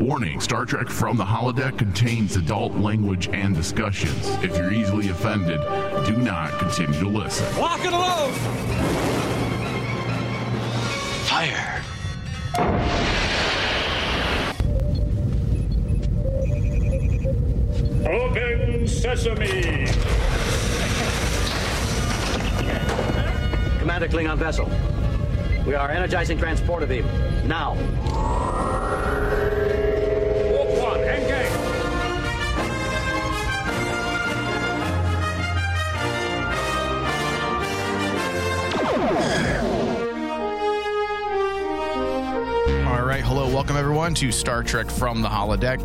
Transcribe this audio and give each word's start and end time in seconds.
Warning 0.00 0.40
Star 0.40 0.66
Trek 0.66 0.88
From 0.88 1.16
the 1.16 1.24
Holodeck 1.24 1.78
contains 1.78 2.36
adult 2.36 2.74
language 2.74 3.28
and 3.28 3.54
discussions. 3.54 4.28
If 4.42 4.56
you're 4.56 4.72
easily 4.72 5.08
offended, 5.08 5.60
do 6.04 6.16
not 6.16 6.58
continue 6.58 6.98
to 6.98 7.08
listen. 7.08 7.46
Lock 7.60 7.80
and 7.84 7.92
load! 7.92 8.34
Fire. 11.26 11.82
Open 18.06 18.88
sesame! 18.88 19.86
Commander 23.78 24.08
Klingon 24.08 24.38
vessel. 24.38 24.68
We 25.66 25.74
are 25.74 25.90
energizing 25.90 26.36
transporter 26.36 26.86
beam. 26.86 27.06
Now. 27.46 27.74
Welcome 43.74 43.90
everyone 43.90 44.14
to 44.14 44.30
Star 44.30 44.62
Trek 44.62 44.88
from 44.88 45.20
the 45.20 45.28
Holodeck. 45.28 45.82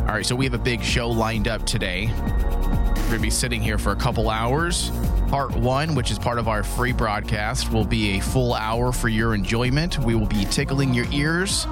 All 0.00 0.06
right, 0.06 0.26
so 0.26 0.34
we 0.34 0.44
have 0.44 0.54
a 0.54 0.58
big 0.58 0.82
show 0.82 1.08
lined 1.08 1.46
up 1.46 1.64
today. 1.64 2.08
We're 2.08 2.94
going 2.94 3.10
to 3.12 3.18
be 3.20 3.30
sitting 3.30 3.62
here 3.62 3.78
for 3.78 3.92
a 3.92 3.96
couple 3.96 4.28
hours. 4.28 4.90
Part 5.28 5.54
one, 5.54 5.94
which 5.94 6.10
is 6.10 6.18
part 6.18 6.40
of 6.40 6.48
our 6.48 6.64
free 6.64 6.90
broadcast, 6.90 7.72
will 7.72 7.84
be 7.84 8.18
a 8.18 8.20
full 8.20 8.54
hour 8.54 8.90
for 8.90 9.08
your 9.08 9.36
enjoyment. 9.36 10.00
We 10.00 10.16
will 10.16 10.26
be 10.26 10.44
tickling 10.46 10.92
your 10.92 11.06
ears 11.12 11.64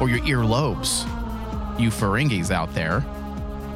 or 0.00 0.08
your 0.08 0.20
earlobes, 0.20 1.04
you 1.78 1.90
Ferengis 1.90 2.50
out 2.50 2.72
there. 2.72 3.04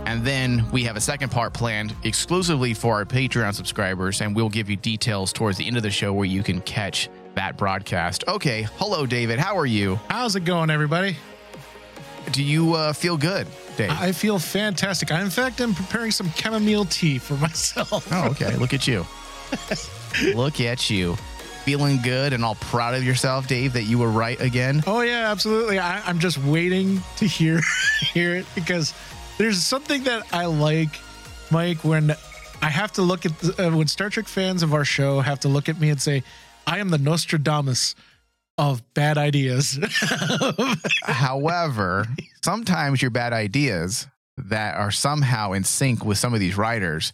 And 0.07 0.25
then 0.25 0.65
we 0.71 0.85
have 0.85 0.97
a 0.97 1.03
second 1.03 1.31
part 1.31 1.53
planned 1.53 1.95
exclusively 2.03 2.73
for 2.73 2.95
our 2.95 3.05
Patreon 3.05 3.53
subscribers, 3.53 4.23
and 4.23 4.35
we'll 4.35 4.49
give 4.49 4.71
you 4.71 4.77
details 4.77 5.35
towards 5.35 5.59
the 5.59 5.67
end 5.67 5.77
of 5.77 5.83
the 5.83 5.91
show 5.91 6.15
where 6.15 6.25
you 6.25 6.43
can 6.43 6.63
catch 6.63 7.11
that 7.35 7.57
broadcast. 7.57 8.25
Okay, 8.29 8.67
hello, 8.77 9.07
David. 9.07 9.39
How 9.39 9.57
are 9.57 9.67
you? 9.67 9.99
How's 10.09 10.37
it 10.37 10.45
going, 10.45 10.71
everybody? 10.71 11.17
Do 12.31 12.43
you 12.43 12.75
uh, 12.75 12.93
feel 12.93 13.17
good, 13.17 13.47
Dave? 13.77 13.91
I 13.91 14.13
feel 14.13 14.39
fantastic. 14.39 15.11
I, 15.11 15.21
in 15.23 15.31
fact, 15.31 15.61
I'm 15.61 15.75
preparing 15.75 16.11
some 16.11 16.31
chamomile 16.31 16.85
tea 16.87 17.19
for 17.19 17.35
myself. 17.39 18.09
oh, 18.13 18.29
okay. 18.31 18.57
Look 18.57 18.75
at 18.75 18.87
you. 18.87 19.05
Look 20.35 20.61
at 20.61 20.89
you. 20.91 21.17
Feeling 21.65 22.01
good 22.03 22.33
and 22.33 22.45
all 22.45 22.57
proud 22.57 22.95
of 22.95 23.05
yourself, 23.05 23.47
Dave, 23.47 23.73
that 23.75 23.85
you 23.85 23.99
were 23.99 24.11
right 24.11 24.41
again. 24.41 24.83
Oh 24.87 25.01
yeah, 25.03 25.31
absolutely. 25.31 25.79
I, 25.79 26.01
I'm 26.01 26.19
just 26.19 26.39
waiting 26.39 27.01
to 27.19 27.25
hear 27.27 27.61
hear 28.01 28.35
it 28.35 28.47
because 28.57 28.95
there's 29.39 29.63
something 29.63 30.03
that 30.05 30.25
I 30.33 30.47
like, 30.47 30.91
Mike. 31.53 31.85
When 31.85 32.17
I 32.61 32.69
have 32.69 32.91
to 32.93 33.03
look 33.03 33.27
at 33.27 33.39
the, 33.39 33.69
uh, 33.69 33.77
when 33.77 33.87
Star 33.87 34.11
Trek 34.11 34.27
fans 34.27 34.65
of 34.65 34.75
our 34.75 34.85
show 34.85 35.21
have 35.21 35.39
to 35.41 35.49
look 35.49 35.69
at 35.69 35.79
me 35.79 35.91
and 35.91 36.03
say, 36.03 36.25
"I 36.67 36.79
am 36.79 36.91
the 36.91 36.99
Nostradamus 36.99 37.95
of 38.59 38.83
bad 38.95 39.19
ideas." 39.19 39.79
However, 41.03 42.07
sometimes 42.43 43.03
your 43.03 43.11
bad 43.11 43.33
ideas 43.33 44.07
that 44.37 44.77
are 44.77 44.91
somehow 44.91 45.53
in 45.53 45.65
sync 45.65 46.05
with 46.05 46.19
some 46.19 46.35
of 46.35 46.41
these 46.41 46.57
writers 46.57 47.13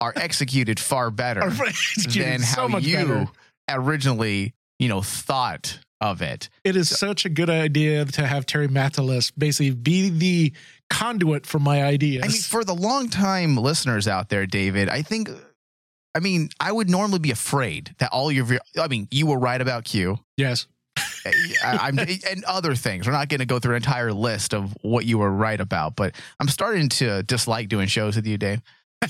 are 0.00 0.12
executed 0.16 0.80
far 0.80 1.10
better 1.10 1.42
executed 1.66 2.24
than 2.24 2.40
so 2.40 2.68
how 2.68 2.78
you 2.78 2.96
better. 2.96 3.28
originally, 3.68 4.54
you 4.78 4.88
know, 4.88 5.02
thought 5.02 5.78
of 6.00 6.22
it. 6.22 6.48
It 6.64 6.76
is 6.76 6.88
such 6.88 7.24
a 7.24 7.28
good 7.28 7.50
idea 7.50 8.04
to 8.06 8.26
have 8.26 8.46
Terry 8.46 8.68
Matalas 8.68 9.32
basically 9.36 9.72
be 9.72 10.08
the 10.08 10.52
conduit 10.88 11.46
for 11.46 11.58
my 11.58 11.82
ideas. 11.82 12.24
I 12.24 12.28
mean, 12.28 12.40
for 12.40 12.64
the 12.64 12.74
long-time 12.74 13.56
listeners 13.56 14.08
out 14.08 14.30
there, 14.30 14.46
David, 14.46 14.88
I 14.88 15.02
think, 15.02 15.28
I 16.14 16.20
mean, 16.20 16.48
I 16.58 16.72
would 16.72 16.90
normally 16.90 17.20
be 17.20 17.30
afraid 17.30 17.94
that 17.98 18.10
all 18.12 18.32
your, 18.32 18.46
I 18.78 18.88
mean, 18.88 19.06
you 19.10 19.26
were 19.26 19.38
right 19.38 19.60
about 19.60 19.84
Q. 19.84 20.18
yes. 20.36 20.66
I, 21.24 21.78
I'm 21.82 21.98
and 21.98 22.44
other 22.46 22.74
things. 22.74 23.06
We're 23.06 23.12
not 23.12 23.28
going 23.28 23.40
to 23.40 23.46
go 23.46 23.58
through 23.58 23.72
an 23.72 23.76
entire 23.82 24.12
list 24.12 24.54
of 24.54 24.74
what 24.82 25.04
you 25.06 25.18
were 25.18 25.30
right 25.30 25.60
about, 25.60 25.94
but 25.94 26.14
I'm 26.40 26.48
starting 26.48 26.88
to 26.90 27.22
dislike 27.22 27.68
doing 27.68 27.86
shows 27.88 28.16
with 28.16 28.26
you, 28.26 28.38
Dave. 28.38 28.60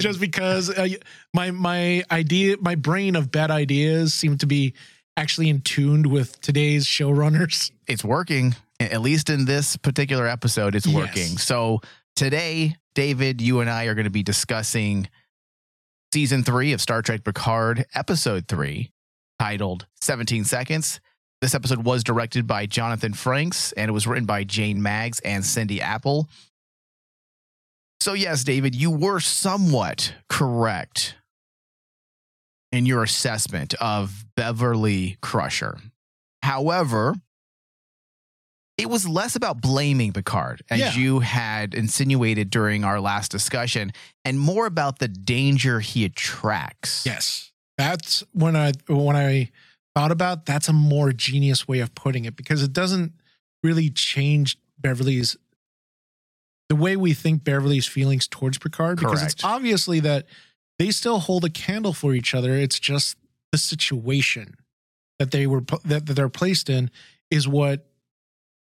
just 0.00 0.20
because 0.20 0.70
uh, 0.70 0.88
my 1.32 1.50
my 1.52 2.02
idea 2.10 2.56
my 2.60 2.74
brain 2.74 3.14
of 3.16 3.30
bad 3.30 3.50
ideas 3.52 4.12
seem 4.14 4.36
to 4.38 4.46
be 4.46 4.74
actually 5.16 5.48
in 5.48 5.60
tuned 5.60 6.06
with 6.06 6.40
today's 6.40 6.86
showrunners 6.86 7.70
It's 7.86 8.02
working, 8.04 8.56
at 8.80 9.00
least 9.00 9.30
in 9.30 9.44
this 9.44 9.76
particular 9.76 10.26
episode. 10.26 10.74
It's 10.74 10.86
Yes. 10.86 10.94
working. 10.96 11.38
So 11.38 11.80
today, 12.16 12.74
David, 12.94 13.40
you 13.40 13.60
and 13.60 13.68
I 13.68 13.84
are 13.84 13.94
going 13.94 14.04
to 14.04 14.10
be 14.10 14.22
discussing 14.22 15.08
season 16.12 16.44
three 16.44 16.72
of 16.72 16.80
Star 16.80 17.02
Trek 17.02 17.24
Picard, 17.24 17.86
episode 17.94 18.46
three, 18.46 18.92
titled 19.40 19.86
17 20.00 20.44
Seconds. 20.44 21.00
This 21.40 21.54
episode 21.54 21.84
was 21.84 22.04
directed 22.04 22.46
by 22.46 22.66
Jonathan 22.66 23.12
Frakes 23.12 23.72
and 23.76 23.88
it 23.88 23.92
was 23.92 24.06
written 24.06 24.26
by 24.26 24.44
Jane 24.44 24.80
Maggs 24.80 25.18
and 25.20 25.44
Cindy 25.44 25.80
Appel. 25.80 26.28
So, 28.00 28.12
yes, 28.12 28.44
David, 28.44 28.74
you 28.74 28.90
were 28.90 29.18
somewhat 29.18 30.14
correct 30.28 31.16
in 32.70 32.86
your 32.86 33.02
assessment 33.02 33.74
of 33.74 34.24
Beverly 34.36 35.16
Crusher. 35.20 35.78
However, 36.42 37.14
it 38.76 38.88
was 38.90 39.06
less 39.08 39.36
about 39.36 39.60
blaming 39.60 40.12
Picard, 40.12 40.62
as 40.68 40.80
Yeah. 40.80 40.94
you 40.94 41.20
had 41.20 41.74
insinuated 41.74 42.50
during 42.50 42.82
our 42.84 43.00
last 43.00 43.30
discussion, 43.30 43.92
and 44.24 44.38
more 44.38 44.66
about 44.66 44.98
the 44.98 45.08
danger 45.08 45.80
he 45.80 46.04
attracts. 46.04 47.04
yes 47.06 47.50
that's 47.76 48.22
when 48.32 48.54
i 48.54 48.70
when 48.86 49.16
i 49.16 49.50
thought 49.96 50.12
about 50.12 50.46
that's 50.46 50.68
a 50.68 50.72
more 50.72 51.10
genius 51.12 51.66
way 51.66 51.80
of 51.80 51.92
putting 51.96 52.24
it 52.24 52.36
because 52.36 52.62
it 52.62 52.72
doesn't 52.72 53.12
really 53.64 53.90
change 53.90 54.56
beverly's 54.78 55.36
the 56.68 56.76
way 56.76 56.96
we 56.96 57.12
think 57.12 57.42
beverly's 57.42 57.86
feelings 57.86 58.28
towards 58.28 58.58
picard 58.58 58.98
because 58.98 59.22
it's 59.24 59.42
obviously 59.42 59.98
that 59.98 60.24
they 60.78 60.90
still 60.92 61.18
hold 61.18 61.44
a 61.44 61.50
candle 61.50 61.92
for 61.92 62.14
each 62.14 62.32
other 62.32 62.54
it's 62.54 62.78
just 62.78 63.16
the 63.50 63.58
situation 63.58 64.54
that 65.18 65.32
they 65.32 65.44
were 65.46 65.62
that, 65.84 66.06
that 66.06 66.14
they're 66.14 66.28
placed 66.28 66.70
in 66.70 66.90
is 67.30 67.48
what 67.48 67.88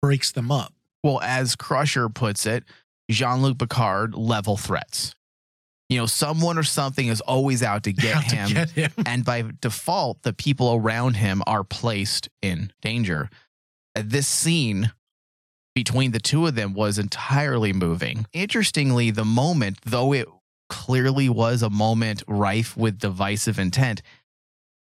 breaks 0.03 0.33
them 0.33 0.51
up 0.51 0.73
Well, 1.03 1.21
as 1.23 1.57
Crusher 1.57 2.09
puts 2.09 2.47
it, 2.47 2.65
Jean 3.11 3.43
Luc 3.43 3.59
Picard 3.59 4.15
level 4.15 4.57
threats. 4.57 5.15
You 5.89 5.99
know, 5.99 6.07
someone 6.07 6.59
or 6.59 6.65
something 6.65 7.07
is 7.07 7.21
always 7.21 7.63
out 7.63 7.85
to 7.85 7.93
get 8.05 8.15
Have 8.15 8.27
to 8.29 8.37
him. 8.37 8.49
get 8.53 8.71
him. 8.71 9.05
and 9.07 9.25
by 9.25 9.45
default, 9.61 10.23
the 10.23 10.33
people 10.33 10.75
around 10.75 11.15
him 11.15 11.43
are 11.47 11.63
placed 11.63 12.29
in 12.43 12.73
danger. 12.83 13.31
This 13.95 14.27
scene 14.27 14.93
between 15.75 16.11
the 16.11 16.19
two 16.19 16.47
of 16.47 16.55
them 16.57 16.75
was 16.75 16.99
entirely 16.99 17.73
moving. 17.73 18.27
Interestingly, 18.33 19.11
the 19.11 19.25
moment, 19.25 19.79
though 19.85 20.13
it 20.13 20.27
clearly 20.69 21.29
was 21.29 21.63
a 21.63 21.71
moment 21.71 22.23
rife 22.27 22.77
with 22.77 22.99
divisive 22.99 23.59
intent 23.59 24.03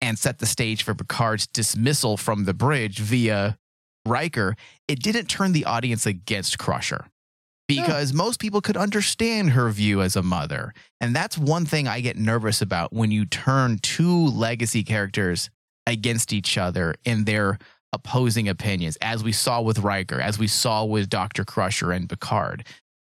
and 0.02 0.20
set 0.20 0.38
the 0.40 0.46
stage 0.46 0.84
for 0.84 0.94
Picard's 0.94 1.48
dismissal 1.48 2.18
from 2.18 2.46
the 2.46 2.54
bridge 2.54 3.00
via 3.00 3.58
Riker, 4.06 4.56
it 4.88 5.02
didn't 5.02 5.28
turn 5.28 5.52
the 5.52 5.66
audience 5.66 6.06
against 6.06 6.58
Crusher 6.58 7.06
because 7.68 8.14
most 8.14 8.40
people 8.40 8.62
could 8.62 8.78
understand 8.78 9.52
her 9.52 9.70
view 9.70 10.02
as 10.02 10.16
a 10.16 10.24
mother. 10.24 10.74
And 11.00 11.16
that's 11.16 11.38
one 11.38 11.66
thing 11.66 11.88
I 11.88 12.02
get 12.02 12.18
nervous 12.18 12.62
about 12.62 12.92
when 12.92 13.12
you 13.12 13.26
turn 13.26 13.80
two 13.80 14.28
legacy 14.28 14.84
characters 14.84 15.50
against 15.88 16.34
each 16.34 16.58
other 16.58 16.96
in 17.06 17.26
their 17.26 17.58
opposing 17.94 18.48
opinions, 18.48 18.98
as 19.02 19.24
we 19.24 19.32
saw 19.32 19.62
with 19.62 19.80
Riker, 19.80 20.20
as 20.20 20.40
we 20.40 20.48
saw 20.48 20.86
with 20.86 21.10
Dr. 21.10 21.44
Crusher 21.44 21.92
and 21.92 22.10
Picard. 22.10 22.66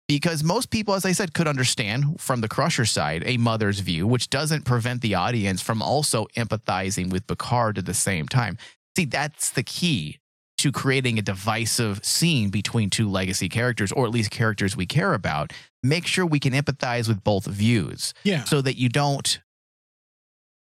Because 0.06 0.44
most 0.44 0.70
people, 0.70 0.94
as 0.94 1.06
I 1.06 1.12
said, 1.12 1.32
could 1.32 1.48
understand 1.48 2.20
from 2.20 2.40
the 2.40 2.48
Crusher 2.48 2.84
side 2.84 3.22
a 3.24 3.38
mother's 3.38 3.80
view, 3.80 4.06
which 4.06 4.28
doesn't 4.28 4.64
prevent 4.64 5.00
the 5.00 5.14
audience 5.14 5.62
from 5.62 5.80
also 5.80 6.26
empathizing 6.36 7.10
with 7.10 7.26
Picard 7.26 7.78
at 7.78 7.86
the 7.86 7.94
same 7.94 8.28
time. 8.28 8.58
See, 8.96 9.06
that's 9.06 9.50
the 9.50 9.62
key 9.62 10.18
to 10.64 10.72
creating 10.72 11.18
a 11.18 11.22
divisive 11.22 12.02
scene 12.02 12.48
between 12.48 12.88
two 12.88 13.06
legacy 13.10 13.50
characters, 13.50 13.92
or 13.92 14.06
at 14.06 14.10
least 14.10 14.30
characters 14.30 14.74
we 14.74 14.86
care 14.86 15.12
about. 15.12 15.52
Make 15.82 16.06
sure 16.06 16.24
we 16.24 16.40
can 16.40 16.54
empathize 16.54 17.06
with 17.06 17.22
both 17.22 17.44
views 17.44 18.14
Yeah. 18.24 18.44
so 18.44 18.62
that 18.62 18.78
you 18.78 18.88
don't 18.88 19.40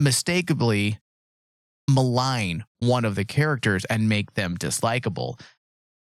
mistakenly 0.00 0.98
malign 1.88 2.64
one 2.80 3.04
of 3.04 3.14
the 3.14 3.24
characters 3.24 3.84
and 3.84 4.08
make 4.08 4.34
them 4.34 4.56
dislikable. 4.56 5.38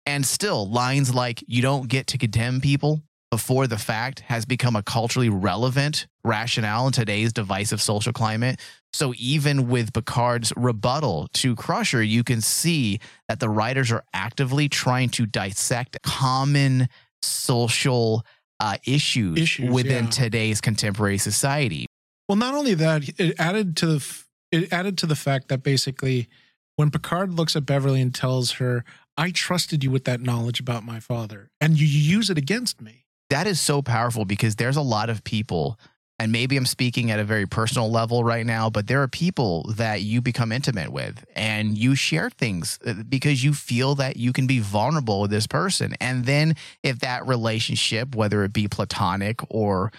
And 0.05 0.25
still, 0.25 0.65
lines 0.69 1.13
like, 1.13 1.43
you 1.45 1.61
don't 1.61 1.89
get 1.89 2.07
to 2.07 2.17
condemn 2.17 2.61
people 2.61 3.01
before 3.33 3.65
the 3.65 3.79
fact 3.79 4.19
has 4.19 4.45
become 4.45 4.75
a 4.75 4.83
culturally 4.83 5.27
relevant 5.27 6.05
rationale 6.23 6.85
in 6.85 6.93
today's 6.93 7.33
divisive 7.33 7.81
social 7.81 8.13
climate. 8.13 8.59
So 8.93 9.11
even 9.17 9.69
with 9.69 9.91
Picard's 9.91 10.53
rebuttal 10.55 11.29
to 11.33 11.55
Crusher, 11.55 12.03
you 12.03 12.23
can 12.23 12.41
see 12.41 12.99
that 13.27 13.39
the 13.39 13.49
writers 13.49 13.91
are 13.91 14.03
actively 14.13 14.69
trying 14.69 15.09
to 15.17 15.25
dissect 15.25 15.97
common 16.03 16.89
social 17.23 18.23
uh, 18.59 18.77
issues, 18.85 19.39
Issues, 19.39 19.71
within 19.71 20.03
yeah. 20.03 20.11
today's 20.11 20.61
contemporary 20.61 21.17
society. 21.17 21.87
Well, 22.29 22.35
not 22.35 22.53
only 22.53 22.75
that, 22.75 23.19
it 23.19 23.33
added 23.39 23.75
to 23.77 23.87
the 23.87 23.95
f- 23.95 24.27
it 24.51 24.71
added 24.71 24.95
to 24.99 25.07
the 25.07 25.15
fact 25.15 25.47
that 25.47 25.63
basically, 25.63 26.27
when 26.75 26.91
Picard 26.91 27.33
looks 27.33 27.55
at 27.55 27.65
Beverly 27.65 27.99
and 27.99 28.13
tells 28.13 28.51
her, 28.53 28.85
"I 29.17 29.31
trusted 29.31 29.83
you 29.83 29.89
with 29.89 30.03
that 30.03 30.21
knowledge 30.21 30.59
about 30.59 30.85
my 30.85 30.99
father, 30.99 31.49
and 31.59 31.79
you, 31.79 31.87
you 31.87 32.17
use 32.17 32.29
it 32.29 32.37
against 32.37 32.79
me." 32.79 33.02
That 33.33 33.47
is 33.47 33.59
so 33.59 33.81
powerful 33.81 34.25
because 34.25 34.57
there's 34.57 34.77
a 34.77 34.81
lot 34.81 35.09
of 35.09 35.23
people 35.23 35.79
and 36.19 36.31
maybe 36.31 36.55
I'm 36.55 36.67
speaking 36.67 37.09
at 37.09 37.19
a 37.19 37.23
very 37.23 37.47
personal 37.47 37.89
level 37.89 38.23
right 38.23 38.45
now, 38.45 38.69
but 38.69 38.85
there 38.85 39.01
are 39.01 39.07
people 39.07 39.63
that 39.75 40.03
you 40.03 40.21
become 40.21 40.51
intimate 40.51 40.91
with 40.91 41.25
and 41.35 41.75
you 41.75 41.95
share 41.95 42.29
things 42.29 42.77
uh, 42.85 42.93
because 43.09 43.43
you 43.43 43.55
feel 43.55 43.95
that 43.95 44.17
you 44.17 44.31
can 44.33 44.45
be 44.45 44.59
vulnerable 44.59 45.21
with 45.21 45.31
this 45.31 45.47
person. 45.47 45.95
And 45.99 46.25
then 46.25 46.55
if 46.83 46.99
that 46.99 47.25
relationship, 47.25 48.15
whether 48.15 48.43
it 48.43 48.53
be 48.53 48.67
platonic 48.67 49.39
or 49.49 49.91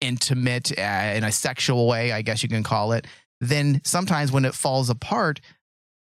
intimate 0.00 0.72
uh, 0.78 1.12
in 1.14 1.24
a 1.24 1.30
sexual 1.30 1.86
way, 1.86 2.12
I 2.12 2.22
guess 2.22 2.42
you 2.42 2.48
can 2.48 2.62
call 2.62 2.92
it, 2.92 3.06
then 3.42 3.82
sometimes 3.84 4.32
when 4.32 4.46
it 4.46 4.54
falls 4.54 4.88
apart, 4.88 5.42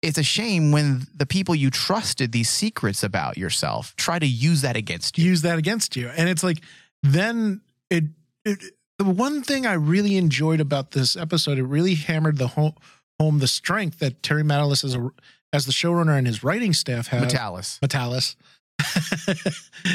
it's 0.06 0.18
a 0.18 0.22
shame 0.22 0.70
when 0.70 1.06
the 1.14 1.26
people 1.26 1.54
you 1.54 1.68
trusted 1.68 2.30
these 2.32 2.48
secrets 2.48 3.02
about 3.02 3.36
yourself 3.36 3.94
try 3.96 4.18
to 4.18 4.26
use 4.26 4.62
that 4.62 4.76
against 4.76 5.18
you. 5.18 5.24
use 5.24 5.42
that 5.42 5.58
against 5.58 5.96
you. 5.96 6.08
And 6.16 6.28
it's 6.28 6.44
like, 6.44 6.60
then 7.02 7.60
it, 7.90 8.04
it 8.44 8.58
the 8.98 9.04
one 9.04 9.42
thing 9.42 9.66
I 9.66 9.74
really 9.74 10.16
enjoyed 10.16 10.60
about 10.60 10.92
this 10.92 11.16
episode, 11.16 11.58
it 11.58 11.64
really 11.64 11.96
hammered 11.96 12.38
the 12.38 12.48
home, 12.48 12.74
home 13.20 13.40
the 13.40 13.48
strength 13.48 13.98
that 13.98 14.22
Terry 14.22 14.42
Matalas 14.42 14.84
as 14.84 14.94
a 14.94 15.10
as 15.52 15.66
the 15.66 15.72
showrunner 15.72 16.16
and 16.16 16.26
his 16.26 16.42
writing 16.42 16.72
staff 16.72 17.08
have. 17.08 17.28
Metalis. 17.28 17.80
Metalis. 17.80 18.36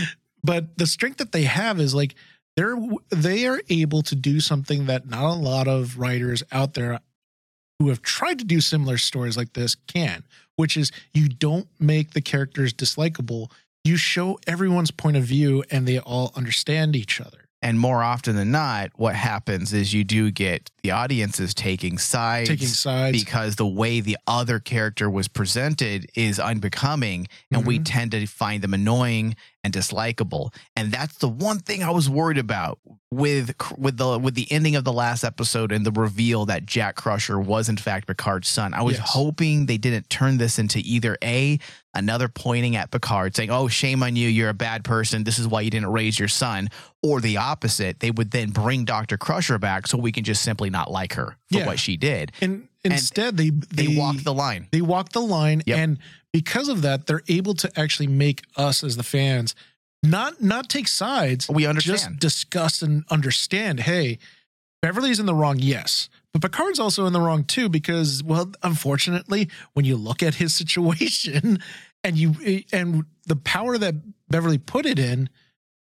but 0.44 0.78
the 0.78 0.88
strength 0.88 1.18
that 1.18 1.32
they 1.32 1.44
have 1.44 1.80
is 1.80 1.96
like 1.96 2.16
they're 2.58 2.78
they 3.10 3.48
are 3.48 3.62
able 3.70 4.02
to 4.04 4.16
do 4.16 4.40
something 4.40 4.88
that 4.88 5.08
not 5.08 5.24
a 5.24 5.34
lot 5.34 5.68
of 5.68 5.98
writers 5.98 6.44
out 6.52 6.74
there 6.74 7.00
who 7.82 7.90
have 7.90 8.04
tried 8.04 8.38
to 8.38 8.46
do 8.46 8.62
similar 8.62 8.96
stories 8.96 9.36
like 9.36 9.54
this 9.54 9.74
can, 9.74 10.24
which 10.56 10.78
is 10.78 10.92
you 11.14 11.28
don't 11.28 11.68
make 11.80 12.12
the 12.12 12.22
characters 12.22 12.74
dislikable. 12.74 13.50
You 13.84 13.98
show 13.98 14.40
everyone's 14.46 14.92
point 14.92 15.18
of 15.18 15.24
view 15.24 15.64
and 15.72 15.88
they 15.88 15.98
all 15.98 16.32
understand 16.36 16.96
each 16.96 17.20
other. 17.20 17.40
And 17.64 17.80
more 17.80 18.04
often 18.04 18.36
than 18.36 18.52
not, 18.52 18.92
what 18.98 19.16
happens 19.16 19.74
is 19.74 19.94
you 19.94 20.04
do 20.04 20.30
get 20.30 20.70
the 20.84 20.92
audiences 20.92 21.56
taking 21.56 21.98
sides. 21.98 22.50
Taking 22.50 22.68
sides. 22.68 23.18
Because 23.18 23.56
the 23.56 23.68
way 23.68 24.00
the 24.00 24.18
other 24.28 24.60
character 24.60 25.10
was 25.10 25.28
presented 25.28 26.10
is 26.16 26.40
unbecoming, 26.40 27.28
and 27.52 27.66
we 27.66 27.76
mm-hmm. 27.76 27.84
tend 27.84 28.12
to 28.12 28.26
find 28.28 28.64
them 28.64 28.74
annoying 28.74 29.36
and 29.64 29.74
dislikable. 29.74 30.54
And 30.76 30.92
that's 30.92 31.18
the 31.18 31.28
one 31.30 31.60
thing 31.60 31.84
I 31.84 31.92
was 31.92 32.10
worried 32.10 32.38
about 32.38 32.80
with 33.12 33.54
with 33.78 33.98
the 33.98 34.18
with 34.18 34.36
the 34.36 34.52
ending 34.52 34.76
of 34.76 34.84
the 34.84 34.94
last 34.94 35.24
episode 35.24 35.72
and 35.72 35.86
the 35.86 35.92
reveal 35.92 36.46
that 36.46 36.66
Jack 36.66 36.96
Crusher 36.96 37.40
was 37.40 37.70
in 37.70 37.78
fact 37.78 38.08
Picard's 38.08 38.48
son. 38.48 38.74
I 38.74 38.82
was 38.82 38.98
Yes. 38.98 39.10
hoping 39.10 39.66
they 39.66 39.78
didn't 39.78 40.10
turn 40.10 40.38
this 40.38 40.58
into 40.58 40.80
either 40.80 41.18
a 41.24 41.60
another 41.94 42.28
pointing 42.30 42.76
at 42.78 42.90
Picard 42.90 43.36
saying, 43.36 43.52
"Oh, 43.52 43.68
shame 43.68 44.02
on 44.02 44.16
you, 44.16 44.30
you're 44.30 44.50
a 44.50 44.54
bad 44.54 44.84
person. 44.84 45.26
This 45.26 45.38
is 45.38 45.48
why 45.48 45.62
you 45.62 45.70
didn't 45.70 45.92
raise 45.92 46.18
your 46.18 46.30
son," 46.30 46.70
or 47.04 47.20
the 47.22 47.38
opposite. 47.38 48.00
They 48.00 48.12
would 48.12 48.32
then 48.32 48.50
bring 48.52 48.86
Doctor 48.86 49.18
Crusher 49.18 49.60
back 49.60 49.88
so 49.88 49.98
we 49.98 50.12
can 50.14 50.24
just 50.24 50.42
simply 50.42 50.70
not 50.70 50.90
like 50.90 51.14
her 51.14 51.38
for 51.52 51.60
Yeah. 51.60 51.66
what 51.66 51.80
she 51.80 51.98
did. 51.98 52.32
And 52.42 52.68
instead 52.84 53.38
they 53.38 53.50
They, 53.50 53.88
they, 53.88 53.98
walk 53.98 54.18
the 54.24 54.34
line. 54.34 54.68
they 54.72 54.82
walk 54.82 55.10
the 55.12 55.22
line 55.22 55.62
Yep. 55.66 55.78
and 55.78 56.00
because 56.34 56.70
of 56.70 56.82
that 56.82 57.08
they're 57.08 57.24
able 57.28 57.54
to 57.56 57.80
actually 57.80 58.08
make 58.08 58.44
us 58.56 58.84
as 58.84 58.98
the 58.98 59.04
fans 59.04 59.54
not 60.04 60.42
not 60.42 60.70
take 60.70 60.88
sides 60.88 61.48
We 61.50 61.66
understand. 61.66 62.20
just 62.20 62.20
discuss 62.20 62.82
and 62.82 63.04
understand 63.10 63.82
hey 63.82 64.18
beverly's 64.82 65.20
in 65.20 65.26
the 65.28 65.36
wrong 65.36 65.58
yes 65.60 66.10
but 66.34 66.42
picard's 66.42 66.80
also 66.80 67.06
in 67.06 67.14
the 67.14 67.22
wrong 67.22 67.44
too 67.44 67.70
because 67.70 68.24
well 68.24 68.52
unfortunately 68.64 69.50
when 69.74 69.86
you 69.86 69.96
look 69.96 70.24
at 70.24 70.36
his 70.36 70.56
situation 70.62 71.60
and 72.04 72.18
you 72.18 72.64
and 72.72 73.06
the 73.28 73.36
power 73.36 73.78
that 73.78 73.96
beverly 74.30 74.58
put 74.58 74.86
it 74.88 74.98
in 74.98 75.30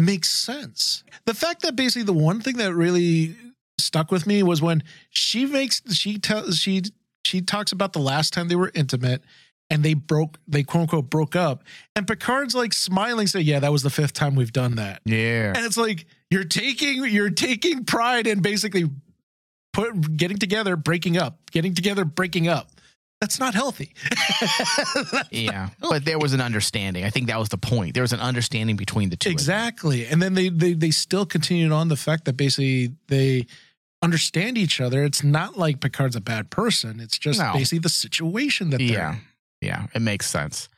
makes 0.00 0.29
sense 0.31 1.05
the 1.27 1.35
fact 1.35 1.62
that 1.62 1.77
basically 1.77 2.03
the 2.05 2.12
one 2.12 2.41
thing 2.41 2.56
that 2.56 2.75
really 2.75 3.37
stuck 3.79 4.11
with 4.11 4.27
me 4.27 4.43
was 4.43 4.61
when 4.61 4.83
she 5.11 5.47
makes 5.47 5.83
she 5.95 6.19
tells 6.19 6.59
she 6.59 6.83
she 7.25 7.41
talks 7.41 7.73
about 7.73 7.93
the 7.93 7.99
last 7.99 8.33
time 8.33 8.49
they 8.49 8.57
were 8.57 8.71
intimate 8.75 9.23
and 9.71 9.83
they 9.83 9.95
broke 9.95 10.39
they 10.47 10.63
quote 10.63 10.83
unquote 10.83 11.11
broke 11.11 11.37
up 11.37 11.63
and 11.95 12.07
picard's 12.07 12.55
like 12.55 12.73
smiling 12.73 13.27
saying 13.27 13.47
yeah 13.47 13.61
that 13.61 13.73
was 13.73 13.83
the 13.83 13.91
fifth 13.91 14.13
time 14.13 14.35
we've 14.35 14.53
done 14.53 14.77
that 14.77 15.01
yeah. 15.05 15.53
and 15.55 15.65
it's 15.65 15.77
like 15.77 16.07
you're 16.31 16.45
taking 16.45 17.05
you're 17.07 17.31
taking 17.31 17.85
pride 17.85 18.27
in 18.27 18.41
basically 18.41 18.85
put 19.73 20.17
getting 20.17 20.39
together 20.39 20.77
breaking 20.77 21.17
up 21.17 21.39
getting 21.51 21.75
together 21.75 22.05
breaking 22.05 22.49
up 22.49 22.71
that's 23.21 23.41
not 23.41 23.55
healthy 23.55 23.95
Yeah. 25.31 25.71
But 25.81 26.05
there 26.05 26.19
was 26.19 26.33
an 26.33 26.41
understanding. 26.41 27.05
I 27.05 27.11
think 27.11 27.27
that 27.29 27.39
was 27.39 27.49
the 27.49 27.59
point. 27.59 27.95
There 27.95 28.03
was 28.03 28.13
an 28.13 28.21
understanding 28.21 28.77
between 28.77 29.11
the 29.11 29.17
two. 29.17 29.31
exactly 29.31 30.07
and 30.07 30.23
then 30.23 30.35
they, 30.35 30.49
they 30.49 30.73
they 30.73 30.91
still 30.91 31.27
continued 31.27 31.73
on 31.73 31.89
the 31.89 31.97
fact 31.97 32.25
that 32.27 32.37
basically 32.37 32.93
they 33.09 33.47
understand 34.03 34.56
each 34.56 34.81
other 34.81 35.03
it's 35.05 35.25
not 35.25 35.59
like 35.59 35.81
picard's 35.81 36.15
a 36.17 36.21
bad 36.21 36.50
person 36.50 37.00
it's 37.00 37.19
just 37.19 37.39
No. 37.41 37.53
basically 37.53 37.79
the 37.81 37.89
situation 37.89 38.71
that 38.71 38.79
they're 38.79 38.87
Yeah. 38.87 39.12
in. 39.15 39.21
Yeah. 39.61 39.87
It 39.93 40.03
makes 40.03 40.27
sense. 40.31 40.69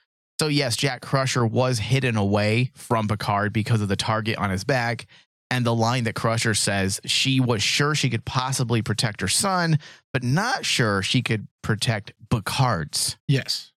So, 0.40 0.46
yes, 0.49 0.75
Jack 0.75 1.02
Crusher 1.02 1.44
was 1.44 1.78
hidden 1.78 2.17
away 2.17 2.70
from 2.75 3.06
Picard 3.08 3.52
because 3.52 3.82
of 3.82 3.88
the 3.88 3.96
target 3.96 4.38
on 4.38 4.49
his 4.49 4.64
back. 4.64 5.06
And 5.50 5.67
the 5.67 5.75
line 5.75 6.05
that 6.05 6.14
Crusher 6.14 6.55
says 6.55 6.99
she 7.05 7.40
was 7.40 7.62
sure 7.62 7.94
she 7.94 8.08
could 8.08 8.25
possibly 8.25 8.81
protect 8.81 9.20
her 9.20 9.28
son, 9.28 9.78
but 10.14 10.22
not 10.22 10.64
sure 10.64 11.02
she 11.02 11.20
could 11.20 11.46
protect 11.62 12.14
Picard's. 12.31 13.19
yes 13.28 13.70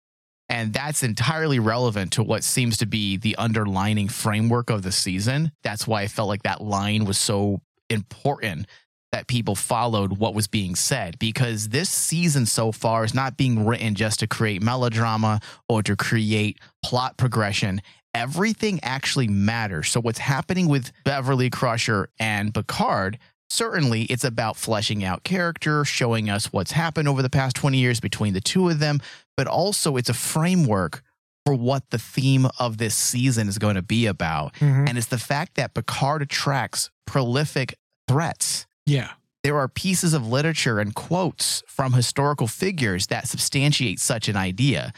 And 0.48 0.72
that's 0.72 1.02
entirely 1.02 1.58
relevant 1.58 2.12
to 2.12 2.22
what 2.22 2.44
seems 2.44 2.76
to 2.76 2.86
be 2.86 3.16
the 3.16 3.34
underlining 3.36 4.08
framework 4.08 4.70
of 4.70 4.82
the 4.84 4.92
season. 4.92 5.50
That's 5.64 5.88
why 5.88 6.02
I 6.02 6.06
felt 6.06 6.28
like 6.28 6.44
that 6.44 6.60
line 6.62 7.06
was 7.06 7.18
so 7.18 7.60
important 7.90 8.66
that 9.12 9.26
people 9.26 9.54
followed 9.54 10.18
what 10.18 10.34
was 10.34 10.46
being 10.46 10.74
said 10.74 11.18
because 11.18 11.68
this 11.68 11.90
season 11.90 12.46
so 12.46 12.72
far 12.72 13.04
is 13.04 13.14
not 13.14 13.36
being 13.36 13.64
written 13.66 13.94
just 13.94 14.20
to 14.20 14.26
create 14.26 14.62
melodrama 14.62 15.40
or 15.68 15.82
to 15.82 15.94
create 15.94 16.58
plot 16.82 17.16
progression. 17.16 17.80
Everything 18.14 18.80
actually 18.82 19.28
matters. 19.28 19.90
So, 19.90 20.00
what's 20.00 20.18
happening 20.18 20.68
with 20.68 20.92
Beverly 21.04 21.50
Crusher 21.50 22.08
and 22.18 22.52
Picard 22.52 23.18
certainly 23.52 24.04
it's 24.04 24.24
about 24.24 24.56
fleshing 24.56 25.04
out 25.04 25.24
character, 25.24 25.84
showing 25.84 26.30
us 26.30 26.52
what's 26.54 26.72
happened 26.72 27.06
over 27.06 27.20
the 27.20 27.28
past 27.28 27.54
20 27.54 27.76
years 27.76 28.00
between 28.00 28.32
the 28.32 28.40
two 28.40 28.70
of 28.70 28.78
them, 28.78 28.98
but 29.36 29.46
also 29.46 29.96
it's 29.96 30.08
a 30.08 30.14
framework 30.14 31.02
for 31.44 31.54
what 31.54 31.90
the 31.90 31.98
theme 31.98 32.46
of 32.58 32.78
this 32.78 32.94
season 32.94 33.48
is 33.48 33.58
going 33.58 33.74
to 33.74 33.82
be 33.82 34.06
about. 34.06 34.54
Mhm. 34.54 34.88
And 34.88 34.96
it's 34.96 35.08
the 35.08 35.18
fact 35.18 35.56
that 35.56 35.74
Picard 35.74 36.22
attracts 36.22 36.88
prolific 37.06 37.74
threats. 38.08 38.66
Yeah 38.86 39.12
There 39.44 39.58
are 39.58 39.68
pieces 39.68 40.14
of 40.14 40.26
literature 40.26 40.78
and 40.78 40.94
quotes 40.94 41.62
from 41.66 41.92
historical 41.92 42.46
figures 42.46 43.08
that 43.08 43.26
substantiate 43.28 43.98
such 44.00 44.28
an 44.28 44.36
idea. 44.36 44.92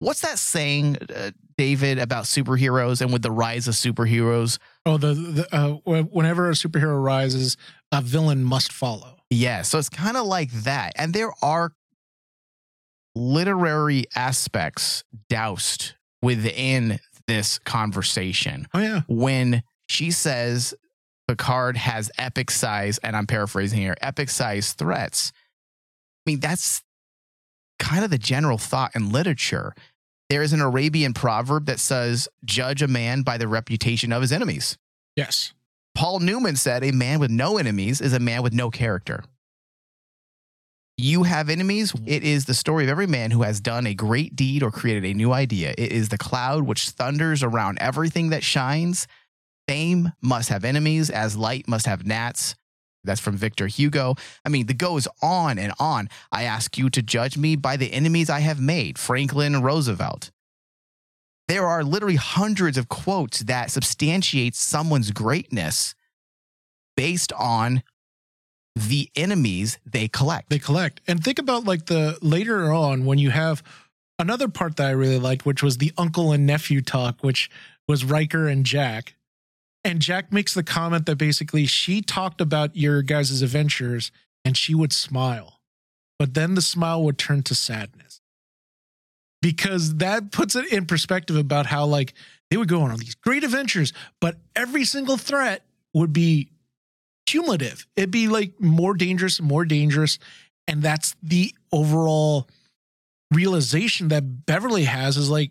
What's 0.00 0.20
that 0.20 0.38
saying, 0.38 0.96
uh, 1.12 1.32
David, 1.56 1.98
about 1.98 2.26
superheroes 2.26 3.00
and 3.00 3.12
with 3.12 3.22
the 3.22 3.32
rise 3.32 3.66
of 3.66 3.74
superheroes? 3.74 4.58
Oh, 4.86 4.96
the, 4.96 5.12
the 5.12 5.46
uh, 5.52 6.02
whenever 6.04 6.48
a 6.48 6.52
superhero 6.52 7.02
rises, 7.02 7.56
a 7.90 8.00
villain 8.00 8.44
must 8.44 8.70
follow. 8.72 9.16
Yeah, 9.30 9.62
so 9.62 9.76
it's 9.78 9.88
kind 9.88 10.16
of 10.16 10.24
like 10.26 10.52
that. 10.52 10.92
And 10.94 11.12
there 11.12 11.32
are 11.42 11.72
literary 13.14 14.04
aspects 14.14 15.02
doused 15.28 15.94
within 16.22 17.00
this 17.26 17.58
conversation. 17.58 18.66
Oh 18.72 18.78
yeah, 18.78 19.00
When 19.08 19.62
she 19.88 20.10
says 20.12 20.74
Picard 21.28 21.76
has 21.76 22.10
epic 22.18 22.50
size, 22.50 22.98
and 22.98 23.14
I'm 23.14 23.26
paraphrasing 23.26 23.78
here, 23.78 23.94
epic 24.00 24.30
size 24.30 24.72
threats, 24.72 25.32
I 26.28 26.30
mean, 26.30 26.40
that's 26.40 26.82
kind 27.78 28.04
of 28.04 28.10
the 28.10 28.18
general 28.18 28.58
thought 28.58 28.94
in 28.94 29.12
literature. 29.12 29.74
There 30.28 30.42
is 30.42 30.52
an 30.52 30.60
Arabian 30.60 31.14
proverb 31.14 31.66
that 31.66 31.80
says, 31.80 32.28
judge 32.44 32.82
a 32.82 32.88
man 32.88 33.22
by 33.22 33.38
the 33.38 33.48
reputation 33.48 34.12
of 34.12 34.20
his 34.20 34.32
enemies. 34.32 34.76
yes, 35.16 35.54
Paul 35.94 36.20
Newman 36.20 36.56
said, 36.56 36.84
A 36.84 36.92
man 36.92 37.18
with 37.18 37.30
no 37.30 37.56
enemies 37.56 38.00
is 38.00 38.12
a 38.12 38.20
man 38.20 38.42
with 38.42 38.52
no 38.52 38.70
character. 38.70 39.24
You 40.96 41.22
have 41.22 41.48
enemies. 41.48 41.94
It 42.06 42.24
is 42.24 42.44
the 42.44 42.54
story 42.54 42.84
of 42.84 42.90
every 42.90 43.06
man 43.06 43.30
who 43.30 43.42
has 43.42 43.60
done 43.60 43.86
a 43.86 43.94
great 43.94 44.36
deed 44.36 44.62
or 44.62 44.70
created 44.70 45.04
a 45.04 45.14
new 45.14 45.32
idea. 45.32 45.74
It 45.78 45.92
is 45.92 46.10
the 46.10 46.18
cloud 46.18 46.64
which 46.64 46.90
thunders 46.90 47.42
around 47.42 47.78
everything 47.80 48.28
that 48.30 48.44
shines. 48.44 49.06
Fame 49.68 50.12
must 50.22 50.48
have 50.48 50.64
enemies, 50.64 51.10
as 51.10 51.36
light 51.36 51.68
must 51.68 51.86
have 51.86 52.06
gnats. 52.06 52.56
That's 53.04 53.20
from 53.20 53.36
Victor 53.36 53.66
Hugo. 53.66 54.16
I 54.44 54.48
mean, 54.48 54.66
the 54.66 54.74
goes 54.74 55.06
on 55.22 55.58
and 55.58 55.72
on. 55.78 56.08
I 56.32 56.44
ask 56.44 56.76
you 56.76 56.90
to 56.90 57.02
judge 57.02 57.36
me 57.36 57.54
by 57.54 57.76
the 57.76 57.92
enemies 57.92 58.28
I 58.28 58.40
have 58.40 58.60
made, 58.60 58.98
Franklin 58.98 59.62
Roosevelt. 59.62 60.30
There 61.46 61.66
are 61.66 61.84
literally 61.84 62.16
hundreds 62.16 62.76
of 62.76 62.88
quotes 62.88 63.40
that 63.40 63.70
substantiate 63.70 64.54
someone's 64.54 65.10
greatness 65.12 65.94
based 66.96 67.32
on 67.34 67.82
the 68.74 69.10
enemies 69.16 69.78
they 69.86 70.08
collect. 70.08 70.50
they 70.50 70.58
collect. 70.58 71.00
And 71.06 71.22
think 71.22 71.38
about 71.38 71.64
like 71.64 71.86
the 71.86 72.18
later 72.20 72.72
on 72.72 73.04
when 73.04 73.18
you 73.18 73.30
have 73.30 73.62
another 74.18 74.48
part 74.48 74.76
that 74.76 74.86
I 74.86 74.90
really 74.90 75.18
liked, 75.18 75.46
which 75.46 75.62
was 75.62 75.78
the 75.78 75.92
uncle 75.96 76.32
and 76.32 76.46
nephew 76.46 76.80
talk, 76.80 77.22
which 77.22 77.50
was 77.86 78.04
Riker 78.04 78.46
and 78.48 78.64
Jack. 78.64 79.14
And 79.88 80.02
Jack 80.02 80.34
makes 80.34 80.52
the 80.52 80.62
comment 80.62 81.06
that 81.06 81.16
basically 81.16 81.64
she 81.64 82.02
talked 82.02 82.42
about 82.42 82.76
your 82.76 83.00
guys' 83.00 83.40
adventures 83.40 84.12
and 84.44 84.54
she 84.54 84.74
would 84.74 84.92
smile, 84.92 85.60
but 86.18 86.34
then 86.34 86.54
the 86.54 86.60
smile 86.60 87.02
would 87.04 87.16
turn 87.16 87.42
to 87.44 87.54
sadness. 87.54 88.20
Because 89.40 89.96
that 89.96 90.30
puts 90.30 90.56
it 90.56 90.70
in 90.70 90.84
perspective 90.84 91.36
about 91.36 91.64
how, 91.64 91.86
like, 91.86 92.12
they 92.50 92.58
would 92.58 92.68
go 92.68 92.82
on 92.82 92.90
all 92.90 92.98
these 92.98 93.14
great 93.14 93.44
adventures, 93.44 93.94
but 94.20 94.36
every 94.54 94.84
single 94.84 95.16
threat 95.16 95.64
would 95.94 96.12
be 96.12 96.50
cumulative. 97.24 97.86
It'd 97.96 98.10
be 98.10 98.28
like 98.28 98.60
more 98.60 98.92
dangerous 98.92 99.40
more 99.40 99.64
dangerous. 99.64 100.18
And 100.66 100.82
that's 100.82 101.16
the 101.22 101.54
overall 101.72 102.46
realization 103.32 104.08
that 104.08 104.44
Beverly 104.44 104.84
has 104.84 105.16
is 105.16 105.30
like, 105.30 105.50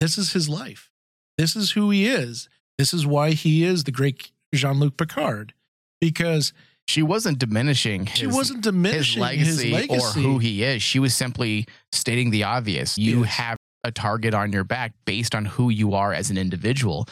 this 0.00 0.16
is 0.16 0.32
his 0.32 0.48
life. 0.48 0.90
This 1.36 1.54
is 1.54 1.72
who 1.72 1.90
he 1.90 2.06
is. 2.06 2.48
This 2.78 2.94
is 2.94 3.06
why 3.06 3.32
he 3.32 3.64
is 3.64 3.84
the 3.84 3.90
great 3.92 4.30
Jean 4.54 4.78
Luc 4.78 4.96
Picard. 4.96 5.52
Because 6.00 6.52
she 6.86 7.02
wasn't 7.02 7.38
diminishing 7.38 8.06
his, 8.06 8.18
she 8.18 8.26
wasn't 8.26 8.64
his 8.64 8.72
diminishing 8.72 9.20
legacy, 9.20 9.70
his 9.70 9.88
legacy, 9.90 10.20
or 10.20 10.22
who 10.22 10.38
he 10.38 10.62
is. 10.62 10.82
She 10.82 10.98
was 10.98 11.14
simply 11.14 11.66
stating 11.92 12.30
the 12.30 12.44
obvious. 12.44 12.96
You 12.96 13.22
Yes. 13.24 13.30
have 13.34 13.56
a 13.84 13.90
target 13.90 14.32
on 14.32 14.52
your 14.52 14.64
back 14.64 14.92
based 15.04 15.34
on 15.34 15.44
who 15.44 15.70
you 15.70 15.94
are 15.94 16.12
as 16.12 16.30
an 16.30 16.38
individual. 16.38 17.06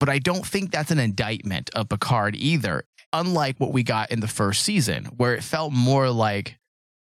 But 0.00 0.08
I 0.08 0.18
don't 0.18 0.46
think 0.46 0.70
that's 0.70 0.90
an 0.90 0.98
indictment 0.98 1.70
of 1.74 1.88
Picard 1.88 2.36
either. 2.36 2.84
Unlike 3.12 3.58
what 3.58 3.72
we 3.72 3.82
got 3.82 4.10
in 4.10 4.20
the 4.20 4.28
first 4.28 4.62
season, 4.64 5.04
where 5.16 5.34
it 5.34 5.42
felt 5.44 5.72
more 5.72 6.10
like 6.10 6.56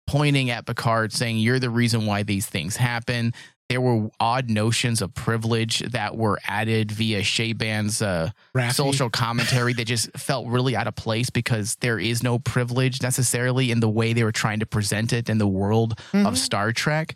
pointing 0.07 0.51
at 0.51 0.67
Picard 0.67 1.13
saying, 1.13 1.39
You're 1.39 1.59
the 1.59 1.71
reason 1.71 2.05
why 2.07 2.23
these 2.23 2.47
things 2.47 2.77
happen. 2.77 3.33
There 3.73 3.81
were 3.81 4.11
odd 4.21 4.51
notions 4.51 5.01
of 5.01 5.15
privilege 5.15 5.79
that 5.93 6.15
were 6.15 6.39
added 6.47 6.93
via 6.93 7.23
Chabon's 7.23 8.03
uh, 8.03 8.29
social 8.71 9.09
commentary 9.09 9.73
that 9.73 9.87
just 9.87 10.11
felt 10.15 10.47
really 10.47 10.77
out 10.77 10.87
of 10.87 10.95
place 10.95 11.31
because 11.31 11.77
there 11.77 11.99
is 11.99 12.23
no 12.23 12.39
privilege 12.39 13.01
necessarily 13.01 13.71
in 13.71 13.81
the 13.81 13.89
way 13.89 14.13
they 14.13 14.25
were 14.25 14.31
trying 14.31 14.61
to 14.61 14.67
present 14.67 15.15
it 15.15 15.31
in 15.31 15.39
the 15.39 15.47
world 15.47 15.99
Mhm. 16.13 16.27
of 16.27 16.37
Star 16.37 16.73
Trek. 16.73 17.15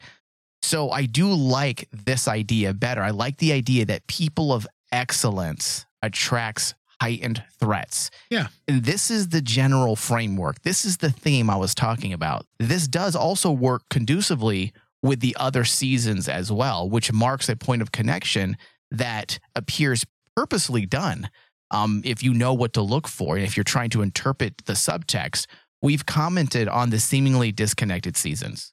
So 0.63 0.91
I 0.91 1.05
do 1.05 1.31
like 1.31 1.91
this 1.93 2.27
idea 2.27 2.73
better. 2.73 3.03
I 3.03 3.11
like 3.11 3.37
the 3.37 3.53
idea 3.53 3.85
that 3.85 4.07
people 4.07 4.51
of 4.51 4.67
excellence 4.91 5.85
attracts 6.01 6.73
heightened 7.03 7.43
threats. 7.61 8.11
Yeah. 8.31 8.47
And 8.67 8.83
this 8.83 9.11
is 9.11 9.29
the 9.29 9.43
general 9.43 9.95
framework. 9.95 10.63
This 10.63 10.87
is 10.87 10.97
the 10.97 11.11
theme 11.11 11.51
I 11.51 11.57
was 11.57 11.75
talking 11.75 12.15
about. 12.15 12.47
This 12.59 12.89
does 12.89 13.15
also 13.15 13.51
work 13.53 13.83
conducively 13.91 14.73
with 15.03 15.21
the 15.21 15.37
other 15.39 15.65
seasons 15.65 16.29
as 16.29 16.51
well, 16.51 16.89
which 16.89 17.13
marks 17.13 17.49
a 17.49 17.57
point 17.57 17.83
of 17.83 17.93
connection 17.93 18.57
that 18.91 19.39
appears 19.55 20.05
purposely 20.37 20.87
done. 20.87 21.31
Um, 21.71 22.03
if 22.05 22.23
you 22.23 22.33
know 22.33 22.55
what 22.55 22.73
to 22.75 22.83
look 22.83 23.09
for, 23.09 23.37
and 23.37 23.45
if 23.45 23.57
you're 23.57 23.65
trying 23.65 23.91
to 23.91 24.03
interpret 24.03 24.65
the 24.67 24.75
subtext, 24.75 25.47
we've 25.83 26.07
commented 26.07 26.69
on 26.69 26.91
the 26.91 27.01
seemingly 27.01 27.53
disconnected 27.53 28.17
seasons, 28.17 28.73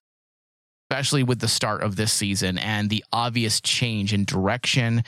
especially 0.89 1.23
with 1.23 1.39
the 1.39 1.47
start 1.47 1.81
of 1.81 1.95
this 1.95 2.13
season 2.13 2.57
and 2.57 2.89
the 2.89 3.03
obvious 3.11 3.59
change 3.61 4.13
in 4.13 4.25
direction, 4.25 5.03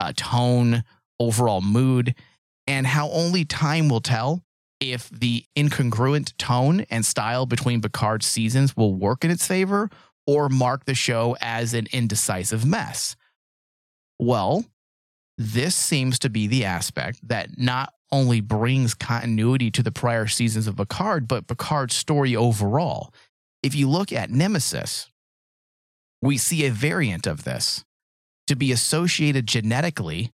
uh, 0.00 0.12
tone, 0.16 0.82
overall 1.20 1.60
mood, 1.60 2.14
and 2.66 2.86
how 2.86 3.08
only 3.10 3.44
time 3.44 3.88
will 3.88 4.00
tell 4.00 4.42
if 4.80 5.08
the 5.10 5.44
incongruent 5.56 6.36
tone 6.38 6.84
and 6.90 7.04
style 7.04 7.46
between 7.46 7.80
Picard's 7.80 8.26
seasons 8.26 8.76
will 8.76 8.94
work 8.94 9.24
in 9.24 9.30
its 9.30 9.46
favor 9.46 9.90
or 10.28 10.50
mark 10.50 10.84
the 10.84 10.94
show 10.94 11.34
as 11.40 11.72
an 11.72 11.86
indecisive 11.90 12.66
mess. 12.66 13.16
Well, 14.18 14.66
this 15.38 15.74
seems 15.74 16.18
to 16.18 16.28
be 16.28 16.46
the 16.46 16.66
aspect 16.66 17.26
that 17.26 17.56
not 17.56 17.94
only 18.12 18.42
brings 18.42 18.92
continuity 18.92 19.70
to 19.70 19.82
the 19.82 19.90
prior 19.90 20.26
seasons 20.26 20.66
of 20.66 20.76
Picard, 20.76 21.26
but 21.26 21.46
Picard's 21.46 21.94
story 21.94 22.36
overall. 22.36 23.14
If 23.62 23.74
you 23.74 23.88
look 23.88 24.12
at 24.12 24.30
Nemesis, 24.30 25.08
we 26.20 26.36
see 26.36 26.66
a 26.66 26.70
variant 26.70 27.26
of 27.26 27.44
this. 27.44 27.84
To 28.48 28.56
be 28.56 28.70
associated 28.70 29.46
genetically, 29.46 30.30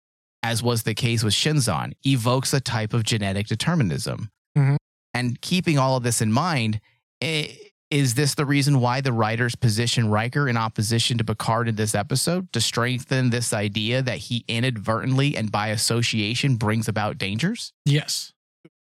as 0.42 0.62
was 0.62 0.84
the 0.84 0.94
case 0.94 1.24
with 1.24 1.34
Shinzon, 1.34 1.94
evokes 2.06 2.52
a 2.52 2.60
type 2.60 2.94
of 2.94 3.02
genetic 3.02 3.48
determinism. 3.48 4.30
Mhm. 4.56 4.76
And 5.12 5.40
keeping 5.40 5.78
all 5.78 5.96
of 5.96 6.04
this 6.04 6.20
in 6.20 6.32
mind, 6.32 6.80
i- 7.22 7.69
is 7.90 8.14
this 8.14 8.34
the 8.34 8.46
reason 8.46 8.80
why 8.80 9.00
the 9.00 9.12
writers 9.12 9.56
position 9.56 10.10
Riker 10.10 10.48
in 10.48 10.56
opposition 10.56 11.18
to 11.18 11.24
Picard 11.24 11.68
in 11.68 11.74
this 11.74 11.94
episode 11.94 12.52
to 12.52 12.60
strengthen 12.60 13.30
this 13.30 13.52
idea 13.52 14.00
that 14.02 14.18
he 14.18 14.44
inadvertently 14.46 15.36
and 15.36 15.50
by 15.50 15.68
association 15.68 16.56
brings 16.56 16.88
about 16.88 17.18
dangers? 17.18 17.72
Yes. 17.84 18.32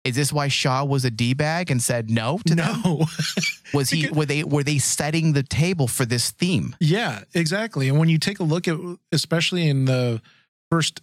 Is 0.05 0.17
this 0.17 0.33
why 0.33 0.49
Shaw 0.49 0.85
was 0.85 1.05
a 1.05 1.11
d 1.11 1.33
bag 1.33 1.71
and 1.71 1.81
said 1.81 2.11
no 2.11 2.41
to? 2.47 2.55
No. 2.57 3.07
Was 3.73 3.91
he? 3.91 4.09
Were 4.09 4.27
they? 4.27 4.43
Were 4.43 4.65
they 4.65 4.79
setting 4.79 5.33
the 5.33 5.45
table 5.45 5.87
for 5.87 6.05
this 6.05 6.33
theme? 6.33 6.75
Yeah, 6.81 7.23
exactly. 7.35 7.89
And 7.89 8.01
when 8.01 8.09
you 8.09 8.19
take 8.19 8.41
a 8.41 8.43
look 8.43 8.67
at, 8.67 8.77
especially 9.13 9.69
in 9.69 9.85
the 9.85 10.21
first 10.73 11.01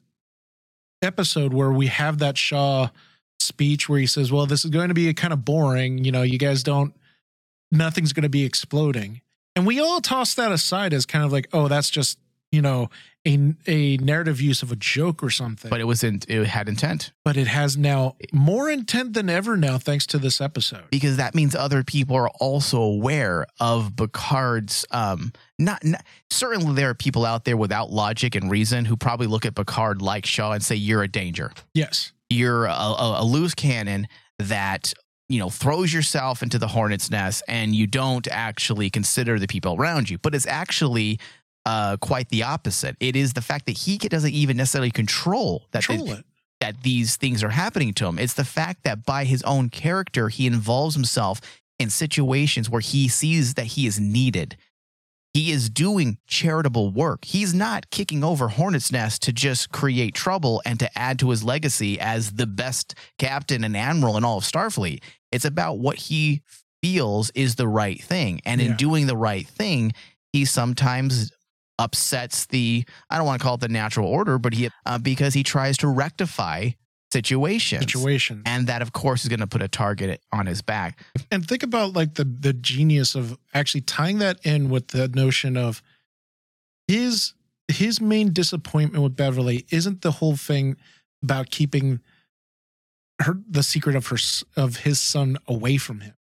episode 1.01 1.53
where 1.53 1.72
we 1.72 1.88
have 1.88 2.20
that 2.20 2.38
Shaw 2.38 2.89
speech 3.39 3.88
where 3.88 4.00
he 4.00 4.08
says, 4.08 4.32
Well, 4.32 4.46
this 4.46 4.65
is 4.65 4.72
going 4.72 4.89
to 4.89 4.94
be 4.94 5.13
kind 5.13 5.34
of 5.34 5.46
boring. 5.46 6.03
You 6.03 6.12
know, 6.12 6.22
you 6.22 6.38
guys 6.38 6.62
don't, 6.63 6.94
nothing's 7.71 8.13
going 8.13 8.23
to 8.23 8.29
be 8.29 8.43
exploding. 8.45 9.21
And 9.55 9.65
we 9.65 9.79
all 9.79 10.01
toss 10.01 10.33
that 10.35 10.51
aside 10.51 10.93
as 10.93 11.05
kind 11.05 11.25
of 11.25 11.31
like, 11.31 11.47
Oh, 11.53 11.67
that's 11.67 11.89
just, 11.89 12.17
you 12.51 12.61
know, 12.61 12.89
a, 13.27 13.53
a 13.67 13.97
narrative 13.97 14.39
use 14.39 14.63
of 14.63 14.71
a 14.71 14.75
joke 14.77 15.21
or 15.21 15.29
something. 15.29 15.69
But 15.69 15.81
it 15.81 15.83
was 15.83 16.03
in. 16.03 16.21
It 16.29 16.45
had 16.47 16.69
intent. 16.69 17.11
but 17.25 17.35
it 17.35 17.47
has 17.47 17.75
now 17.75 18.15
more 18.31 18.69
intent 18.69 19.13
than 19.13 19.29
ever 19.29 19.57
now, 19.57 19.77
thanks 19.77 20.07
to 20.07 20.17
this 20.17 20.39
episode. 20.39 20.85
because 20.89 21.17
that 21.17 21.35
means 21.35 21.53
other 21.53 21.83
people 21.83 22.15
are 22.15 22.29
also 22.39 22.81
aware 22.81 23.45
of 23.59 23.95
Picard's 23.97 24.85
um 24.91 25.33
not, 25.59 25.83
not 25.83 26.03
certainly 26.29 26.73
there 26.75 26.89
are 26.89 26.95
people 26.95 27.25
out 27.25 27.43
there 27.43 27.57
without 27.57 27.91
logic 27.91 28.35
and 28.35 28.49
reason 28.49 28.85
who 28.85 28.95
probably 28.95 29.27
look 29.27 29.45
at 29.45 29.53
Picard 29.53 30.01
like 30.01 30.25
Shaw 30.25 30.53
and 30.53 30.63
say 30.63 30.75
you're 30.75 31.03
a 31.03 31.07
danger. 31.09 31.51
Yes. 31.73 32.13
You're 32.29 32.65
a, 32.67 32.71
a, 32.71 33.21
a 33.21 33.25
loose 33.25 33.53
cannon 33.53 34.07
that 34.39 34.93
you 35.29 35.39
know 35.39 35.50
throws 35.50 35.93
yourself 35.93 36.43
into 36.43 36.57
the 36.57 36.67
hornet's 36.67 37.09
nest 37.09 37.43
and 37.48 37.74
you 37.75 37.88
don't 37.88 38.27
actually 38.29 38.89
consider 38.89 39.39
the 39.39 39.48
people 39.48 39.75
around 39.75 40.09
you. 40.09 40.17
But 40.17 40.36
it's 40.36 40.48
actually 40.48 41.19
uh, 41.65 41.98
quite 41.98 42.29
the 42.29 42.43
opposite. 42.43 42.95
It 43.00 43.15
is 43.15 43.33
the 43.33 43.41
fact 43.41 43.65
that 43.67 43.77
he 43.77 43.98
doesn't 43.98 44.33
even 44.33 44.57
necessarily 44.57 44.91
control 44.91 45.67
that 45.71 45.86
Control 45.86 46.07
they- 46.07 46.24
that 46.62 46.83
these 46.83 47.15
things 47.15 47.41
are 47.41 47.50
happening 47.51 47.93
to 47.93 48.05
him. 48.05 48.19
It's 48.19 48.33
the 48.33 48.43
fact 48.43 48.83
that 48.83 49.05
by 49.05 49.24
his 49.24 49.41
own 49.43 49.69
character, 49.69 50.27
he 50.27 50.45
involves 50.45 50.93
himself 50.93 51.39
in 51.79 51.89
situations 51.89 52.69
where 52.69 52.81
he 52.81 53.07
sees 53.07 53.53
that 53.53 53.65
he 53.65 53.88
is 53.88 53.98
needed. 53.98 54.57
He 55.39 55.51
is 55.53 55.69
doing 55.69 56.17
charitable 56.27 56.91
work. 56.91 57.24
He's 57.24 57.53
not 57.53 57.89
kicking 57.91 58.25
over 58.25 58.50
Hornet's 58.50 58.91
Nest 58.91 59.22
to 59.24 59.31
just 59.31 59.72
create 59.72 60.13
trouble 60.13 60.62
and 60.65 60.77
to 60.81 61.00
add 61.00 61.17
to 61.19 61.29
his 61.29 61.46
legacy 61.46 61.98
as 61.98 62.31
the 62.34 62.46
best 62.46 62.93
captain 63.17 63.63
and 63.63 63.77
admiral 63.77 64.17
in 64.17 64.25
all 64.25 64.39
of 64.39 64.43
Starfleet. 64.43 65.01
It's 65.31 65.46
about 65.46 65.79
what 65.79 65.96
he 65.96 66.41
feels 66.84 67.29
is 67.36 67.55
the 67.55 67.69
right 67.69 68.03
thing. 68.03 68.41
And 68.43 68.60
in 68.60 68.72
Yeah. 68.72 68.75
doing 68.75 69.08
the 69.08 69.15
right 69.15 69.48
thing, 69.48 69.93
he 70.34 70.43
sometimes 70.43 71.31
upsets 71.77 72.46
the 72.48 72.84
I 73.10 73.15
don't 73.17 73.25
want 73.25 73.39
to 73.39 73.43
call 73.46 73.55
it 73.55 73.62
the 73.62 73.69
natural 73.69 74.10
order, 74.10 74.39
but 74.39 74.51
he 74.53 74.69
uh, 74.86 74.98
because 74.98 75.36
he 75.36 75.43
tries 75.43 75.77
to 75.77 75.88
rectify 75.88 76.72
situations. 77.11 77.81
Situation. 77.81 78.43
And 78.45 78.67
that, 78.67 78.81
of 78.81 78.93
course, 78.93 79.23
is 79.23 79.29
going 79.29 79.39
to 79.39 79.47
put 79.47 79.61
a 79.61 79.67
target 79.67 80.21
on 80.31 80.45
his 80.45 80.61
back. 80.61 81.03
and 81.31 81.47
think 81.47 81.63
about 81.63 81.93
like 81.93 82.15
the 82.15 82.23
the 82.23 82.53
genius 82.53 83.15
of 83.15 83.37
actually 83.53 83.81
tying 83.81 84.19
that 84.19 84.39
in 84.45 84.69
with 84.69 84.89
the 84.89 85.07
notion 85.09 85.57
of 85.57 85.81
his 86.87 87.33
his 87.67 88.01
main 88.01 88.33
disappointment 88.33 89.03
with 89.03 89.15
Beverly 89.15 89.65
isn't 89.69 90.01
the 90.01 90.11
whole 90.11 90.35
thing 90.35 90.75
about 91.23 91.51
keeping 91.51 91.99
her 93.21 93.37
the 93.47 93.63
secret 93.63 93.95
of 93.95 94.07
her 94.07 94.17
of 94.55 94.77
his 94.77 94.99
son 94.99 95.37
away 95.47 95.77
from 95.77 96.01
him. 96.01 96.15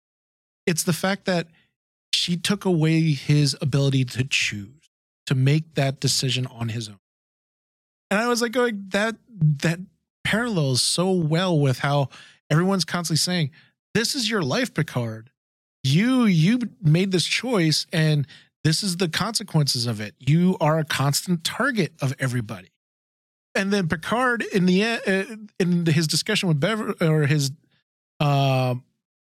It's 0.66 0.84
the 0.84 0.92
fact 0.92 1.24
that 1.24 1.48
she 2.12 2.36
took 2.36 2.64
away 2.64 3.12
his 3.12 3.56
ability 3.60 4.04
to 4.04 4.24
choose, 4.24 4.90
to 5.26 5.34
make 5.34 5.74
that 5.74 6.00
decision 6.00 6.46
on 6.46 6.70
his 6.70 6.88
own. 6.88 6.98
And 8.10 8.20
I 8.20 8.28
was 8.28 8.42
like 8.42 8.52
going 8.52 8.84
that 8.88 9.16
that 9.30 9.80
parallels 10.28 10.82
so 10.82 11.10
well 11.10 11.58
with 11.58 11.78
how 11.78 12.10
everyone's 12.50 12.84
constantly 12.84 13.16
saying, 13.16 13.50
"This 13.94 14.14
is 14.14 14.28
your 14.28 14.42
life, 14.42 14.74
Picard. 14.74 15.30
You 15.82 16.26
you 16.26 16.58
made 16.82 17.12
this 17.12 17.24
choice, 17.24 17.86
and 17.94 18.26
this 18.62 18.82
is 18.82 18.98
the 18.98 19.08
consequences 19.08 19.86
of 19.86 20.02
it. 20.02 20.14
You 20.18 20.58
are 20.60 20.78
a 20.78 20.84
constant 20.84 21.44
target 21.44 21.94
of 22.02 22.14
everybody." 22.18 22.68
And 23.54 23.72
then 23.72 23.88
Picard, 23.88 24.42
in 24.42 24.66
the 24.66 24.84
uh, 24.84 25.36
in 25.58 25.86
his 25.86 26.06
discussion 26.06 26.46
with 26.48 26.60
Beverly 26.60 26.94
or 27.00 27.24
his 27.24 27.50
uh, 28.20 28.74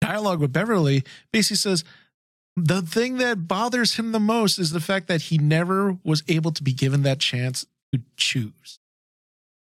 dialogue 0.00 0.38
with 0.38 0.52
Beverly, 0.52 1.02
basically 1.32 1.56
says 1.56 1.82
the 2.54 2.82
thing 2.82 3.16
that 3.16 3.48
bothers 3.48 3.96
him 3.96 4.12
the 4.12 4.20
most 4.20 4.60
is 4.60 4.70
the 4.70 4.78
fact 4.78 5.08
that 5.08 5.22
he 5.22 5.38
never 5.38 5.98
was 6.04 6.22
able 6.28 6.52
to 6.52 6.62
be 6.62 6.72
given 6.72 7.02
that 7.02 7.18
chance 7.18 7.66
to 7.92 8.00
choose. 8.16 8.78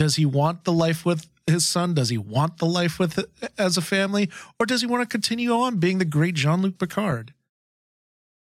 Does 0.03 0.15
he 0.17 0.25
want 0.25 0.65
the 0.65 0.73
life 0.73 1.05
with 1.05 1.27
his 1.47 1.65
son? 1.65 1.93
Does 1.93 2.09
he 2.09 2.17
want 2.17 2.57
the 2.57 2.65
life 2.65 2.99
with 2.99 3.19
as 3.57 3.77
a 3.77 3.81
family, 3.81 4.29
or 4.59 4.65
does 4.65 4.81
he 4.81 4.87
want 4.87 5.01
to 5.01 5.07
continue 5.07 5.51
on 5.53 5.77
being 5.77 5.97
the 5.97 6.05
great 6.05 6.35
Jean 6.35 6.61
Luc 6.61 6.77
Picard? 6.77 7.33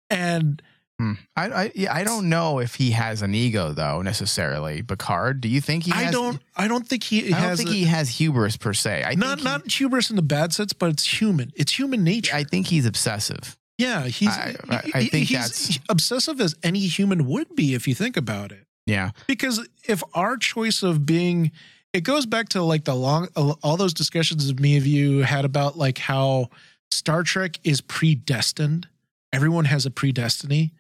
And 0.10 0.62
Hmm. 0.98 1.14
I 1.36 1.46
I, 1.50 1.72
yeah, 1.76 1.94
I 1.94 2.06
don't 2.06 2.30
know 2.30 2.60
if 2.60 2.76
he 2.76 2.92
has 2.92 3.22
an 3.22 3.36
ego 3.36 3.74
though 3.74 4.02
necessarily. 4.02 4.82
Picard, 4.82 5.42
do 5.42 5.50
you 5.50 5.60
think 5.60 5.84
he? 5.84 5.92
Has, 5.92 6.08
I 6.08 6.12
don't. 6.12 6.42
I 6.56 6.70
don't 6.70 6.88
think 6.88 7.04
he 7.04 7.34
I 7.34 7.42
don't 7.48 7.58
think 7.58 7.70
a- 7.70 7.74
he 7.74 7.84
has 7.84 8.08
hubris 8.18 8.56
per 8.56 8.74
se. 8.74 9.04
I 9.04 9.16
not 9.16 9.28
think 9.28 9.40
he- 9.40 9.44
not 9.44 9.72
hubris 9.72 10.10
in 10.10 10.16
the 10.16 10.22
bad 10.22 10.54
sense, 10.54 10.72
but 10.72 10.90
it's 10.92 11.20
human. 11.22 11.52
It's 11.56 11.78
human 11.78 12.04
nature. 12.06 12.34
I 12.34 12.46
think 12.46 12.68
he's 12.68 12.86
obsessive. 12.86 13.58
yeah, 13.78 14.04
he's. 14.08 14.30
I- 14.30 14.56
I- 14.70 14.92
I 14.94 15.08
think 15.08 15.28
he's 15.28 15.32
that's- 15.38 15.80
obsessive 15.90 16.40
as 16.40 16.56
any 16.64 16.88
human 16.88 17.26
would 17.28 17.54
be 17.58 17.74
if 17.74 17.90
you 17.90 17.94
think 17.94 18.16
about 18.16 18.54
it. 18.54 18.65
Yeah. 18.86 19.12
because 19.28 19.68
if 19.88 20.04
our 20.14 20.38
choice 20.38 20.84
of 20.84 21.06
being 21.06 21.52
it 21.94 22.04
goes 22.04 22.26
back 22.26 22.50
to 22.50 22.62
like 22.62 22.84
the 22.84 22.94
long 22.94 23.28
all 23.36 23.78
those 23.78 23.94
discussions 23.94 24.50
of 24.50 24.60
me 24.60 24.78
of 24.78 24.86
you 24.86 25.20
had 25.20 25.46
about 25.46 25.78
like 25.78 25.98
how 25.98 26.50
star 26.92 27.24
trek 27.24 27.60
is 27.64 27.82
predestined. 27.82 28.88
Everyone 29.34 29.66
has 29.66 29.86
a 29.86 29.90
predestiny 29.90 30.72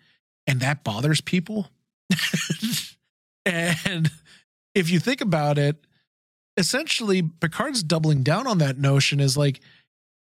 and 0.45 0.59
that 0.59 0.83
bothers 0.83 1.21
people. 1.21 1.69
And 3.45 4.09
if 4.73 4.89
you 4.89 4.99
think 4.99 5.21
about 5.21 5.57
it 5.57 5.77
essentially 6.57 7.21
picard's 7.21 7.83
doubling 7.83 8.23
down 8.23 8.47
on 8.47 8.57
that 8.59 8.77
notion 8.77 9.19
is 9.19 9.37
like 9.37 9.59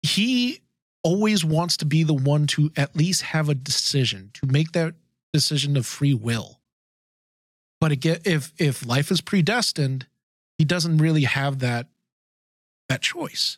he 0.01 0.59
always 1.03 1.45
wants 1.45 1.77
to 1.77 1.85
be 1.85 2.03
the 2.03 2.13
one 2.13 2.47
to 2.47 2.71
at 2.75 2.95
least 2.95 3.21
have 3.21 3.49
a 3.49 3.55
decision 3.55 4.31
to 4.33 4.45
make 4.47 4.71
that 4.73 4.95
decision 5.31 5.77
of 5.77 5.85
free 5.85 6.13
will 6.13 6.56
but 7.79 7.91
again 7.91 8.19
if 8.25 8.53
if 8.57 8.85
life 8.85 9.11
is 9.11 9.21
predestined 9.21 10.07
he 10.57 10.65
doesn't 10.65 10.97
really 10.97 11.23
have 11.23 11.59
that 11.59 11.87
that 12.89 13.01
choice 13.01 13.57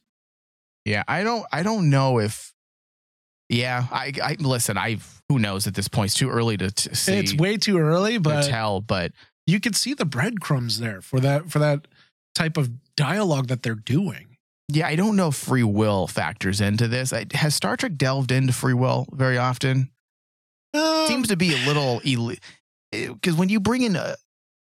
Yeah, 0.85 1.03
I 1.07 1.23
don't. 1.23 1.45
I 1.51 1.61
don't 1.61 1.89
know 1.89 2.19
if. 2.19 2.53
Yeah, 3.49 3.85
I. 3.91 4.13
I 4.23 4.37
listen. 4.39 4.77
I. 4.77 4.97
Who 5.29 5.37
knows 5.37 5.67
at 5.67 5.75
this 5.75 5.87
point? 5.87 6.07
It's 6.11 6.15
too 6.15 6.29
early 6.29 6.57
to, 6.57 6.71
to 6.71 6.95
see. 6.95 7.17
it's 7.19 7.35
way 7.35 7.57
too 7.57 7.77
early 7.77 8.13
to 8.13 8.19
but 8.19 8.47
tell. 8.47 8.81
But 8.81 9.11
you 9.45 9.59
can 9.59 9.73
see 9.73 9.93
the 9.93 10.05
breadcrumbs 10.05 10.79
there 10.79 11.01
for 11.01 11.19
that 11.19 11.51
for 11.51 11.59
that 11.59 11.87
type 12.33 12.57
of 12.57 12.71
dialogue 12.95 13.47
that 13.47 13.61
they're 13.61 13.75
doing 13.75 14.29
yeah, 14.71 14.87
I 14.87 14.95
don't 14.95 15.15
know 15.15 15.29
if 15.29 15.35
free 15.35 15.63
will 15.63 16.05
factors 16.05 16.61
into 16.61 16.87
this. 16.87 17.11
I, 17.11 17.25
has 17.33 17.55
Star 17.55 17.75
Trek 17.75 17.95
delved 17.97 18.31
into 18.31 18.53
free 18.53 18.75
will 18.75 19.07
very 19.11 19.37
often? 19.37 19.89
Um, 20.75 21.07
Seems 21.07 21.27
to 21.29 21.35
be 21.35 21.53
a 21.53 21.65
little 21.65 22.01
because 22.91 23.35
when 23.35 23.49
you 23.49 23.59
bring 23.59 23.81
in 23.83 23.95
uh, 23.95 24.15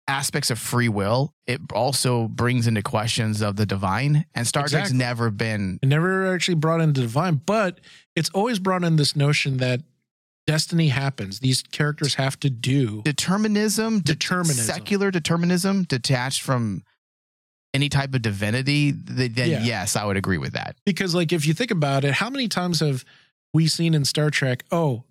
aspects 0.08 0.52
of 0.52 0.60
free 0.60 0.90
will, 0.90 1.34
it 1.48 1.62
also 1.74 2.28
brings 2.28 2.68
into 2.68 2.82
questions 2.82 3.42
of 3.42 3.56
the 3.56 3.66
divine. 3.66 4.26
And 4.36 4.46
Star 4.46 4.64
Trek's 4.64 4.74
Exactly. 4.74 4.98
never 4.98 5.30
been. 5.32 5.80
it 5.82 5.88
never 5.88 6.34
actually 6.34 6.56
brought 6.56 6.82
into 6.82 7.02
divine 7.02 7.36
but 7.46 7.80
it's 8.16 8.30
always 8.32 8.60
brought 8.60 8.84
in 8.84 8.96
this 8.98 9.16
notion 9.16 9.58
that 9.58 9.82
destiny 10.46 10.90
happens 10.90 11.40
these 11.40 11.64
characters 11.64 12.16
have 12.16 12.38
to 12.42 12.50
do 12.50 13.02
determinism, 13.04 14.00
de- 14.00 14.14
Determinism. 14.14 14.66
secular 14.66 15.10
determinism, 15.10 15.84
detached 15.84 16.42
from 16.42 16.84
any 17.74 17.88
type 17.90 18.14
of 18.14 18.22
divinity, 18.22 18.92
then 18.92 19.32
Yeah. 19.50 19.64
yes, 19.64 19.96
I 19.96 20.06
would 20.06 20.18
agree 20.18 20.38
with 20.38 20.54
that. 20.54 20.76
because 20.86 21.16
like 21.16 21.32
if 21.32 21.48
you 21.48 21.54
think 21.54 21.72
about 21.72 22.04
it 22.04 22.14
how 22.16 22.30
many 22.30 22.48
times 22.50 22.82
have 22.82 23.04
we 23.54 23.68
seen 23.68 23.94
in 23.94 24.04
star 24.06 24.30
trek 24.30 24.66
oh 24.72 25.04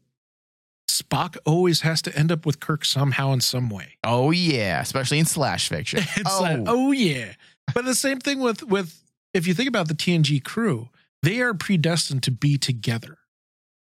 spock 0.89 1.37
always 1.45 1.83
has 1.83 2.03
to 2.03 2.17
end 2.17 2.31
up 2.31 2.47
with 2.47 2.61
kirk 2.61 2.85
somehow 2.85 3.33
in 3.33 3.41
some 3.41 3.71
way. 3.71 3.99
Oh 4.05 4.31
yeah, 4.31 4.81
especially 4.81 5.19
in 5.19 5.25
slash 5.25 5.69
fiction. 5.69 6.01
oh, 6.27 6.39
like 6.43 6.61
oh. 6.67 6.93
yeah. 6.93 7.33
But 7.75 7.85
the 7.85 7.95
same 7.95 8.21
thing 8.21 8.41
with 8.41 8.63
with 8.63 9.03
if 9.35 9.47
you 9.47 9.55
think 9.55 9.69
about 9.69 9.89
the 9.89 9.95
tng 9.95 10.43
crew 10.45 10.89
they 11.23 11.41
are 11.41 11.55
predestined 11.55 12.23
to 12.25 12.31
be 12.31 12.59
together. 12.59 13.19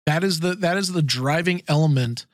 That 0.06 0.24
is 0.24 0.40
the 0.40 0.56
that 0.56 0.78
is 0.78 0.94
the 0.94 1.02
driving 1.02 1.62
element 1.68 2.26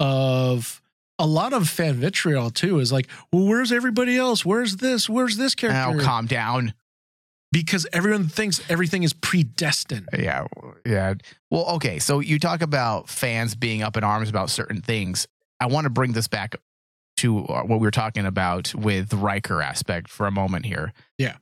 of 0.00 0.82
a 1.18 1.26
lot 1.26 1.52
of 1.52 1.68
fan 1.68 1.94
vitriol 1.94 2.50
too 2.50 2.78
is 2.78 2.92
like 2.92 3.08
well 3.32 3.46
where's 3.46 3.72
everybody 3.72 4.16
else? 4.16 4.44
Where's 4.44 4.76
this? 4.76 5.08
Where's 5.08 5.36
this 5.36 5.54
character? 5.54 5.96
now 5.96 6.04
calm 6.04 6.26
down. 6.26 6.74
Because 7.52 7.86
everyone 7.92 8.28
thinks 8.28 8.60
everything 8.68 9.02
is 9.02 9.12
predestined 9.12 10.08
Yeah, 10.16 10.46
yeah. 10.84 11.14
Well, 11.50 11.66
okay. 11.76 11.98
So 11.98 12.20
you 12.20 12.38
talk 12.38 12.62
about 12.62 13.08
fans 13.08 13.54
being 13.54 13.82
up 13.82 13.96
in 13.96 14.04
arms 14.04 14.28
about 14.28 14.50
certain 14.50 14.80
things. 14.80 15.26
I 15.60 15.66
want 15.66 15.84
to 15.84 15.90
bring 15.90 16.12
this 16.12 16.28
back 16.28 16.56
to 17.18 17.44
uh, 17.46 17.62
what 17.62 17.80
we 17.80 17.86
were 17.86 17.90
talking 17.90 18.26
about 18.26 18.74
with 18.74 19.08
the 19.08 19.16
Riker 19.16 19.60
aspect 19.60 20.08
for 20.08 20.26
a 20.26 20.30
moment 20.30 20.66
here. 20.66 20.92
Yeah. 21.16 21.36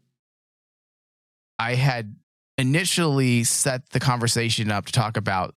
I 1.59 1.75
had 1.75 2.17
initially 2.59 3.45
set 3.45 3.91
the 3.91 4.01
conversation 4.01 4.71
up 4.71 4.87
to 4.87 4.93
talk 4.93 5.17
about 5.17 5.55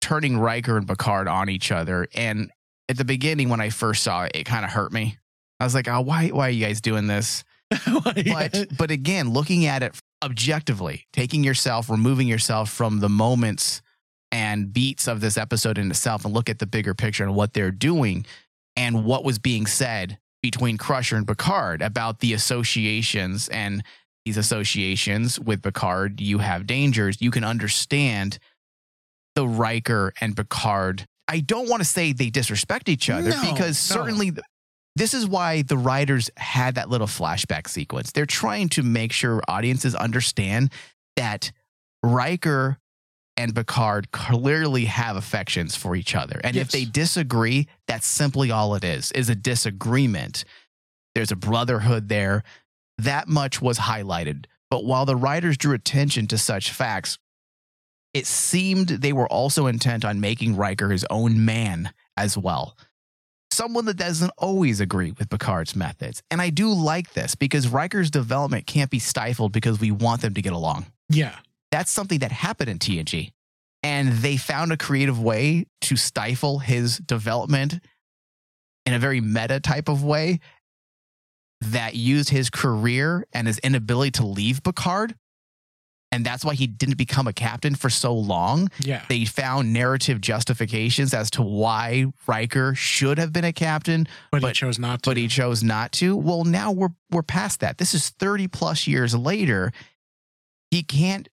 turning 0.00 0.36
Riker 0.38 0.76
and 0.76 0.86
Picard 0.86 1.28
on 1.28 1.48
each 1.48 1.72
other. 1.72 2.08
And 2.14 2.50
at 2.88 2.98
the 2.98 3.04
beginning, 3.04 3.48
when 3.48 3.60
I 3.60 3.70
first 3.70 4.02
saw 4.02 4.24
it, 4.24 4.32
it 4.34 4.44
kind 4.44 4.64
of 4.64 4.70
hurt 4.70 4.92
me. 4.92 5.16
I 5.60 5.64
was 5.64 5.74
like, 5.74 5.88
oh, 5.88 6.02
why, 6.02 6.28
why 6.28 6.48
are 6.48 6.50
you 6.50 6.64
guys 6.64 6.82
doing 6.82 7.06
this? 7.06 7.44
but 8.32 8.66
but 8.76 8.90
again 8.90 9.30
looking 9.30 9.66
at 9.66 9.82
it 9.82 9.94
objectively 10.22 11.06
taking 11.12 11.42
yourself 11.44 11.90
removing 11.90 12.28
yourself 12.28 12.70
from 12.70 13.00
the 13.00 13.08
moments 13.08 13.82
and 14.32 14.72
beats 14.72 15.06
of 15.06 15.20
this 15.20 15.36
episode 15.36 15.78
in 15.78 15.90
itself 15.90 16.24
and 16.24 16.34
look 16.34 16.48
at 16.50 16.58
the 16.58 16.66
bigger 16.66 16.94
picture 16.94 17.24
and 17.24 17.34
what 17.34 17.52
they're 17.52 17.70
doing 17.70 18.24
and 18.76 19.04
what 19.04 19.24
was 19.24 19.38
being 19.38 19.66
said 19.66 20.18
between 20.42 20.76
crusher 20.76 21.16
and 21.16 21.26
picard 21.26 21.80
about 21.82 22.20
the 22.20 22.32
associations 22.32 23.48
and 23.48 23.82
these 24.24 24.36
associations 24.36 25.38
with 25.38 25.62
picard 25.62 26.20
you 26.20 26.38
have 26.38 26.66
dangers 26.66 27.20
you 27.20 27.30
can 27.30 27.44
understand 27.44 28.38
the 29.34 29.46
riker 29.46 30.12
and 30.20 30.36
picard 30.36 31.06
i 31.28 31.40
don't 31.40 31.68
want 31.68 31.80
to 31.80 31.88
say 31.88 32.12
they 32.12 32.30
disrespect 32.30 32.88
each 32.88 33.08
other 33.10 33.30
No, 33.30 33.52
because 33.52 33.90
no. 33.90 34.42
This 34.96 35.14
is 35.14 35.26
why 35.26 35.62
the 35.62 35.76
writers 35.76 36.30
had 36.36 36.76
that 36.76 36.88
little 36.88 37.06
flashback 37.06 37.68
sequence. 37.68 38.12
They're 38.12 38.26
trying 38.26 38.68
to 38.70 38.82
make 38.82 39.12
sure 39.12 39.40
audiences 39.48 39.94
understand 39.94 40.70
that 41.16 41.50
Riker 42.02 42.78
and 43.36 43.54
Picard 43.54 44.12
clearly 44.12 44.84
have 44.84 45.16
affections 45.16 45.74
for 45.74 45.96
each 45.96 46.14
other. 46.14 46.40
And 46.44 46.56
if 46.56 46.70
they 46.70 46.84
disagree, 46.84 47.66
that's 47.88 48.06
simply 48.06 48.52
all 48.52 48.76
it 48.76 48.84
is, 48.84 49.10
is 49.12 49.28
a 49.28 49.34
disagreement. 49.34 50.44
There's 51.16 51.32
a 51.32 51.36
brotherhood 51.36 52.08
there. 52.08 52.44
That 52.98 53.26
much 53.26 53.60
was 53.60 53.78
highlighted. 53.78 54.44
But 54.70 54.84
while 54.84 55.06
the 55.06 55.16
writers 55.16 55.56
drew 55.56 55.74
attention 55.74 56.28
to 56.28 56.38
such 56.38 56.70
facts, 56.70 57.18
it 58.12 58.26
seemed 58.26 58.88
they 58.88 59.12
were 59.12 59.26
also 59.26 59.66
intent 59.66 60.04
on 60.04 60.20
making 60.20 60.56
Riker 60.56 60.90
his 60.90 61.04
own 61.10 61.44
man 61.44 61.92
as 62.16 62.38
well 62.38 62.76
someone 63.54 63.84
that 63.86 63.96
doesn't 63.96 64.32
always 64.36 64.80
agree 64.80 65.12
with 65.12 65.30
Picard's 65.30 65.76
methods. 65.76 66.22
And 66.30 66.42
I 66.42 66.50
do 66.50 66.72
like 66.72 67.12
this 67.12 67.34
because 67.34 67.68
Riker's 67.68 68.10
development 68.10 68.66
can't 68.66 68.90
be 68.90 68.98
stifled 68.98 69.52
because 69.52 69.80
we 69.80 69.90
want 69.90 70.22
them 70.22 70.34
to 70.34 70.42
get 70.42 70.52
along. 70.52 70.86
yeah 71.08 71.36
That's 71.70 71.90
something 71.90 72.18
that 72.20 72.32
happened 72.32 72.70
in 72.70 72.78
TNG. 72.78 73.30
And 73.82 74.08
they 74.14 74.36
found 74.38 74.72
a 74.72 74.76
creative 74.76 75.20
way 75.20 75.66
to 75.82 75.96
stifle 75.96 76.58
his 76.58 76.98
development 76.98 77.80
in 78.86 78.94
a 78.94 78.98
very 78.98 79.20
meta 79.20 79.60
type 79.60 79.88
of 79.88 80.02
way 80.02 80.40
that 81.60 81.94
used 81.94 82.28
his 82.30 82.50
career 82.50 83.26
and 83.32 83.46
his 83.46 83.58
inability 83.58 84.12
to 84.12 84.26
leave 84.26 84.62
Picard. 84.62 85.14
And 86.14 86.24
that's 86.24 86.44
why 86.44 86.54
he 86.54 86.66
didn't 86.66 86.96
become 86.96 87.26
a 87.26 87.32
captain 87.32 87.74
for 87.74 87.90
so 87.90 88.14
long 88.14 88.68
yeah 88.78 89.04
they 89.08 89.24
found 89.24 89.72
narrative 89.72 90.20
justifications 90.20 91.12
as 91.12 91.30
to 91.32 91.42
why 91.42 92.06
Riker 92.26 92.74
should 92.74 93.18
have 93.18 93.32
been 93.32 93.44
a 93.44 93.52
captain, 93.52 94.06
but, 94.30 94.42
he 94.42 94.52
chose 94.52 94.78
not 94.78 95.02
to 95.02 95.10
but 95.10 95.16
he 95.16 95.28
chose 95.28 95.62
not 95.62 95.92
to. 95.92 96.16
Well, 96.16 96.44
now 96.44 96.72
we're 96.72 96.94
we're 97.10 97.22
past 97.22 97.60
that. 97.60 97.78
This 97.78 97.94
is 97.94 98.10
30 98.10 98.48
plus 98.48 98.86
years 98.86 99.14
later. 99.14 99.72
He 100.70 100.82
can't 100.82 101.28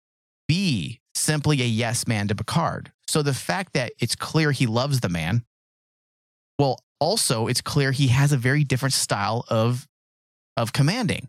be 0.48 1.00
simply 1.14 1.62
a 1.62 1.66
yes 1.66 2.06
man 2.06 2.28
to 2.28 2.34
Picard. 2.34 2.92
So 3.06 3.22
the 3.22 3.34
fact 3.34 3.74
that 3.74 3.92
it's 3.98 4.14
clear 4.14 4.52
he 4.52 4.66
loves 4.66 5.00
the 5.00 5.08
man, 5.08 5.44
well, 6.58 6.80
also 7.00 7.46
it's 7.46 7.60
clear 7.60 7.92
he 7.92 8.08
has 8.08 8.32
a 8.32 8.36
very 8.36 8.64
different 8.64 8.92
style 8.92 9.44
of 9.48 9.86
of 10.56 10.72
commanding. 10.72 11.28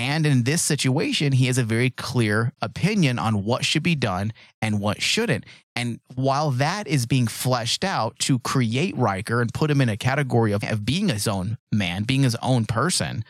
And 0.00 0.24
in 0.24 0.44
this 0.44 0.62
situation, 0.62 1.32
he 1.32 1.44
has 1.44 1.58
a 1.58 1.62
very 1.62 1.90
clear 1.90 2.54
opinion 2.62 3.18
on 3.18 3.44
what 3.44 3.66
should 3.66 3.82
be 3.82 3.94
done 3.94 4.32
and 4.62 4.80
what 4.80 5.02
shouldn't. 5.02 5.44
And 5.76 6.00
while 6.14 6.52
that 6.52 6.88
is 6.88 7.04
being 7.04 7.26
fleshed 7.26 7.84
out 7.84 8.18
to 8.20 8.38
create 8.38 8.96
Riker 8.96 9.42
and 9.42 9.52
put 9.52 9.70
him 9.70 9.82
in 9.82 9.90
a 9.90 9.98
category 9.98 10.52
of, 10.52 10.64
of 10.64 10.86
being 10.86 11.10
his 11.10 11.28
own 11.28 11.58
man, 11.70 12.04
being 12.04 12.22
his 12.22 12.34
own 12.36 12.64
person, 12.64 13.26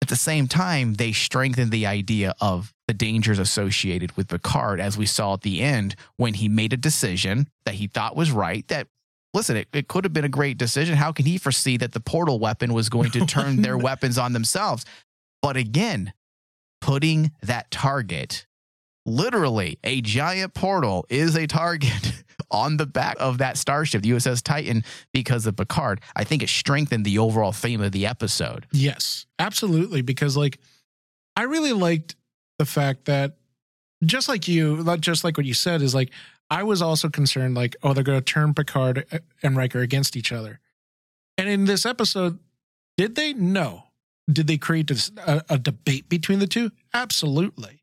at 0.00 0.06
the 0.06 0.14
same 0.14 0.46
time, 0.46 0.94
they 0.94 1.10
strengthen 1.10 1.70
the 1.70 1.86
idea 1.86 2.36
of 2.40 2.72
the 2.86 2.94
dangers 2.94 3.40
associated 3.40 4.16
with 4.16 4.28
Picard, 4.28 4.78
as 4.78 4.96
we 4.96 5.06
saw 5.06 5.34
at 5.34 5.40
the 5.40 5.60
end 5.60 5.96
when 6.16 6.34
he 6.34 6.48
made 6.48 6.72
a 6.72 6.76
decision 6.76 7.48
that 7.64 7.74
he 7.74 7.88
thought 7.88 8.14
was 8.14 8.30
right. 8.30 8.64
That, 8.68 8.86
listen, 9.32 9.56
it, 9.56 9.66
it 9.72 9.88
could 9.88 10.04
have 10.04 10.12
been 10.12 10.24
a 10.24 10.28
great 10.28 10.56
decision. 10.56 10.94
How 10.94 11.10
can 11.10 11.26
he 11.26 11.36
foresee 11.36 11.76
that 11.78 11.90
the 11.90 12.00
portal 12.00 12.38
weapon 12.38 12.72
was 12.72 12.88
going 12.88 13.10
to 13.10 13.26
turn 13.26 13.62
their 13.62 13.76
weapons 13.76 14.18
on 14.18 14.34
themselves? 14.34 14.84
But 15.44 15.58
again, 15.58 16.14
putting 16.80 17.30
that 17.42 17.70
target, 17.70 18.46
literally 19.04 19.78
a 19.84 20.00
giant 20.00 20.54
portal 20.54 21.04
is 21.10 21.36
a 21.36 21.46
target 21.46 22.24
on 22.50 22.78
the 22.78 22.86
back 22.86 23.16
of 23.20 23.36
that 23.38 23.58
starship, 23.58 24.00
the 24.00 24.12
USS 24.12 24.42
Titan, 24.42 24.84
because 25.12 25.44
of 25.44 25.54
Picard. 25.54 26.00
I 26.16 26.24
think 26.24 26.42
it 26.42 26.48
strengthened 26.48 27.04
the 27.04 27.18
overall 27.18 27.52
theme 27.52 27.82
of 27.82 27.92
the 27.92 28.06
episode. 28.06 28.66
Yes, 28.72 29.26
absolutely. 29.38 30.00
Because 30.00 30.34
like, 30.34 30.60
I 31.36 31.42
really 31.42 31.74
liked 31.74 32.16
the 32.58 32.64
fact 32.64 33.04
that 33.04 33.36
just 34.02 34.30
like 34.30 34.48
you, 34.48 34.82
not 34.82 35.02
just 35.02 35.24
like 35.24 35.36
what 35.36 35.44
you 35.44 35.52
said, 35.52 35.82
is 35.82 35.94
like 35.94 36.10
I 36.48 36.62
was 36.62 36.80
also 36.80 37.10
concerned, 37.10 37.54
like, 37.54 37.76
oh, 37.82 37.92
they're 37.92 38.02
going 38.02 38.18
to 38.18 38.24
turn 38.24 38.54
Picard 38.54 39.04
uh, 39.12 39.18
and 39.42 39.58
Riker 39.58 39.80
against 39.80 40.16
each 40.16 40.32
other. 40.32 40.60
And 41.36 41.50
in 41.50 41.66
this 41.66 41.84
episode, 41.84 42.38
did 42.96 43.14
they? 43.14 43.34
No. 43.34 43.84
Did 44.30 44.46
they 44.46 44.56
create 44.56 44.90
a, 44.90 45.44
a 45.50 45.58
debate 45.58 46.08
between 46.08 46.38
the 46.38 46.46
two? 46.46 46.70
Absolutely. 46.92 47.82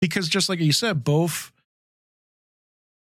Because 0.00 0.28
just 0.28 0.48
like 0.48 0.60
you 0.60 0.72
said, 0.72 1.04
both 1.04 1.52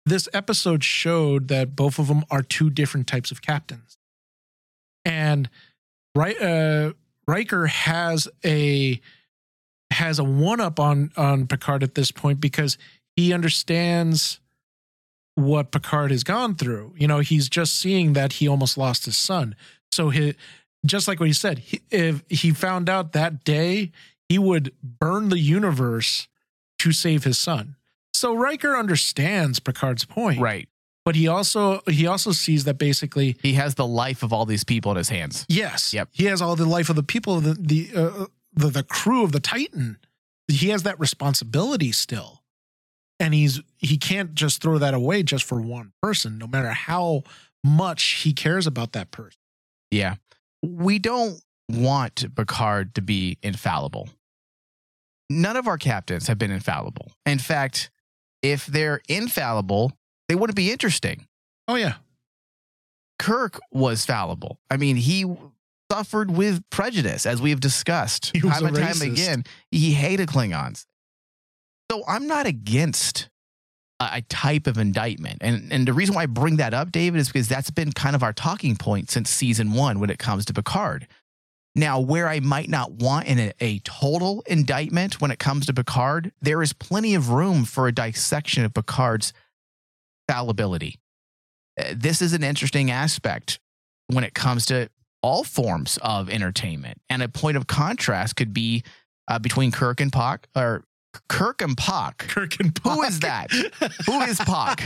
this 0.07 0.29
episode 0.33 0.85
showed 0.85 1.49
that 1.49 1.77
both 1.77 1.99
of 1.99 2.09
them 2.09 2.25
are 2.31 2.43
two 2.43 2.71
different 2.71 3.07
types 3.07 3.31
of 3.31 3.43
captains. 3.43 3.97
And 5.05 5.49
right 6.15 6.41
uh 6.41 6.93
Riker 7.27 7.67
has 7.67 8.29
a 8.45 9.01
has 9.91 10.19
a 10.19 10.25
one 10.25 10.61
up 10.61 10.79
on 10.79 11.11
on 11.17 11.47
Picard 11.47 11.83
at 11.83 11.95
this 11.95 12.11
point 12.11 12.41
because 12.41 12.77
he 13.17 13.33
understands 13.33 14.41
what 15.37 15.73
Picard 15.73 16.11
has 16.11 16.25
gone 16.25 16.55
through. 16.55 16.95
You 16.97 17.09
know, 17.09 17.21
he's 17.21 17.49
just 17.49 17.79
seeing 17.79 18.13
that 18.13 18.35
he 18.35 18.49
almost 18.49 18.77
lost 18.79 19.05
his 19.07 19.17
son. 19.17 19.57
So 19.93 20.11
he 20.11 20.35
just 20.85 21.09
like 21.09 21.21
what 21.21 21.27
he 21.27 21.33
said, 21.33 21.59
he, 21.59 21.81
if 21.91 22.23
he 22.29 22.51
found 22.53 22.89
out 22.89 23.13
that 23.13 23.45
day, 23.45 23.91
he 24.29 24.39
would 24.39 24.73
burn 24.83 25.29
the 25.29 25.39
universe 25.39 26.29
to 26.79 26.93
save 26.93 27.25
his 27.25 27.39
son. 27.39 27.77
So 28.13 28.35
Riker 28.35 28.77
understands 28.77 29.59
Picard's 29.61 30.05
point, 30.05 30.41
Right. 30.41 30.69
but 31.05 31.17
he 31.17 31.27
also 31.29 31.81
he 31.89 32.07
also 32.07 32.33
sees 32.33 32.65
that 32.65 32.79
basically 32.79 33.37
He 33.43 33.55
has 33.55 33.75
the 33.75 33.87
life 33.87 34.23
of 34.23 34.33
all 34.33 34.47
these 34.47 34.65
people 34.65 34.91
in 34.93 34.97
his 34.97 35.09
hands. 35.09 35.45
yes, 35.49 35.93
Yep. 35.93 36.09
he 36.13 36.25
has 36.27 36.41
all 36.41 36.57
the 36.57 36.65
life 36.67 36.89
of 36.91 36.97
the 36.97 37.03
people, 37.03 37.41
the 37.41 37.55
the 37.55 37.91
uh, 37.95 38.27
the, 38.53 38.69
the 38.71 38.83
crew 38.83 39.25
of 39.25 39.33
the 39.33 39.41
Titan. 39.41 39.99
He 40.49 40.69
has 40.69 40.83
that 40.85 41.01
responsibility 41.01 41.91
still, 41.91 42.43
and 43.19 43.35
he's 43.35 43.61
he 43.79 43.97
can't 43.99 44.35
just 44.35 44.63
throw 44.63 44.79
that 44.79 44.95
away 44.95 45.23
just 45.23 45.45
for 45.45 45.61
one 45.61 45.93
person, 46.03 46.39
no 46.39 46.47
matter 46.47 46.71
how 46.71 47.23
much 47.65 48.03
he 48.23 48.33
cares 48.33 48.67
about 48.67 48.93
that 48.93 49.11
person. 49.11 49.39
Yeah. 49.91 50.17
We 50.65 50.99
don't 50.99 51.41
want 51.69 52.25
Picard 52.35 52.95
to 52.95 53.03
be 53.03 53.39
infallible. 53.43 54.09
None 55.31 55.57
of 55.57 55.67
our 55.67 55.79
captains 55.79 56.27
have 56.27 56.39
been 56.39 56.51
infallible. 56.51 57.13
In 57.27 57.39
fact, 57.39 57.91
if 58.43 58.67
they're 58.67 59.01
infallible, 59.09 59.93
they 60.29 60.35
wouldn't 60.35 60.57
be 60.57 60.71
interesting. 60.71 61.27
Oh 61.67 61.77
yeah, 61.77 61.95
Kirk 63.19 63.61
was 63.73 64.05
fallible. 64.05 64.59
I 64.71 64.77
mean, 64.77 64.97
he 64.97 65.25
suffered 65.91 66.31
with 66.31 66.63
prejudice, 66.71 67.27
as 67.27 67.41
we 67.41 67.51
have 67.51 67.61
discussed 67.61 68.35
time 68.35 68.67
and 68.67 68.77
time 68.77 69.03
again. 69.03 69.45
He 69.71 69.93
hated 69.93 70.29
Klingons. 70.29 70.87
So 71.91 72.03
I'm 72.09 72.27
not 72.27 72.47
against 72.47 73.29
a, 74.13 74.23
type 74.23 74.67
of 74.67 74.79
indictment. 74.79 75.39
And, 75.41 75.73
and 75.73 75.87
the 75.87 75.93
reason 75.93 76.15
why 76.15 76.23
I 76.23 76.27
bring 76.27 76.57
that 76.57 76.75
up, 76.75 76.93
David, 76.93 77.21
is 77.21 77.29
because 77.29 77.49
that's 77.49 77.71
been 77.71 77.93
kind 77.93 78.17
of 78.17 78.23
our 78.23 78.33
talking 78.33 78.77
point 78.77 79.11
since 79.11 79.31
season 79.31 79.73
one 79.73 80.01
when 80.01 80.11
it 80.11 80.19
comes 80.19 80.45
to 80.47 80.53
Picard. 80.53 81.07
Now, 81.77 81.99
where 81.99 82.29
I 82.29 82.41
might 82.41 82.69
not 82.69 82.93
want 82.93 83.27
in 83.27 83.39
a, 83.39 83.53
a 83.61 83.79
total 83.81 84.43
indictment 84.47 85.21
when 85.21 85.31
it 85.31 85.39
comes 85.39 85.67
to 85.67 85.75
Picard, 85.75 86.33
there 86.41 86.63
is 86.63 86.73
plenty 86.73 87.15
of 87.15 87.31
room 87.31 87.65
for 87.65 87.89
a 87.89 87.93
dissection 87.93 88.65
of 88.65 88.75
Picard's 88.75 89.33
fallibility. 90.29 90.99
Uh, 91.79 91.95
This 91.97 92.23
is 92.23 92.33
an 92.33 92.45
interesting 92.45 92.91
aspect 92.91 93.59
when 94.09 94.25
it 94.25 94.35
comes 94.35 94.67
to 94.67 94.89
all 95.23 95.43
forms 95.43 95.99
of 96.03 96.29
entertainment. 96.29 97.01
And 97.09 97.23
a 97.23 97.29
point 97.29 97.57
of 97.57 97.67
contrast 97.67 98.37
could 98.37 98.53
be 98.53 98.85
uh, 99.27 99.39
between 99.39 99.73
Kirk 99.73 100.01
and 100.01 100.13
Pock, 100.13 100.47
or 100.55 100.85
Kirk 101.29 101.63
and 101.63 101.77
Pock. 101.77 102.19
Kirk 102.29 102.59
and 102.61 102.79
Who 102.83 102.91
Spock. 102.91 103.09
is 103.09 103.21
that? 103.21 103.51
Who 104.07 104.21
is 104.23 104.39
Pock? 104.41 104.83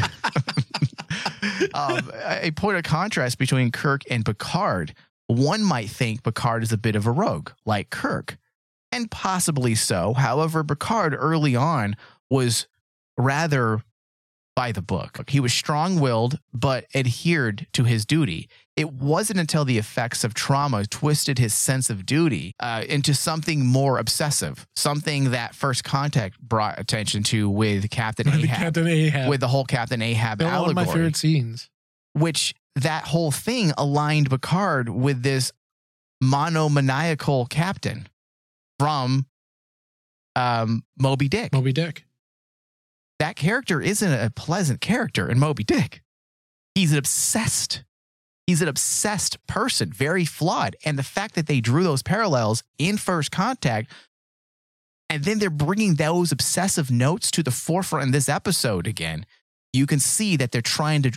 um, 1.75 2.11
a 2.41 2.51
point 2.53 2.77
of 2.79 2.85
contrast 2.85 3.39
between 3.39 3.71
Kirk 3.71 4.03
and 4.11 4.25
Picard. 4.25 4.95
One 5.27 5.63
might 5.63 5.91
think 5.91 6.23
Picard 6.23 6.63
is 6.63 6.73
a 6.73 6.79
bit 6.79 6.97
of 6.97 7.07
a 7.07 7.11
rogue, 7.11 7.51
like 7.67 7.91
Kirk, 7.91 8.39
and 8.93 9.11
possibly 9.11 9.75
so. 9.75 10.15
However, 10.15 10.65
Picard 10.65 11.15
early 11.19 11.55
on 11.55 11.97
was 12.31 12.67
rather 13.17 13.83
by 14.59 14.73
the 14.73 14.83
book. 14.83 15.31
He 15.31 15.39
was 15.39 15.53
strong 15.53 16.01
willed, 16.01 16.41
but 16.53 16.85
adhered 16.93 17.69
to 17.75 17.85
his 17.85 18.05
duty. 18.05 18.49
It 18.75 18.93
wasn't 18.93 19.39
until 19.39 19.65
the 19.65 19.79
effects 19.79 20.25
of 20.25 20.35
trauma 20.35 20.85
twisted 20.85 21.39
his 21.39 21.55
sense 21.55 21.91
of 21.91 22.05
duty 22.05 22.57
uh, 22.59 22.83
into 22.89 23.15
something 23.15 23.65
more 23.65 23.99
obsessive, 23.99 24.67
something 24.75 25.31
that 25.31 25.55
First 25.55 25.85
Contact 25.85 26.41
brought 26.41 26.77
attention 26.77 27.23
to 27.25 27.49
with 27.49 27.89
Captain 27.89 28.27
the 28.33 28.37
Ahab, 28.37 28.59
Captain 28.59 28.89
Ahab. 28.89 29.29
with 29.31 29.39
the 29.39 29.47
whole 29.47 29.65
Captain 29.65 30.03
Ahab 30.03 30.41
They're 30.41 30.49
one 30.49 30.71
of 30.71 30.75
my 30.75 30.87
favorite 30.87 31.15
scenes. 31.15 31.71
which 32.15 32.53
that 32.75 33.05
whole 33.05 33.31
thing 33.31 33.71
aligned 33.79 34.29
Picard 34.29 34.89
with 34.89 35.23
this 35.23 35.53
monomaniacal 36.21 37.47
captain 37.47 38.09
from 38.81 39.25
um, 40.35 40.83
Moby 40.99 41.29
Dick. 41.29 41.53
Moby 41.53 41.73
Dick. 41.73 42.08
That 43.19 43.37
character 43.37 43.81
isn't 43.81 44.13
a 44.13 44.31
pleasant 44.31 44.81
character 44.81 45.29
in 45.29 45.39
Moby 45.39 45.65
Dick. 45.65 46.03
He's 46.75 46.93
an 46.93 46.99
obsessed. 46.99 47.85
He's 48.47 48.63
an 48.63 48.69
obsessed 48.69 49.45
person, 49.47 49.93
very 49.93 50.25
flawed. 50.25 50.77
And 50.85 50.99
the 50.99 51.03
fact 51.03 51.35
that 51.35 51.47
they 51.47 51.61
drew 51.61 51.83
those 51.83 52.03
parallels 52.03 52.63
in 52.79 52.97
First 52.97 53.31
Contact, 53.31 53.91
and 55.11 55.25
then 55.25 55.39
they're 55.39 55.51
bringing 55.51 55.97
those 55.97 56.33
obsessive 56.33 56.91
notes 56.91 57.31
to 57.33 57.43
the 57.43 57.51
forefront 57.51 58.07
in 58.07 58.13
this 58.13 58.29
episode 58.29 58.87
again, 58.87 59.27
you 59.73 59.87
can 59.87 59.99
see 59.99 60.37
that 60.37 60.53
they're 60.53 60.63
trying 60.63 61.03
to 61.03 61.13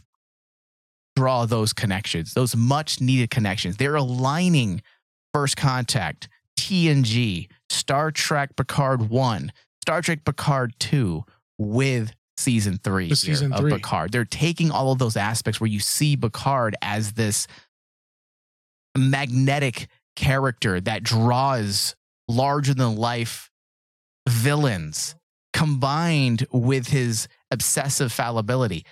draw 1.16 1.46
those 1.46 1.74
connections, 1.74 2.34
those 2.34 2.56
much 2.56 3.00
needed 3.00 3.30
connections. 3.30 3.78
They're 3.78 3.96
aligning 3.96 4.82
First 5.34 5.56
Contact, 5.56 6.28
TNG, 6.60 7.48
Star 7.70 8.12
Trek 8.12 8.56
Picard 8.56 9.10
1, 9.10 9.52
Star 9.82 10.02
Trek 10.02 10.26
Picard 10.26 10.74
2 10.80 11.24
with 11.62 12.12
season 12.38 12.80
3 12.84 13.10
With 13.10 13.22
here 13.22 13.36
season 13.36 13.54
of 13.54 13.60
three. 13.60 13.74
Picard. 13.74 14.12
They're 14.12 14.26
taking 14.26 14.72
all 14.72 14.92
of 14.92 15.00
those 15.00 15.16
aspects 15.16 15.62
where 15.62 15.70
you 15.70 15.80
see 15.80 16.18
Picard 16.18 16.76
as 16.82 17.14
this 17.14 17.48
magnetic 18.98 19.88
character 20.16 20.82
that 20.82 21.04
draws 21.04 21.96
larger 22.28 22.74
than 22.74 22.96
life 22.96 23.50
villains 24.28 25.16
combined 25.54 26.46
with 26.52 26.88
his 26.88 27.28
obsessive 27.50 28.12
fallibility 28.12 28.86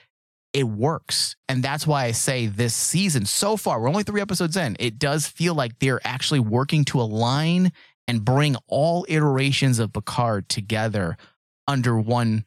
it 0.54 0.64
works 0.64 1.36
and 1.48 1.62
that's 1.62 1.86
why 1.86 2.06
i 2.06 2.12
say 2.12 2.48
this 2.48 2.74
season 2.74 3.26
so 3.26 3.56
far 3.56 3.80
we're 3.80 3.88
only 3.90 4.04
three 4.04 4.22
episodes 4.22 4.58
in 4.58 4.76
it 4.80 4.98
does 4.98 5.28
feel 5.28 5.54
like 5.54 5.78
they're 5.80 6.02
actually 6.04 6.40
working 6.40 6.84
to 6.84 7.00
align 7.00 7.72
and 8.08 8.26
bring 8.26 8.56
all 8.68 9.06
iterations 9.08 9.78
of 9.80 9.94
picard 9.94 10.50
together 10.50 11.18
under 11.68 11.98
one 12.00 12.44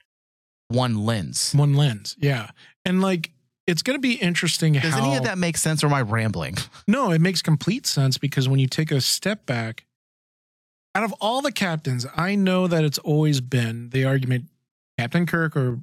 one 0.73 1.05
lens 1.05 1.53
One 1.55 1.75
lens. 1.75 2.17
Yeah. 2.19 2.51
And 2.85 3.01
like 3.01 3.31
it's 3.67 3.83
gonna 3.83 3.99
be 3.99 4.15
interesting 4.15 4.75
does 4.75 4.93
how 4.93 5.05
any 5.05 5.17
of 5.17 5.25
that 5.25 5.39
make 5.39 5.57
sense 5.57 5.85
or 5.85 5.87
am 5.87 5.95
i 5.95 6.03
rambling 6.03 6.57
No, 6.89 7.11
it 7.13 7.21
makes 7.21 7.43
complete 7.43 7.87
sense 7.87 8.19
because 8.19 8.49
when 8.49 8.59
you 8.59 8.67
take 8.67 8.91
a 8.91 9.01
step 9.01 9.47
back, 9.47 9.85
out 10.95 11.05
of 11.05 11.15
all 11.21 11.41
the 11.41 11.53
captains, 11.53 12.07
I 12.17 12.35
know 12.35 12.67
that 12.67 12.85
it's 12.85 12.99
always 12.99 13.41
been 13.41 13.91
the 13.91 14.05
argument 14.05 14.47
Captain 14.99 15.27
Kirk 15.27 15.57
or 15.57 15.81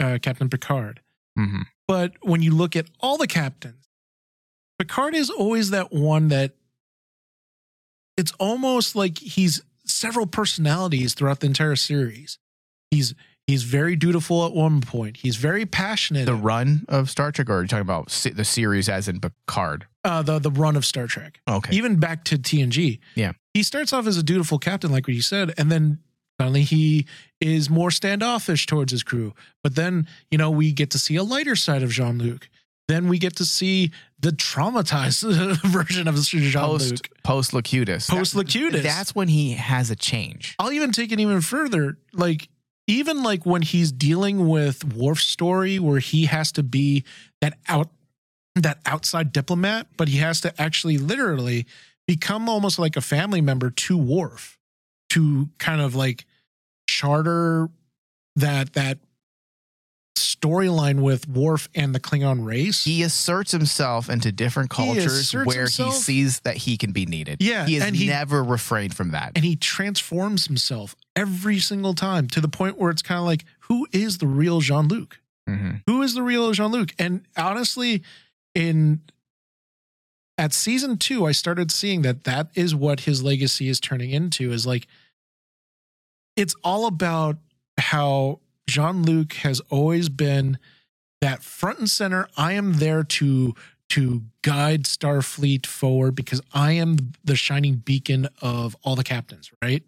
uh, 0.00 0.18
Captain 0.20 0.48
Picard. 0.48 1.00
mm-hmm. 1.38 1.62
But 1.86 2.12
when 2.22 2.42
you 2.42 2.54
look 2.54 2.74
at 2.74 2.86
all 3.00 3.18
the 3.18 3.26
captains, 3.26 3.88
Picard 4.78 5.14
is 5.14 5.30
always 5.30 5.70
that 5.70 5.92
one 5.92 6.28
that 6.28 6.52
it's 8.16 8.32
almost 8.38 8.96
like 8.96 9.18
he's 9.18 9.62
several 9.84 10.26
personalities 10.26 11.14
throughout 11.14 11.40
the 11.40 11.46
entire 11.46 11.76
series. 11.76 12.38
He's 12.90 13.14
he's 13.52 13.62
very 13.62 13.94
dutiful 13.96 14.46
at 14.46 14.52
one 14.52 14.80
point. 14.80 15.18
He's 15.18 15.36
very 15.36 15.66
passionate. 15.66 16.26
The 16.26 16.34
run 16.34 16.84
of 16.88 17.10
Star 17.10 17.30
Trek, 17.30 17.48
or 17.50 17.58
are 17.58 17.62
you 17.62 17.68
talking 17.68 17.82
about 17.82 18.10
se- 18.10 18.30
the 18.30 18.44
series 18.44 18.88
as 18.88 19.08
in 19.08 19.20
Picard? 19.20 19.86
uh, 20.04 20.22
the 20.22 20.38
the 20.40 20.50
run 20.50 20.74
of 20.76 20.84
Star 20.84 21.06
Trek. 21.06 21.40
Okay. 21.48 21.76
Even 21.76 21.96
back 21.96 22.24
to 22.24 22.36
TNG. 22.36 22.98
Yeah. 23.14 23.32
He 23.54 23.62
starts 23.62 23.92
off 23.92 24.06
as 24.06 24.16
a 24.16 24.22
dutiful 24.22 24.58
captain, 24.58 24.90
like 24.90 25.06
what 25.06 25.14
you 25.14 25.22
said, 25.22 25.52
and 25.58 25.70
then 25.70 25.98
suddenly 26.40 26.62
he 26.62 27.06
is 27.40 27.68
more 27.70 27.90
standoffish 27.90 28.66
towards 28.66 28.90
his 28.90 29.02
crew. 29.02 29.34
But 29.62 29.74
then, 29.76 30.08
you 30.30 30.38
know, 30.38 30.50
we 30.50 30.72
get 30.72 30.90
to 30.90 30.98
see 30.98 31.14
a 31.16 31.22
lighter 31.22 31.54
side 31.54 31.82
of 31.82 31.90
Jean 31.90 32.18
Luc. 32.18 32.48
Then 32.88 33.08
we 33.08 33.18
get 33.18 33.36
to 33.36 33.44
see 33.44 33.92
the 34.18 34.30
traumatized 34.30 35.22
version 35.66 36.08
of 36.08 36.16
Jean 36.16 36.66
Luc. 36.78 37.08
post 37.22 37.52
Locutus. 37.52 38.08
Post 38.10 38.34
Locutus. 38.34 38.82
That's 38.82 39.14
when 39.14 39.28
he 39.28 39.52
has 39.52 39.90
a 39.90 39.96
change. 39.96 40.56
I'll 40.58 40.72
even 40.72 40.90
take 40.92 41.12
it 41.12 41.20
even 41.20 41.40
further. 41.42 41.96
Like, 42.12 42.48
even 42.86 43.22
like 43.22 43.46
when 43.46 43.62
he's 43.62 43.92
dealing 43.92 44.48
with 44.48 44.84
Worf's 44.94 45.24
story, 45.26 45.78
where 45.78 45.98
he 45.98 46.26
has 46.26 46.52
to 46.52 46.62
be 46.62 47.04
that 47.40 47.58
out 47.68 47.88
that 48.54 48.78
outside 48.84 49.32
diplomat, 49.32 49.86
but 49.96 50.08
he 50.08 50.18
has 50.18 50.40
to 50.42 50.60
actually 50.60 50.98
literally 50.98 51.66
become 52.06 52.48
almost 52.48 52.78
like 52.78 52.96
a 52.96 53.00
family 53.00 53.40
member 53.40 53.70
to 53.70 53.96
Worf 53.96 54.58
to 55.10 55.48
kind 55.58 55.80
of 55.80 55.94
like 55.94 56.26
charter 56.86 57.70
that 58.36 58.74
that 58.74 58.98
storyline 60.16 61.00
with 61.02 61.28
Worf 61.28 61.68
and 61.74 61.94
the 61.94 62.00
Klingon 62.00 62.44
race. 62.44 62.84
He 62.84 63.02
asserts 63.02 63.52
himself 63.52 64.08
into 64.10 64.32
different 64.32 64.70
cultures 64.70 65.06
asserts 65.20 65.46
where 65.46 65.60
himself. 65.60 65.94
he 65.94 66.00
sees 66.00 66.40
that 66.40 66.56
he 66.58 66.76
can 66.76 66.92
be 66.92 67.06
needed. 67.06 67.38
Yeah, 67.40 67.66
He 67.66 67.74
has 67.76 67.94
he- 67.94 68.06
never 68.06 68.42
refrained 68.42 68.94
from 68.94 69.10
that. 69.12 69.32
and 69.36 69.44
he 69.44 69.56
transforms 69.56 70.46
himself 70.46 70.94
every 71.16 71.58
single 71.58 71.94
time 71.94 72.26
to 72.28 72.40
the 72.40 72.48
point 72.48 72.78
where 72.78 72.90
it's 72.90 73.02
kind 73.02 73.18
of 73.18 73.24
like, 73.24 73.44
who 73.68 73.86
is 73.92 74.18
the 74.18 74.26
real 74.26 74.60
Jean 74.60 74.88
Luc? 74.88 75.18
Mhm. 75.48 75.82
who 75.86 76.02
is 76.02 76.14
the 76.14 76.22
real 76.22 76.52
Jean 76.52 76.70
Luc? 76.70 76.94
And 77.00 77.26
honestly, 77.36 78.02
in 78.54 79.00
at 80.38 80.52
season 80.52 80.96
two, 80.98 81.26
I 81.26 81.32
started 81.32 81.70
seeing 81.72 82.02
that 82.02 82.24
that 82.24 82.48
is 82.54 82.74
what 82.76 83.00
his 83.00 83.22
legacy 83.24 83.68
is 83.68 83.80
turning 83.80 84.10
into. 84.12 84.52
Is 84.52 84.66
like 84.66 84.86
it's 86.36 86.54
all 86.62 86.86
about 86.86 87.38
how 87.78 88.38
Jean 88.68 89.02
Luc 89.02 89.34
has 89.34 89.60
always 89.70 90.08
been 90.08 90.58
that 91.20 91.42
front 91.42 91.78
and 91.78 91.90
center. 91.90 92.28
I 92.36 92.52
am 92.52 92.74
there 92.74 93.04
to 93.04 93.54
to 93.90 94.22
guide 94.40 94.84
Starfleet 94.84 95.66
forward 95.66 96.14
because 96.14 96.40
I 96.54 96.72
am 96.72 97.12
the 97.22 97.36
shining 97.36 97.76
beacon 97.76 98.28
of 98.40 98.74
all 98.82 98.96
the 98.96 99.04
captains. 99.04 99.50
Right. 99.60 99.82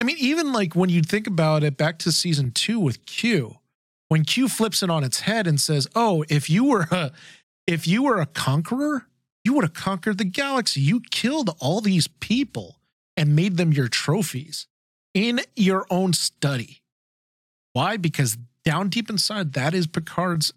I 0.00 0.04
mean, 0.04 0.16
even 0.18 0.52
like 0.52 0.74
when 0.74 0.90
you 0.90 1.02
think 1.02 1.26
about 1.26 1.62
it, 1.62 1.76
back 1.76 1.98
to 2.00 2.12
season 2.12 2.50
two 2.50 2.80
with 2.80 3.04
Q 3.06 3.58
when 4.08 4.24
Q 4.24 4.48
flips 4.48 4.82
it 4.82 4.90
on 4.90 5.04
its 5.04 5.20
head 5.20 5.46
and 5.46 5.60
says, 5.60 5.86
"Oh, 5.94 6.24
if 6.28 6.50
you 6.50 6.64
were 6.64 6.88
a 6.90 7.12
if 7.66 7.86
you 7.86 8.02
were 8.02 8.18
a 8.18 8.26
conqueror, 8.26 9.06
you 9.44 9.52
would 9.52 9.64
have 9.64 9.74
conquered 9.74 10.18
the 10.18 10.24
galaxy. 10.24 10.80
You 10.80 11.00
killed 11.10 11.54
all 11.60 11.80
these 11.80 12.08
people 12.08 12.80
and 13.16 13.36
made 13.36 13.56
them 13.56 13.72
your 13.72 13.88
trophies 13.88 14.66
in 15.14 15.40
your 15.54 15.86
own 15.90 16.12
study." 16.12 16.77
Why? 17.78 17.96
Because 17.96 18.36
down 18.64 18.88
deep 18.88 19.08
inside, 19.08 19.52
that 19.52 19.72
is 19.72 19.86
Picard's. 19.86 20.52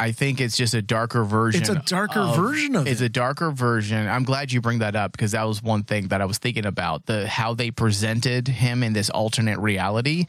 I 0.00 0.10
think 0.10 0.40
it's 0.40 0.56
just 0.56 0.74
a 0.74 0.82
darker 0.82 1.22
version. 1.22 1.60
It's 1.60 1.70
a 1.70 1.76
darker 1.86 2.18
of- 2.20 2.34
version 2.34 2.74
of 2.74 2.88
It's 2.88 3.00
it. 3.00 3.04
a 3.04 3.08
darker 3.08 3.52
version. 3.52 4.08
I'm 4.08 4.24
glad 4.24 4.50
you 4.50 4.60
bring 4.60 4.80
that 4.80 4.96
up 4.96 5.12
because 5.12 5.30
that 5.32 5.44
was 5.44 5.62
one 5.62 5.84
thing 5.84 6.08
that 6.08 6.20
I 6.20 6.24
was 6.24 6.38
thinking 6.38 6.66
about 6.66 7.06
the 7.06 7.28
how 7.28 7.54
they 7.54 7.70
presented 7.70 8.48
him 8.48 8.82
in 8.82 8.94
this 8.94 9.10
alternate 9.10 9.60
reality. 9.60 10.24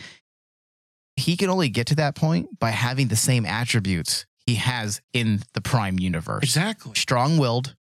He 1.15 1.37
can 1.37 1.49
only 1.49 1.69
get 1.69 1.87
to 1.87 1.95
that 1.95 2.13
point 2.15 2.59
by 2.59 2.69
having 2.69 3.07
the 3.07 3.15
same 3.15 3.45
attributes 3.47 4.27
he 4.45 4.55
has 4.55 5.01
in 5.13 5.41
the 5.53 5.61
Prime 5.61 5.97
universe. 5.97 6.43
exactly. 6.43 6.93
Strong 6.95 7.37
willed, 7.39 7.75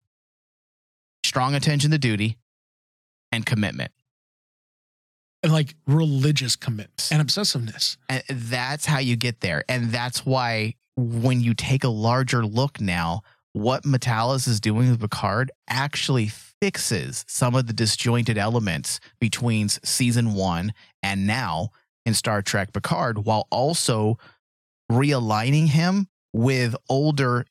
strong 1.24 1.55
attention 1.57 1.90
to 1.90 1.98
duty, 1.98 2.37
and 3.33 3.44
commitment. 3.44 3.90
And 5.42 5.53
like 5.53 5.74
religious 5.87 6.57
commitment 6.57 7.09
and 7.12 7.27
obsessiveness. 7.27 7.96
And 8.09 8.22
that's 8.29 8.87
how 8.87 8.98
you 8.98 9.14
get 9.16 9.40
there. 9.40 9.64
And 9.68 9.92
that's 9.92 10.27
why 10.27 10.74
when 10.96 11.40
you 11.40 11.55
take 11.55 11.85
a 11.85 11.88
larger 11.88 12.44
look 12.44 12.81
now, 12.81 13.22
what 13.53 13.85
Metalis 13.85 14.48
is 14.48 14.61
doing 14.61 14.90
with 14.90 15.01
Picard 15.01 15.51
actually 15.68 16.29
fixes 16.29 17.24
some 17.29 17.55
of 17.55 17.66
the 17.66 17.72
disjointed 17.72 18.38
elements 18.38 19.01
between 19.20 19.68
season 19.68 20.35
one 20.35 20.72
and 21.03 21.27
now 21.27 21.70
in 22.05 22.14
Star 22.14 22.42
Trek 22.42 22.72
Picard, 22.72 23.24
while 23.24 23.46
also 23.51 24.18
realigning 24.90 25.68
him 25.68 26.09
with 26.33 26.74
older 26.88 27.44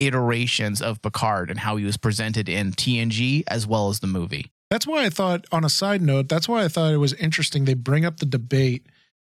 iterations 0.00 0.80
of 0.80 1.02
Picard 1.02 1.50
and 1.50 1.60
how 1.60 1.76
he 1.76 1.84
was 1.84 1.96
presented 1.96 2.48
in 2.48 2.72
TNG 2.72 3.42
as 3.48 3.66
well 3.66 3.88
as 3.88 4.00
the 4.00 4.06
movie. 4.06 4.51
That's 4.72 4.86
why 4.86 5.04
I 5.04 5.10
thought, 5.10 5.44
on 5.52 5.66
a 5.66 5.68
side 5.68 6.00
note, 6.00 6.30
that's 6.30 6.48
why 6.48 6.64
I 6.64 6.68
thought 6.68 6.94
it 6.94 6.96
was 6.96 7.12
interesting. 7.12 7.66
They 7.66 7.74
bring 7.74 8.06
up 8.06 8.20
the 8.20 8.24
debate 8.24 8.86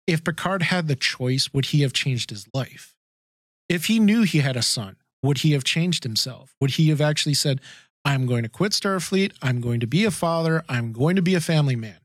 if 0.06 0.24
Picard 0.24 0.62
had 0.62 0.88
the 0.88 0.96
choice, 0.96 1.52
would 1.52 1.66
he 1.66 1.82
have 1.82 1.92
changed 1.92 2.30
his 2.30 2.48
life? 2.54 2.94
If 3.68 3.86
he 3.86 4.00
knew 4.00 4.22
he 4.22 4.42
had 4.42 4.56
a 4.56 4.62
son, 4.62 4.96
would 5.24 5.40
he 5.40 5.54
have 5.54 5.64
changed 5.64 6.04
himself? 6.04 6.54
Would 6.62 6.76
he 6.76 6.90
have 6.90 7.02
actually 7.02 7.34
said, 7.34 7.62
I'm 8.06 8.28
going 8.28 8.44
to 8.44 8.48
quit 8.50 8.74
Starfleet. 8.74 9.34
I'm 9.42 9.60
going 9.60 9.80
to 9.80 9.88
be 9.88 10.06
a 10.06 10.12
father. 10.12 10.64
I'm 10.70 10.92
going 10.92 11.16
to 11.16 11.24
be 11.24 11.34
a 11.34 11.42
family 11.42 11.76
man. 11.76 11.98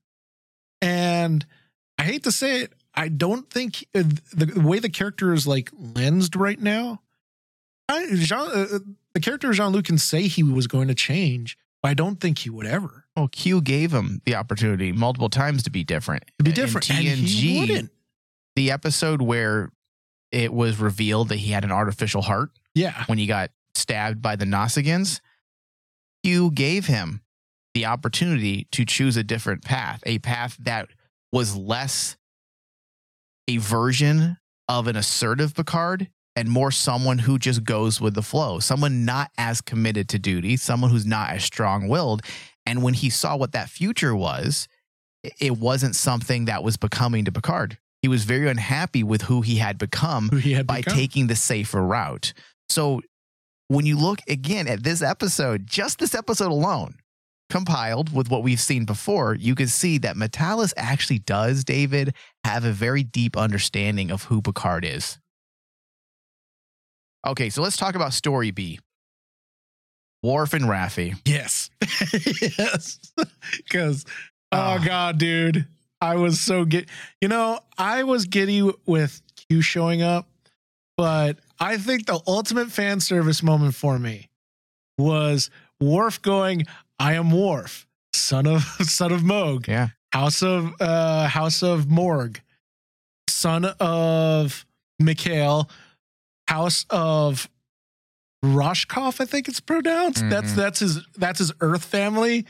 And 0.80 1.44
I 1.98 2.04
hate 2.04 2.24
to 2.24 2.32
say 2.32 2.62
it, 2.62 2.72
I 2.94 3.08
don't 3.08 3.50
think 3.50 3.86
uh, 3.94 4.04
the, 4.32 4.58
way 4.58 4.78
the 4.78 4.88
character 4.88 5.34
is 5.34 5.46
like 5.46 5.70
lensed 5.78 6.34
right 6.34 6.58
now, 6.58 7.02
I, 7.90 8.06
Jean, 8.14 8.48
uh, 8.48 8.78
the 9.12 9.20
character 9.20 9.52
Jean 9.52 9.72
Luc 9.72 9.84
can 9.84 9.98
say 9.98 10.28
he 10.28 10.42
was 10.42 10.66
going 10.66 10.88
to 10.88 10.94
change, 10.94 11.58
but 11.82 11.90
I 11.90 11.94
don't 11.94 12.18
think 12.18 12.38
he 12.38 12.48
would 12.48 12.64
ever. 12.64 13.04
Well, 13.18 13.28
Q 13.28 13.60
gave 13.60 13.92
him 13.92 14.22
the 14.24 14.36
opportunity 14.36 14.92
multiple 14.92 15.28
times 15.28 15.64
to 15.64 15.70
be 15.70 15.82
different. 15.84 16.24
to 16.38 16.44
be 16.44 16.50
In 16.50 16.54
different. 16.54 16.88
and 16.90 16.98
TNG, 17.06 17.26
he 17.26 17.60
wouldn't. 17.60 17.90
the 18.56 18.70
episode 18.70 19.20
where 19.22 19.70
it 20.30 20.52
was 20.52 20.78
revealed 20.78 21.28
that 21.30 21.36
he 21.36 21.50
had 21.52 21.64
an 21.64 21.72
artificial 21.72 22.22
heart 22.22 22.50
Yeah. 22.74 23.04
when 23.06 23.18
he 23.18 23.26
got 23.26 23.50
stabbed 23.74 24.20
by 24.22 24.36
the 24.36 24.44
Nausicaans, 24.44 25.20
Q 26.24 26.50
gave 26.52 26.86
him 26.86 27.22
the 27.74 27.86
opportunity 27.86 28.66
to 28.72 28.84
choose 28.84 29.16
a 29.16 29.24
different 29.24 29.64
path, 29.64 30.00
a 30.06 30.18
path 30.18 30.56
that 30.60 30.88
was 31.32 31.56
less 31.56 32.16
a 33.48 33.56
version 33.58 34.36
of 34.68 34.86
an 34.86 34.96
assertive 34.96 35.54
Picard 35.54 36.08
and 36.36 36.48
more 36.48 36.70
someone 36.70 37.18
who 37.18 37.38
just 37.38 37.64
goes 37.64 38.00
with 38.00 38.14
the 38.14 38.22
flow, 38.22 38.58
someone 38.60 39.04
not 39.04 39.30
as 39.38 39.60
committed 39.60 40.08
to 40.10 40.18
duty, 40.18 40.56
someone 40.56 40.90
who's 40.90 41.06
not 41.06 41.30
as 41.30 41.42
strong 41.44 41.88
willed. 41.88 42.22
And 42.68 42.82
when 42.82 42.92
he 42.92 43.08
saw 43.08 43.34
what 43.34 43.52
that 43.52 43.70
future 43.70 44.14
was, 44.14 44.68
it 45.40 45.52
wasn't 45.52 45.96
something 45.96 46.44
that 46.44 46.62
was 46.62 46.76
becoming 46.76 47.24
to 47.24 47.32
Picard. 47.32 47.78
He 48.02 48.08
was 48.08 48.24
very 48.24 48.46
unhappy 48.46 49.02
with 49.02 49.22
who 49.22 49.40
he 49.40 49.56
had 49.56 49.78
become 49.78 50.28
he 50.38 50.52
had 50.52 50.66
by 50.66 50.80
become. 50.80 50.94
taking 50.94 51.26
the 51.28 51.34
safer 51.34 51.82
route. 51.82 52.34
So 52.68 53.00
when 53.68 53.86
you 53.86 53.98
look 53.98 54.20
again 54.28 54.68
at 54.68 54.82
this 54.82 55.00
episode, 55.00 55.66
just 55.66 55.98
this 55.98 56.14
episode 56.14 56.52
alone, 56.52 56.96
compiled 57.48 58.14
with 58.14 58.30
what 58.30 58.42
we've 58.42 58.60
seen 58.60 58.84
before, 58.84 59.34
you 59.34 59.54
can 59.54 59.66
see 59.66 59.96
that 59.96 60.16
Metalis 60.16 60.74
actually 60.76 61.20
does, 61.20 61.64
David, 61.64 62.14
have 62.44 62.66
a 62.66 62.72
very 62.72 63.02
deep 63.02 63.34
understanding 63.34 64.10
of 64.10 64.24
who 64.24 64.42
Picard 64.42 64.84
is. 64.84 65.18
Okay, 67.26 67.48
so 67.48 67.62
let's 67.62 67.78
talk 67.78 67.94
about 67.94 68.12
story 68.12 68.50
B. 68.50 68.78
Worf 70.22 70.52
and 70.54 70.64
Raffi. 70.64 71.14
Yes. 71.24 71.70
yes. 72.58 72.98
Because, 73.56 74.04
oh 74.52 74.56
Ah. 74.58 74.82
God, 74.84 75.18
dude. 75.18 75.66
I 76.00 76.14
was 76.14 76.38
so 76.40 76.64
get 76.64 76.88
you 77.20 77.26
know, 77.28 77.58
I 77.76 78.04
was 78.04 78.26
giddy 78.26 78.70
with 78.86 79.20
Q 79.48 79.60
showing 79.62 80.00
up, 80.00 80.28
but 80.96 81.38
I 81.58 81.76
think 81.76 82.06
the 82.06 82.20
ultimate 82.26 82.70
fan 82.70 83.00
service 83.00 83.42
moment 83.42 83.74
for 83.74 83.98
me 83.98 84.28
was 84.96 85.50
Worf 85.80 86.22
going, 86.22 86.66
I 87.00 87.14
am 87.14 87.32
Worf, 87.32 87.86
son 88.12 88.46
of 88.46 88.62
son 88.82 89.10
of 89.12 89.22
Mogh, 89.24 89.66
Yeah. 89.66 89.88
House 90.12 90.40
of 90.42 90.72
uh 90.80 91.26
House 91.26 91.62
of 91.64 91.86
Mogh, 91.90 92.38
son 93.28 93.64
of 93.80 94.64
Mikhail, 95.00 95.68
House 96.46 96.86
of 96.90 97.48
Roshkov, 98.44 99.20
I 99.20 99.24
think 99.24 99.48
it's 99.48 99.60
pronounced. 99.60 100.28
That's 100.28 100.52
Mhm. 100.52 100.56
that's 100.56 100.78
his 100.80 101.00
that's 101.16 101.38
his 101.38 101.52
Earth 101.60 101.84
family. 101.84 102.46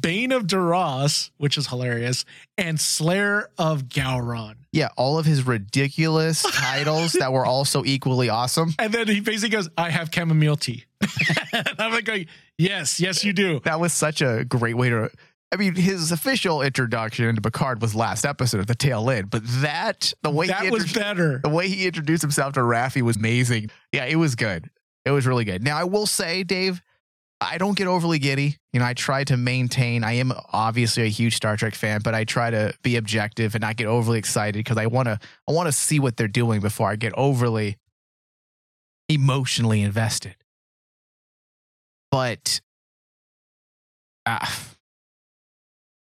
Bane 0.00 0.32
of 0.32 0.48
Duras, 0.48 1.30
which 1.36 1.56
is 1.56 1.68
hilarious, 1.68 2.24
and 2.58 2.80
Slayer 2.80 3.50
of 3.56 3.84
Gowron. 3.84 4.56
Yeah, 4.72 4.88
all 4.96 5.16
of 5.16 5.26
his 5.26 5.44
ridiculous 5.46 6.42
titles 6.54 7.12
that 7.12 7.32
were 7.32 7.46
also 7.46 7.84
equally 7.84 8.28
awesome. 8.28 8.74
And 8.80 8.92
then 8.92 9.06
he 9.06 9.20
basically 9.20 9.50
goes, 9.50 9.68
I 9.78 9.90
have 9.90 10.10
chamomile 10.12 10.56
tea. 10.56 10.86
I'm 11.78 11.92
like 11.92 12.04
going, 12.04 12.26
Yes, 12.58 12.98
yes, 12.98 13.22
you 13.22 13.32
do. 13.32 13.60
That 13.64 13.78
was 13.78 13.92
such 13.92 14.22
a 14.22 14.44
great 14.44 14.76
way 14.76 14.88
to. 14.88 15.08
I 15.52 15.56
mean, 15.56 15.76
his 15.76 16.10
official 16.10 16.62
introduction 16.62 17.26
into 17.26 17.40
Picard 17.40 17.80
was 17.80 17.94
last 17.94 18.24
episode 18.26 18.60
at 18.62 18.66
the 18.66 18.74
tail 18.74 19.08
end, 19.08 19.30
but 19.30 19.42
that 19.62 20.12
the 20.22 20.30
way 20.30 20.48
that 20.48 20.64
he 20.64 20.70
was 20.70 20.92
better. 20.92 21.38
the 21.38 21.48
way 21.48 21.68
he 21.68 21.86
introduced 21.86 22.22
himself 22.22 22.54
to 22.54 22.60
Raffi 22.60 23.02
was 23.02 23.16
amazing. 23.16 23.70
Yeah, 23.92 24.06
it 24.06 24.16
was 24.16 24.34
good. 24.34 24.68
It 25.06 25.12
was 25.12 25.24
really 25.24 25.44
good. 25.44 25.62
Now 25.62 25.78
I 25.78 25.84
will 25.84 26.04
say, 26.04 26.42
Dave, 26.42 26.82
I 27.40 27.58
don't 27.58 27.78
get 27.78 27.86
overly 27.86 28.18
giddy. 28.18 28.56
You 28.72 28.80
know, 28.80 28.86
I 28.86 28.92
try 28.94 29.22
to 29.24 29.36
maintain. 29.36 30.02
I 30.02 30.14
am 30.14 30.32
obviously 30.52 31.04
a 31.04 31.08
huge 31.08 31.36
Star 31.36 31.56
Trek 31.56 31.76
fan, 31.76 32.00
but 32.02 32.12
I 32.12 32.24
try 32.24 32.50
to 32.50 32.74
be 32.82 32.96
objective 32.96 33.54
and 33.54 33.62
not 33.62 33.76
get 33.76 33.86
overly 33.86 34.18
excited 34.18 34.58
because 34.58 34.78
I 34.78 34.86
want 34.86 35.06
to. 35.06 35.20
I 35.48 35.52
want 35.52 35.68
to 35.68 35.72
see 35.72 36.00
what 36.00 36.16
they're 36.16 36.26
doing 36.26 36.60
before 36.60 36.90
I 36.90 36.96
get 36.96 37.12
overly 37.14 37.76
emotionally 39.08 39.80
invested. 39.82 40.34
But, 42.10 42.60
uh, 44.24 44.44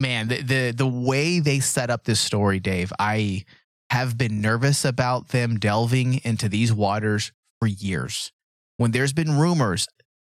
man, 0.01 0.29
the, 0.29 0.43
the 0.43 0.75
the 0.77 0.87
way 0.87 1.39
they 1.39 1.61
set 1.61 1.91
up 1.91 2.05
this 2.05 2.19
story, 2.19 2.59
Dave, 2.59 2.93
I 2.99 3.45
have 3.91 4.19
been 4.19 4.41
nervous 4.41 4.85
about 4.85 5.29
them 5.29 5.59
delving 5.59 6.21
into 6.25 6.49
these 6.49 6.73
waters 6.73 7.31
for 7.61 7.69
years. 7.69 8.33
When 8.81 8.93
there's 8.93 9.13
been 9.13 9.39
rumors, 9.39 9.87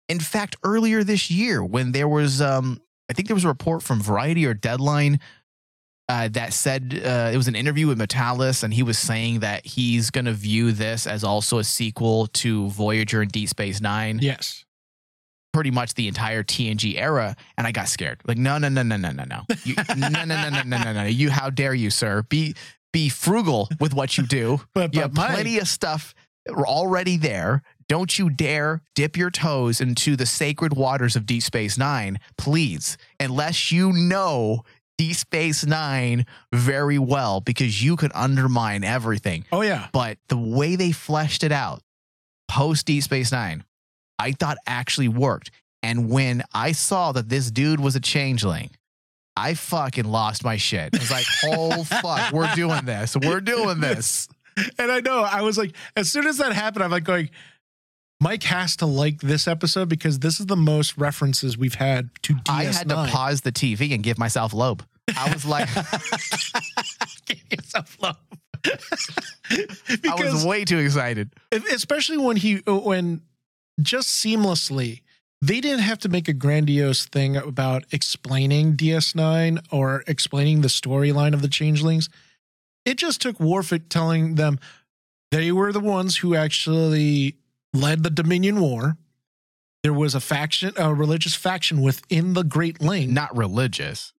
in 0.07 0.21
fact, 0.21 0.55
earlier 0.63 1.03
this 1.03 1.29
year, 1.29 1.61
when 1.61 1.91
there 1.91 2.07
was, 2.07 2.41
um, 2.41 2.79
I 3.09 3.13
think 3.13 3.27
there 3.27 3.35
was 3.35 3.43
a 3.43 3.49
report 3.49 3.83
from 3.83 4.01
Variety 4.01 4.45
or 4.45 4.53
Deadline 4.53 5.19
uh, 6.07 6.29
that 6.29 6.53
said 6.53 7.01
uh, 7.05 7.29
it 7.33 7.35
was 7.35 7.49
an 7.49 7.55
interview 7.57 7.87
with 7.87 7.99
Matalas, 7.99 8.63
and 8.63 8.73
he 8.73 8.83
was 8.83 8.97
saying 8.97 9.41
that 9.41 9.65
he's 9.65 10.09
going 10.11 10.23
to 10.23 10.31
view 10.31 10.71
this 10.71 11.05
as 11.07 11.25
also 11.25 11.57
a 11.57 11.63
sequel 11.65 12.27
to 12.27 12.69
Voyager 12.69 13.21
and 13.21 13.29
Deep 13.29 13.49
Space 13.49 13.81
Nine 13.81 14.19
Yes. 14.21 14.63
pretty 15.51 15.69
much 15.71 15.95
the 15.95 16.07
entire 16.07 16.41
TNG 16.41 16.95
era, 16.97 17.35
and 17.57 17.67
I 17.67 17.73
got 17.73 17.89
scared. 17.89 18.21
Like, 18.25 18.37
no, 18.37 18.57
no, 18.59 18.69
no, 18.69 18.81
no, 18.81 18.95
no, 18.95 19.11
no, 19.11 19.25
no, 19.25 19.41
you, 19.65 19.75
no, 19.97 20.07
no, 20.07 20.23
no, 20.23 20.49
no, 20.49 20.61
no, 20.63 20.83
no, 20.83 20.93
no. 20.93 21.03
You, 21.03 21.31
how 21.31 21.49
dare 21.49 21.73
you, 21.73 21.89
sir? 21.89 22.23
Be 22.29 22.55
be 22.93 23.09
frugal 23.09 23.67
with 23.81 23.93
what 23.93 24.17
you 24.17 24.25
do. 24.25 24.61
But, 24.73 24.95
You 24.95 25.01
but 25.01 25.07
have 25.07 25.15
Mike, 25.17 25.31
plenty 25.31 25.59
of 25.59 25.67
stuff 25.67 26.15
already 26.49 27.17
there. 27.17 27.61
Don't 27.89 28.19
you 28.19 28.29
dare 28.29 28.81
dip 28.95 29.15
your 29.15 29.31
toes 29.31 29.79
into 29.79 30.15
the 30.15 30.25
sacred 30.25 30.75
waters 30.75 31.15
of 31.15 31.25
Deep 31.25 31.43
Space 31.43 31.77
Nine, 31.77 32.19
please, 32.37 32.97
unless 33.19 33.71
you 33.71 33.93
know 33.93 34.63
Deep 34.97 35.15
Space 35.15 35.65
Nine 35.65 36.25
very 36.51 36.99
well, 36.99 37.39
because 37.39 37.81
you 37.83 37.95
could 37.95 38.11
undermine 38.13 38.83
everything 38.83 39.45
oh 39.51 39.61
yeah, 39.61 39.87
but 39.93 40.17
the 40.27 40.37
way 40.37 40.75
they 40.75 40.91
fleshed 40.91 41.43
it 41.43 41.51
out 41.51 41.81
post 42.47 42.85
Deep 42.85 43.03
Space 43.03 43.31
Nine, 43.31 43.63
I 44.19 44.31
thought 44.31 44.57
actually 44.65 45.07
worked. 45.07 45.51
And 45.83 46.09
when 46.09 46.43
I 46.53 46.71
saw 46.73 47.11
that 47.13 47.29
this 47.29 47.51
dude 47.51 47.79
was 47.79 47.95
a 47.95 47.99
changeling, 47.99 48.71
I 49.37 49.53
fucking 49.53 50.05
lost 50.05 50.43
my 50.43 50.57
shit. 50.57 50.95
I 50.95 50.97
was 50.97 51.11
like, 51.11 51.25
oh 51.45 51.83
fuck, 51.83 52.33
we're 52.33 52.53
doing 52.55 52.83
this. 52.85 53.15
We're 53.15 53.39
doing 53.41 53.79
this. 53.79 54.27
and 54.79 54.91
I 54.91 54.99
know 54.99 55.21
I 55.21 55.43
was 55.43 55.57
like, 55.57 55.75
as 55.95 56.11
soon 56.11 56.25
as 56.25 56.37
that 56.39 56.51
happened, 56.51 56.83
I'm 56.83 56.91
like 56.91 57.03
going. 57.05 57.29
Mike 58.19 58.43
has 58.43 58.75
to 58.77 58.85
like 58.85 59.21
this 59.21 59.47
episode 59.47 59.89
because 59.89 60.19
this 60.19 60.39
is 60.39 60.47
the 60.47 60.55
most 60.55 60.97
references 60.97 61.57
we've 61.57 61.75
had 61.75 62.09
to 62.23 62.33
DS9. 62.33 62.49
I 62.49 62.63
had 62.63 62.89
to 62.89 63.05
pause 63.09 63.41
the 63.41 63.51
TV 63.51 63.93
and 63.93 64.01
give 64.03 64.17
myself 64.17 64.53
lobe. 64.53 64.83
I 65.15 65.31
was 65.31 65.45
like, 65.45 65.69
Give 67.25 67.39
yourself 67.51 67.97
love. 68.01 68.17
I 68.65 70.15
was 70.19 70.45
way 70.45 70.65
too 70.65 70.79
excited. 70.79 71.29
especially 71.51 72.17
when 72.17 72.37
he 72.37 72.57
when 72.65 73.21
just 73.79 74.09
seamlessly 74.09 75.01
they 75.41 75.61
didn't 75.61 75.81
have 75.81 75.99
to 75.99 76.09
make 76.09 76.27
a 76.27 76.33
grandiose 76.33 77.05
thing 77.05 77.37
about 77.37 77.85
explaining 77.91 78.75
DS9 78.75 79.59
or 79.71 80.03
explaining 80.07 80.61
the 80.61 80.67
storyline 80.67 81.33
of 81.33 81.43
the 81.43 81.47
changelings. 81.47 82.09
It 82.85 82.97
just 82.97 83.21
took 83.21 83.39
Worf 83.39 83.71
telling 83.89 84.35
them 84.35 84.59
they 85.31 85.51
were 85.51 85.71
the 85.71 85.79
ones 85.79 86.17
who 86.17 86.33
actually 86.33 87.35
led 87.79 88.03
the 88.03 88.09
Dominion 88.09 88.59
War. 88.59 88.97
There 89.83 89.93
was 89.93 90.15
a 90.15 90.19
faction, 90.19 90.73
a 90.75 90.93
religious 90.93 91.35
faction 91.35 91.81
within 91.81 92.33
the 92.33 92.43
Great 92.43 92.81
Link. 92.81 93.11
Not 93.11 93.35
religious. 93.35 94.13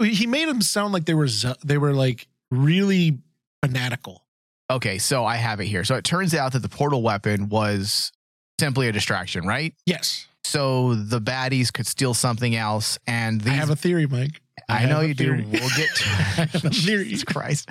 he 0.00 0.26
made 0.26 0.48
them 0.48 0.62
sound 0.62 0.92
like 0.92 1.04
they 1.04 1.14
were 1.14 1.28
they 1.64 1.78
were 1.78 1.92
like 1.92 2.26
really 2.50 3.18
fanatical. 3.62 4.24
Okay, 4.70 4.98
so 4.98 5.24
I 5.24 5.36
have 5.36 5.60
it 5.60 5.66
here. 5.66 5.84
So 5.84 5.94
it 5.96 6.04
turns 6.04 6.34
out 6.34 6.52
that 6.52 6.60
the 6.60 6.68
portal 6.68 7.02
weapon 7.02 7.48
was 7.48 8.12
simply 8.58 8.88
a 8.88 8.92
distraction, 8.92 9.46
right? 9.46 9.74
Yes, 9.84 10.26
So 10.44 10.94
the 10.94 11.20
baddies 11.20 11.72
could 11.72 11.86
steal 11.86 12.14
something 12.14 12.56
else, 12.56 12.98
and 13.06 13.40
these 13.40 13.52
I 13.52 13.56
have 13.56 13.70
a 13.70 13.76
theory, 13.76 14.06
Mike. 14.06 14.40
I, 14.68 14.78
have 14.78 14.90
know 14.90 15.00
you 15.00 15.14
do. 15.14 15.32
We'll 15.32 15.68
get 15.76 15.88
I 16.38 16.46
to 16.46 16.70
theory. 16.70 17.04
Jesus 17.04 17.24
Christ. 17.24 17.68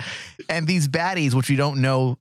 And 0.48 0.66
these 0.66 0.86
baddies, 0.86 1.34
which 1.34 1.48
we 1.48 1.56
don't 1.56 1.80
know 1.80 2.18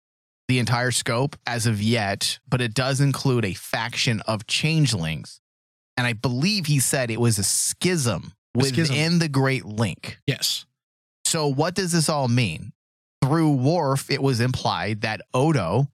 the 0.48 0.60
entire 0.60 0.92
scope 0.92 1.36
as 1.48 1.66
of 1.66 1.82
yet, 1.82 2.40
but 2.48 2.62
it 2.62 2.74
does 2.74 3.00
include 3.02 3.46
a 3.46 3.54
faction 3.54 4.22
of 4.28 4.46
changelings. 4.48 5.40
And 5.98 6.06
I 6.08 6.14
believe 6.14 6.66
he 6.66 6.80
said 6.80 7.10
it 7.12 7.20
was 7.20 7.38
a 7.38 7.44
schism 7.44 8.34
A 8.58 8.64
schism. 8.64 8.96
within 8.96 9.20
the 9.20 9.30
Great 9.30 9.66
Link. 9.66 10.20
Yes. 10.28 10.66
So 11.26 11.48
what 11.48 11.76
does 11.76 11.92
this 11.92 12.10
all 12.10 12.28
mean? 12.28 12.74
Through 13.24 13.54
Worf, 13.54 14.12
it 14.12 14.22
was 14.22 14.40
implied 14.42 15.02
that 15.02 15.22
Odo, 15.34 15.88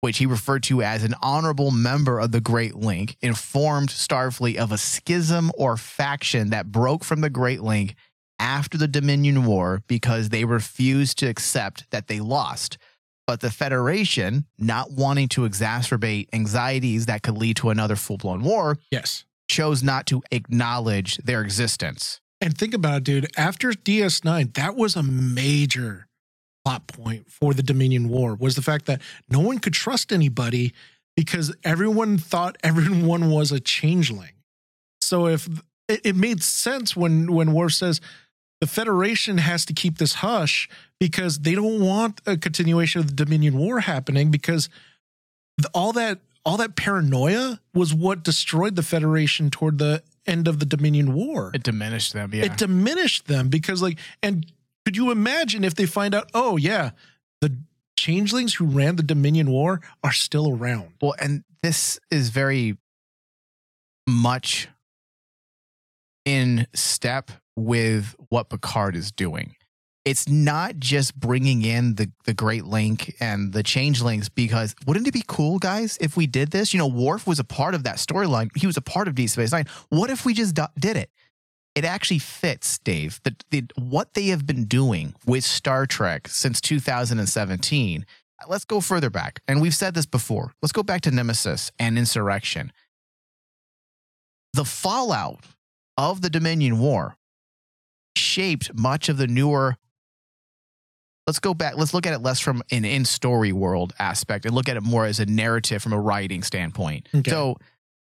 which 0.00 0.18
he 0.18 0.26
referred 0.26 0.62
to 0.64 0.82
as 0.82 1.04
an 1.04 1.14
honorable 1.22 1.70
member 1.70 2.18
of 2.18 2.32
the 2.32 2.40
Great 2.40 2.74
Link, 2.74 3.16
informed 3.20 3.88
Starfleet 3.90 4.56
of 4.56 4.72
a 4.72 4.78
schism 4.78 5.52
or 5.56 5.76
faction 5.76 6.50
that 6.50 6.72
broke 6.72 7.04
from 7.04 7.20
the 7.20 7.30
Great 7.30 7.62
Link 7.62 7.94
after 8.40 8.78
the 8.78 8.88
Dominion 8.88 9.44
War 9.44 9.82
because 9.86 10.28
they 10.28 10.44
refused 10.44 11.18
to 11.18 11.26
accept 11.26 11.88
that 11.90 12.08
they 12.08 12.20
lost. 12.20 12.78
But 13.28 13.40
the 13.40 13.50
Federation, 13.50 14.46
not 14.58 14.90
wanting 14.90 15.28
to 15.28 15.42
exacerbate 15.42 16.28
anxieties 16.32 17.04
that 17.06 17.22
could 17.22 17.36
lead 17.36 17.56
to 17.58 17.68
another 17.68 17.94
full 17.94 18.16
blown 18.16 18.40
war, 18.42 18.78
Yes. 18.90 19.24
chose 19.50 19.82
not 19.82 20.06
to 20.06 20.22
acknowledge 20.32 21.18
their 21.18 21.42
existence. 21.42 22.22
And 22.40 22.56
think 22.56 22.72
about 22.72 22.98
it, 22.98 23.04
dude. 23.04 23.26
After 23.36 23.72
DS9, 23.72 24.54
that 24.54 24.76
was 24.76 24.96
a 24.96 25.02
major 25.02 26.08
plot 26.64 26.86
point 26.86 27.30
for 27.30 27.52
the 27.52 27.62
Dominion 27.62 28.08
War 28.08 28.34
was 28.34 28.54
the 28.56 28.62
fact 28.62 28.86
that 28.86 29.02
no 29.28 29.40
one 29.40 29.58
could 29.58 29.74
trust 29.74 30.10
anybody 30.10 30.72
because 31.14 31.54
everyone 31.64 32.16
thought 32.16 32.56
everyone 32.64 33.28
was 33.28 33.52
a 33.52 33.60
changeling. 33.60 34.32
So 35.02 35.26
if 35.26 35.46
it, 35.86 36.00
it 36.02 36.16
made 36.16 36.42
sense 36.42 36.96
when 36.96 37.30
when 37.34 37.52
Worf 37.52 37.74
says 37.74 38.00
the 38.62 38.66
Federation 38.66 39.36
has 39.36 39.66
to 39.66 39.74
keep 39.74 39.98
this 39.98 40.14
hush 40.14 40.66
because 41.00 41.40
they 41.40 41.54
don't 41.54 41.80
want 41.80 42.20
a 42.26 42.36
continuation 42.36 43.00
of 43.00 43.08
the 43.08 43.24
Dominion 43.24 43.56
War 43.56 43.80
happening 43.80 44.30
because 44.30 44.68
the- 45.56 45.70
all 45.74 45.92
that 45.92 46.20
all 46.44 46.56
that 46.56 46.76
paranoia 46.76 47.60
was 47.74 47.92
what 47.92 48.22
destroyed 48.22 48.74
the 48.74 48.82
Federation 48.82 49.50
toward 49.50 49.78
the 49.78 50.02
end 50.26 50.48
of 50.48 50.60
the 50.60 50.66
Dominion 50.66 51.12
War 51.12 51.50
It 51.54 51.62
diminished 51.62 52.12
them, 52.14 52.30
yeah. 52.32 52.44
it 52.44 52.56
diminished 52.56 53.26
them 53.26 53.48
because 53.48 53.82
like 53.82 53.98
and 54.22 54.50
could 54.84 54.96
you 54.96 55.10
imagine 55.10 55.64
if 55.64 55.74
they 55.74 55.84
find 55.86 56.14
out 56.14 56.30
oh 56.34 56.56
yeah 56.56 56.90
the 57.40 57.56
changelings 57.98 58.54
who 58.54 58.64
ran 58.64 58.96
the 58.96 59.02
dominion 59.02 59.50
war 59.50 59.80
are 60.04 60.12
still 60.12 60.48
around 60.50 60.92
Well, 61.02 61.14
and 61.20 61.44
this 61.62 61.98
is 62.10 62.30
very 62.30 62.78
much 64.06 64.68
in 66.24 66.66
step 66.74 67.30
with 67.56 68.14
what 68.28 68.48
Picard 68.50 68.94
is 68.96 69.10
doing. 69.10 69.56
It's 70.08 70.26
not 70.26 70.78
just 70.78 71.14
bringing 71.18 71.62
in 71.62 71.96
the 71.96 72.10
the 72.24 72.32
Great 72.32 72.64
Link 72.64 73.14
and 73.20 73.52
the 73.52 73.62
Changelings 73.62 74.28
because 74.28 74.74
wouldn't 74.86 75.06
it 75.06 75.12
be 75.12 75.24
cool, 75.26 75.58
guys, 75.58 75.98
if 76.00 76.16
we 76.16 76.26
did 76.26 76.50
this? 76.50 76.72
You 76.72 76.78
know, 76.78 76.86
Worf 76.86 77.26
was 77.26 77.38
a 77.38 77.44
part 77.44 77.74
of 77.74 77.84
that 77.84 77.96
storyline. 77.96 78.48
He 78.56 78.66
was 78.66 78.78
a 78.78 78.82
part 78.82 79.06
of 79.06 79.14
Deep 79.14 79.28
Space 79.28 79.52
Nine. 79.52 79.66
What 79.90 80.08
if 80.08 80.24
we 80.24 80.32
just 80.32 80.54
do- 80.54 80.64
did 80.78 80.96
it? 80.96 81.10
It 81.74 81.84
actually 81.84 82.20
fits, 82.20 82.78
Dave. 82.78 83.20
The, 83.22 83.36
the 83.50 83.64
what 83.76 84.14
they 84.14 84.28
have 84.28 84.46
been 84.46 84.64
doing 84.64 85.14
with 85.26 85.44
Star 85.44 85.84
Trek 85.84 86.26
since 86.28 86.60
2017 86.60 88.06
let's 88.46 88.64
go 88.64 88.80
further 88.80 89.10
back. 89.10 89.40
And 89.48 89.60
we've 89.60 89.74
said 89.74 89.94
this 89.94 90.06
before. 90.06 90.52
Let's 90.62 90.72
go 90.72 90.82
back 90.82 91.00
to 91.02 91.10
Nemesis 91.10 91.72
and 91.78 91.98
Insurrection. 91.98 92.72
The 94.52 94.64
fallout 94.64 95.40
of 95.96 96.22
the 96.22 96.30
Dominion 96.30 96.78
War 96.78 97.16
shaped 98.16 98.72
much 98.74 99.08
of 99.08 99.16
the 99.16 99.26
newer. 99.26 99.76
Let's 101.28 101.40
go 101.40 101.52
back. 101.52 101.76
Let's 101.76 101.92
look 101.92 102.06
at 102.06 102.14
it 102.14 102.20
less 102.20 102.40
from 102.40 102.62
an 102.70 102.86
in 102.86 103.04
story 103.04 103.52
world 103.52 103.92
aspect 103.98 104.46
and 104.46 104.54
look 104.54 104.66
at 104.66 104.78
it 104.78 104.82
more 104.82 105.04
as 105.04 105.20
a 105.20 105.26
narrative 105.26 105.82
from 105.82 105.92
a 105.92 106.00
writing 106.00 106.42
standpoint. 106.42 107.06
Okay. 107.14 107.30
So 107.30 107.58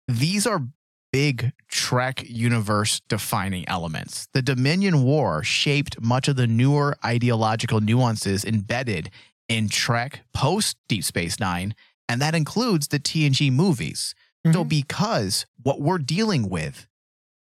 these 0.08 0.48
are 0.48 0.66
big 1.12 1.52
Trek 1.68 2.24
universe 2.28 3.00
defining 3.08 3.68
elements. 3.68 4.26
The 4.32 4.42
Dominion 4.42 5.04
War 5.04 5.44
shaped 5.44 6.02
much 6.02 6.26
of 6.26 6.34
the 6.34 6.48
newer 6.48 6.96
ideological 7.04 7.80
nuances 7.80 8.44
embedded 8.44 9.10
in 9.48 9.68
Trek 9.68 10.22
post 10.34 10.76
Deep 10.88 11.04
Space 11.04 11.38
Nine, 11.38 11.76
and 12.08 12.20
that 12.20 12.34
includes 12.34 12.88
the 12.88 12.98
TNG 12.98 13.48
movies. 13.48 14.16
So, 14.52 14.64
Mhm. 14.64 14.68
because 14.70 15.46
what 15.62 15.80
we're 15.80 15.98
dealing 15.98 16.48
with 16.48 16.88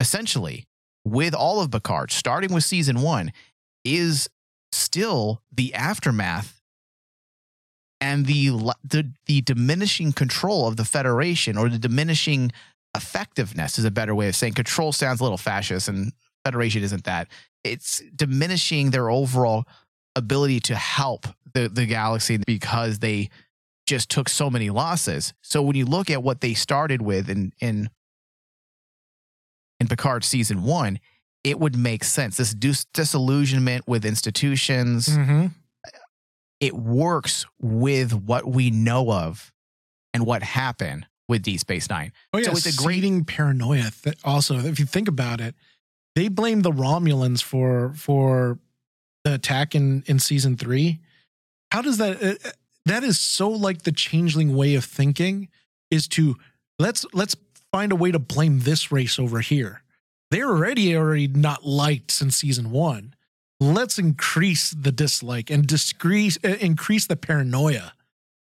essentially 0.00 0.64
with 1.04 1.34
all 1.34 1.60
of 1.60 1.70
Picard, 1.70 2.12
starting 2.12 2.50
with 2.50 2.64
season 2.64 3.02
one, 3.02 3.30
is 3.84 4.30
still 4.72 5.42
the 5.52 5.74
aftermath 5.74 6.60
and 8.00 8.26
the 8.26 8.50
the 8.84 9.10
the 9.26 9.40
diminishing 9.42 10.12
control 10.12 10.66
of 10.66 10.76
the 10.76 10.84
Federation 10.84 11.56
or 11.56 11.68
the 11.68 11.78
diminishing 11.78 12.52
effectiveness 12.96 13.78
is 13.78 13.84
a 13.84 13.90
better 13.90 14.14
way 14.14 14.28
of 14.28 14.36
saying 14.36 14.54
control 14.54 14.92
sounds 14.92 15.20
a 15.20 15.22
little 15.22 15.38
fascist 15.38 15.88
and 15.88 16.12
Federation 16.44 16.82
isn't 16.82 17.04
that. 17.04 17.28
It's 17.62 18.02
diminishing 18.16 18.90
their 18.90 19.10
overall 19.10 19.66
ability 20.16 20.60
to 20.60 20.74
help 20.74 21.26
the, 21.52 21.68
the 21.68 21.86
galaxy 21.86 22.38
because 22.46 23.00
they 23.00 23.28
just 23.86 24.08
took 24.08 24.28
so 24.28 24.48
many 24.48 24.70
losses. 24.70 25.34
So 25.42 25.62
when 25.62 25.76
you 25.76 25.84
look 25.84 26.10
at 26.10 26.22
what 26.22 26.40
they 26.40 26.54
started 26.54 27.02
with 27.02 27.28
in 27.28 27.52
in 27.60 27.90
in 29.78 29.88
Picard 29.88 30.24
season 30.24 30.62
one, 30.62 31.00
it 31.44 31.58
would 31.58 31.76
make 31.76 32.04
sense. 32.04 32.36
This 32.36 32.52
dis- 32.54 32.84
disillusionment 32.92 33.86
with 33.88 34.04
institutions, 34.04 35.08
Mm-hmm. 35.08 35.46
it 36.60 36.74
works 36.74 37.46
with 37.60 38.12
what 38.14 38.46
we 38.46 38.70
know 38.70 39.10
of 39.12 39.52
and 40.12 40.26
what 40.26 40.42
happened 40.42 41.06
with 41.28 41.42
Deep 41.42 41.60
Space 41.60 41.88
Nine. 41.88 42.12
Oh 42.32 42.38
yeah, 42.38 42.46
So 42.46 42.52
it's 42.52 42.66
a 42.66 42.82
great 42.82 43.26
paranoia. 43.26 43.90
Th- 44.02 44.16
also, 44.24 44.58
if 44.58 44.78
you 44.78 44.84
think 44.86 45.08
about 45.08 45.40
it, 45.40 45.54
they 46.16 46.28
blame 46.28 46.62
the 46.62 46.72
Romulans 46.72 47.42
for 47.42 47.92
for 47.94 48.58
the 49.24 49.34
attack 49.34 49.74
in 49.74 50.02
in 50.06 50.18
season 50.18 50.56
three. 50.56 50.98
How 51.70 51.82
does 51.82 51.98
that? 51.98 52.22
Uh, 52.22 52.34
uh, 52.44 52.50
that 52.86 53.04
is 53.04 53.20
so 53.20 53.48
like 53.48 53.82
the 53.82 53.92
changeling 53.92 54.56
way 54.56 54.74
of 54.74 54.84
thinking 54.84 55.48
is 55.90 56.08
to 56.08 56.36
let's 56.78 57.06
let's 57.12 57.36
find 57.70 57.92
a 57.92 57.96
way 57.96 58.10
to 58.10 58.18
blame 58.18 58.60
this 58.60 58.90
race 58.90 59.18
over 59.18 59.40
here. 59.40 59.82
They're 60.30 60.48
already 60.48 60.96
already 60.96 61.28
not 61.28 61.64
liked 61.66 62.10
since 62.10 62.36
season 62.36 62.70
one. 62.70 63.14
Let's 63.58 63.98
increase 63.98 64.70
the 64.70 64.92
dislike 64.92 65.50
and 65.50 65.66
discrease, 65.66 66.38
uh, 66.44 66.56
increase 66.60 67.06
the 67.06 67.16
paranoia 67.16 67.92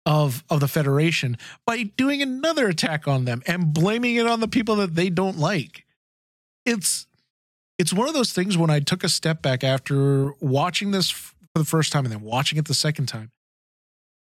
of 0.05 0.43
of 0.49 0.59
the 0.59 0.67
Federation 0.67 1.38
by 1.65 1.84
doing 1.84 2.21
another 2.21 2.67
attack 2.67 3.07
on 3.07 3.25
them 3.25 3.43
and 3.45 3.73
blaming 3.73 4.15
it 4.15 4.25
on 4.25 4.39
the 4.39 4.47
people 4.47 4.75
that 4.78 4.95
they 4.95 5.09
don't 5.09 5.38
like. 5.38 5.86
It's 6.65 7.07
it's 7.78 7.93
one 7.93 8.07
of 8.07 8.13
those 8.13 8.34
things 8.34 8.57
when 8.57 8.69
I 8.69 8.80
took 8.80 9.03
a 9.03 9.09
step 9.09 9.41
back 9.41 9.63
after 9.63 10.32
watching 10.39 10.91
this 10.91 11.09
for 11.09 11.32
the 11.55 11.65
first 11.65 11.91
time 11.91 12.05
and 12.05 12.11
then 12.11 12.21
watching 12.21 12.57
it 12.57 12.65
the 12.65 12.73
second 12.73 13.05
time. 13.05 13.32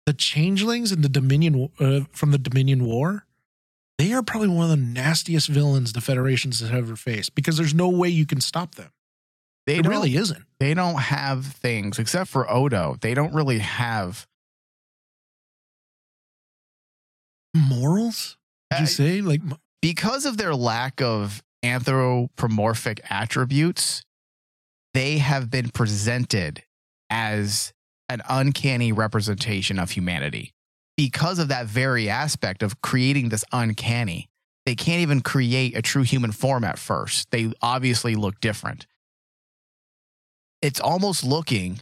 The 0.07 0.13
changelings 0.13 0.93
in 0.93 1.03
the 1.03 1.09
Dominion 1.09 1.71
uh, 1.79 2.01
from 2.11 2.31
the 2.31 2.39
Dominion 2.39 2.85
War, 2.85 3.27
they 3.99 4.13
are 4.13 4.23
probably 4.23 4.49
one 4.49 4.65
of 4.65 4.71
the 4.71 4.85
nastiest 4.85 5.49
villains 5.49 5.93
the 5.93 6.01
Federations 6.01 6.61
has 6.61 6.71
ever 6.71 6.97
faced 6.97 7.35
because 7.35 7.57
there's 7.57 7.75
no 7.75 7.89
way 7.89 8.09
you 8.09 8.27
can 8.27 8.41
stop 8.41 8.75
them. 8.75 8.91
They 9.67 9.79
It 9.79 9.87
really 9.87 10.17
isn't. 10.17 10.45
they 10.61 10.75
don't 10.75 11.01
have 11.01 11.47
things 11.47 11.99
except 11.99 12.29
for 12.29 12.51
Odo. 12.51 12.97
They 13.01 13.15
don't 13.15 13.33
really 13.33 13.61
have. 13.61 14.27
Morals? 17.55 18.37
Did 18.71 18.81
you 18.81 18.85
Uh, 18.85 18.89
say 18.89 19.21
like 19.21 19.41
because 19.81 20.27
of 20.27 20.37
their 20.37 20.55
lack 20.55 21.01
of 21.01 21.43
anthropomorphic 21.63 23.01
attributes, 23.11 24.03
they 24.93 25.19
have 25.19 25.51
been 25.51 25.71
presented 25.71 26.65
as 27.11 27.73
an 28.09 28.23
uncanny 28.29 28.93
representation 28.93 29.79
of 29.79 29.93
humanity. 29.93 30.53
Because 30.97 31.39
of 31.39 31.49
that 31.49 31.67
very 31.67 32.09
aspect 32.09 32.63
of 32.63 32.81
creating 32.81 33.29
this 33.29 33.45
uncanny, 33.53 34.29
they 34.65 34.75
can't 34.75 35.01
even 35.01 35.21
create 35.21 35.77
a 35.77 35.83
true 35.83 36.03
human 36.03 36.33
form 36.33 36.65
at 36.65 36.79
first. 36.79 37.31
They 37.31 37.53
obviously 37.61 38.15
look 38.15 38.41
different. 38.41 38.87
It's 40.63 40.81
almost 40.81 41.25
looking 41.25 41.81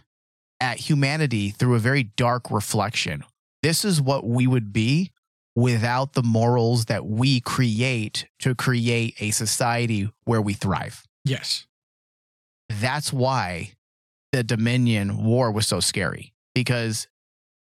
at 0.60 0.78
humanity 0.78 1.50
through 1.50 1.74
a 1.74 1.78
very 1.78 2.04
dark 2.04 2.50
reflection. 2.50 3.24
This 3.62 3.84
is 3.84 4.00
what 4.00 4.26
we 4.26 4.46
would 4.46 4.72
be 4.72 5.12
without 5.54 6.14
the 6.14 6.22
morals 6.22 6.86
that 6.86 7.04
we 7.04 7.40
create 7.40 8.26
to 8.40 8.54
create 8.54 9.14
a 9.20 9.30
society 9.30 10.10
where 10.24 10.40
we 10.40 10.54
thrive. 10.54 11.04
yes. 11.24 11.66
That's 12.80 13.12
why 13.12 13.72
the 14.32 14.42
Dominion 14.42 15.22
War 15.24 15.52
was 15.52 15.66
so 15.66 15.78
scary 15.80 16.32
because 16.54 17.06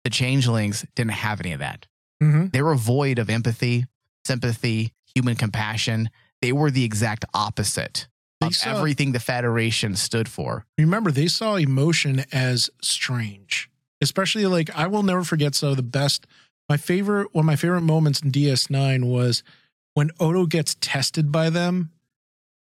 the 0.03 0.09
changelings 0.09 0.85
didn't 0.95 1.11
have 1.11 1.39
any 1.41 1.51
of 1.53 1.59
that. 1.59 1.85
Mm-hmm. 2.21 2.47
They 2.47 2.61
were 2.61 2.75
void 2.75 3.19
of 3.19 3.29
empathy, 3.29 3.85
sympathy, 4.25 4.93
human 5.15 5.35
compassion. 5.35 6.09
They 6.41 6.51
were 6.51 6.71
the 6.71 6.83
exact 6.83 7.25
opposite 7.33 8.07
They 8.39 8.47
of 8.47 8.55
saw- 8.55 8.77
everything 8.77 9.11
the 9.11 9.19
Federation 9.19 9.95
stood 9.95 10.27
for. 10.29 10.65
remember 10.77 11.11
they 11.11 11.27
saw 11.27 11.55
emotion 11.55 12.23
as 12.31 12.69
strange 12.81 13.69
especially 14.03 14.47
like 14.47 14.69
i 14.75 14.87
will 14.87 15.03
never 15.03 15.23
forget 15.23 15.53
so 15.53 15.75
the 15.75 15.83
best 15.83 16.25
my 16.67 16.75
favorite 16.77 17.27
one 17.35 17.43
of 17.43 17.45
my 17.45 17.55
favorite 17.55 17.81
moments 17.81 18.19
in 18.21 18.31
ds9 18.31 19.03
was 19.05 19.43
when 19.93 20.09
odo 20.19 20.47
gets 20.47 20.75
tested 20.81 21.31
by 21.31 21.51
them 21.51 21.91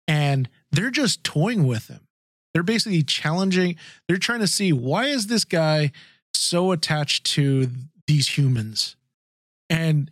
and 0.08 0.50
they're 0.72 0.92
just 0.92 1.24
toying 1.24 1.66
with 1.66 1.88
him 1.88 2.02
they're 2.54 2.64
basically 2.64 3.02
challenging 3.04 3.76
they're 4.08 4.18
trying 4.18 4.40
to 4.42 4.48
see 4.48 4.74
why 4.74 5.06
is 5.06 5.28
this 5.28 5.46
guy 5.46 5.92
so 6.40 6.72
attached 6.72 7.26
to 7.26 7.70
these 8.08 8.38
humans 8.38 8.96
and 9.70 10.10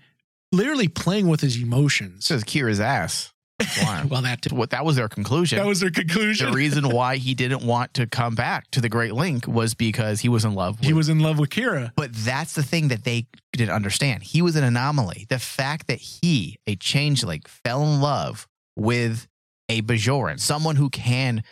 literally 0.52 0.88
playing 0.88 1.28
with 1.28 1.42
his 1.42 1.62
emotions 1.62 2.26
Says 2.26 2.44
Kira's 2.44 2.80
ass. 2.80 3.34
Well 4.08 4.22
that 4.22 4.44
too. 4.44 4.56
what 4.56 4.70
that 4.70 4.86
was 4.86 4.98
their 4.98 5.10
conclusion. 5.10 5.58
that 5.58 5.66
was 5.66 5.80
their 5.80 5.90
conclusion 5.90 6.52
the 6.52 6.56
reason 6.56 6.90
why 6.96 7.18
he 7.18 7.34
didn't 7.34 7.66
want 7.66 7.96
to 7.96 8.06
come 8.06 8.36
back 8.36 8.70
to 8.72 8.82
the 8.82 8.90
Great 8.90 9.14
Link 9.14 9.48
was 9.48 9.74
because 9.74 10.20
he 10.20 10.30
was 10.30 10.46
in 10.46 10.54
love. 10.54 10.80
With, 10.80 10.86
he 10.86 10.94
was 10.94 11.10
in 11.10 11.20
love 11.20 11.40
with 11.40 11.50
kira 11.50 11.92
but 11.96 12.14
that's 12.14 12.54
the 12.54 12.62
thing 12.62 12.90
that 12.90 13.04
they 13.04 13.26
didn't 13.54 13.74
understand. 13.74 14.22
He 14.22 14.44
was 14.44 14.56
an 14.56 14.64
anomaly. 14.64 15.26
The 15.30 15.40
fact 15.40 15.88
that 15.88 16.00
he, 16.00 16.60
a 16.68 16.76
changeling, 16.76 17.42
fell 17.48 17.82
in 17.82 18.00
love 18.00 18.48
with 18.76 19.28
a 19.70 19.82
Bajoran, 19.82 20.40
someone 20.40 20.76
who 20.76 20.90
can 20.90 21.44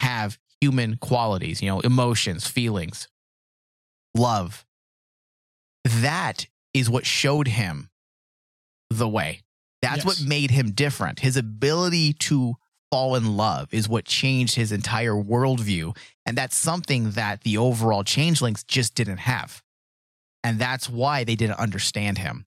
have 0.00 0.38
human 0.60 0.96
qualities, 0.96 1.62
you 1.62 1.68
know, 1.68 1.80
emotions, 1.80 2.46
feelings, 2.46 3.08
love. 4.14 4.64
That 5.84 6.46
is 6.72 6.88
what 6.90 7.06
showed 7.06 7.48
him 7.48 7.90
the 8.90 9.08
way. 9.08 9.42
That's 9.82 9.98
Yes. 9.98 10.06
what 10.06 10.20
made 10.22 10.50
him 10.50 10.72
different. 10.72 11.20
His 11.20 11.36
ability 11.36 12.14
to 12.14 12.54
fall 12.90 13.16
in 13.16 13.36
love 13.36 13.72
is 13.72 13.88
what 13.88 14.04
changed 14.04 14.54
his 14.54 14.72
entire 14.72 15.12
worldview. 15.12 15.96
And 16.24 16.38
that's 16.38 16.56
something 16.56 17.10
that 17.12 17.42
the 17.42 17.58
overall 17.58 18.04
changelings 18.04 18.64
just 18.64 18.94
didn't 18.94 19.18
have. 19.18 19.62
And 20.42 20.58
that's 20.58 20.88
why 20.88 21.24
they 21.24 21.34
didn't 21.34 21.58
understand 21.58 22.18
him. 22.18 22.46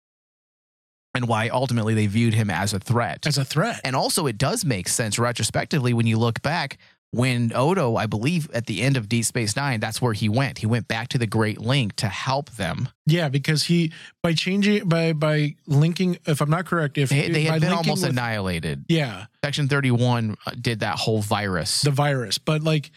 And 1.14 1.28
why 1.28 1.48
ultimately 1.48 1.94
they 1.94 2.06
viewed 2.06 2.34
him 2.34 2.50
as 2.50 2.72
a 2.74 2.78
threat. 2.78 3.26
as 3.26 3.38
a 3.38 3.44
threat 3.44 3.80
And 3.84 3.96
also, 3.96 4.26
it 4.26 4.36
does 4.38 4.64
make 4.64 4.86
sense 4.88 5.18
retrospectively 5.18 5.94
when 5.94 6.06
you 6.06 6.18
look 6.18 6.42
back 6.42 6.78
when 7.12 7.52
Odo, 7.54 7.96
I 7.96 8.06
believe, 8.06 8.50
at 8.52 8.66
the 8.66 8.82
end 8.82 8.96
of 8.96 9.08
Deep 9.08 9.24
Space 9.24 9.56
Nine, 9.56 9.80
that's 9.80 10.02
where 10.02 10.12
he 10.12 10.28
went. 10.28 10.58
He 10.58 10.66
went 10.66 10.86
back 10.88 11.08
to 11.08 11.18
the 11.18 11.26
Great 11.26 11.58
Link 11.60 11.96
to 11.96 12.08
help 12.08 12.50
them. 12.52 12.88
Yeah, 13.06 13.28
because 13.28 13.62
he 13.64 13.92
by 14.22 14.34
changing 14.34 14.88
by 14.88 15.12
by 15.12 15.54
linking. 15.66 16.18
If 16.26 16.40
I'm 16.40 16.50
not 16.50 16.66
correct, 16.66 16.98
if 16.98 17.08
They, 17.10 17.28
they 17.30 17.44
had 17.44 17.60
been 17.60 17.72
almost 17.72 18.02
with- 18.02 18.10
annihilated. 18.10 18.84
Yeah, 18.88 19.26
Section 19.44 19.68
31 19.68 20.36
uh, 20.46 20.50
did 20.60 20.80
that 20.80 20.96
whole 20.98 21.22
virus. 21.22 21.82
the 21.82 21.90
virus, 21.90 22.38
but 22.38 22.62
like 22.62 22.90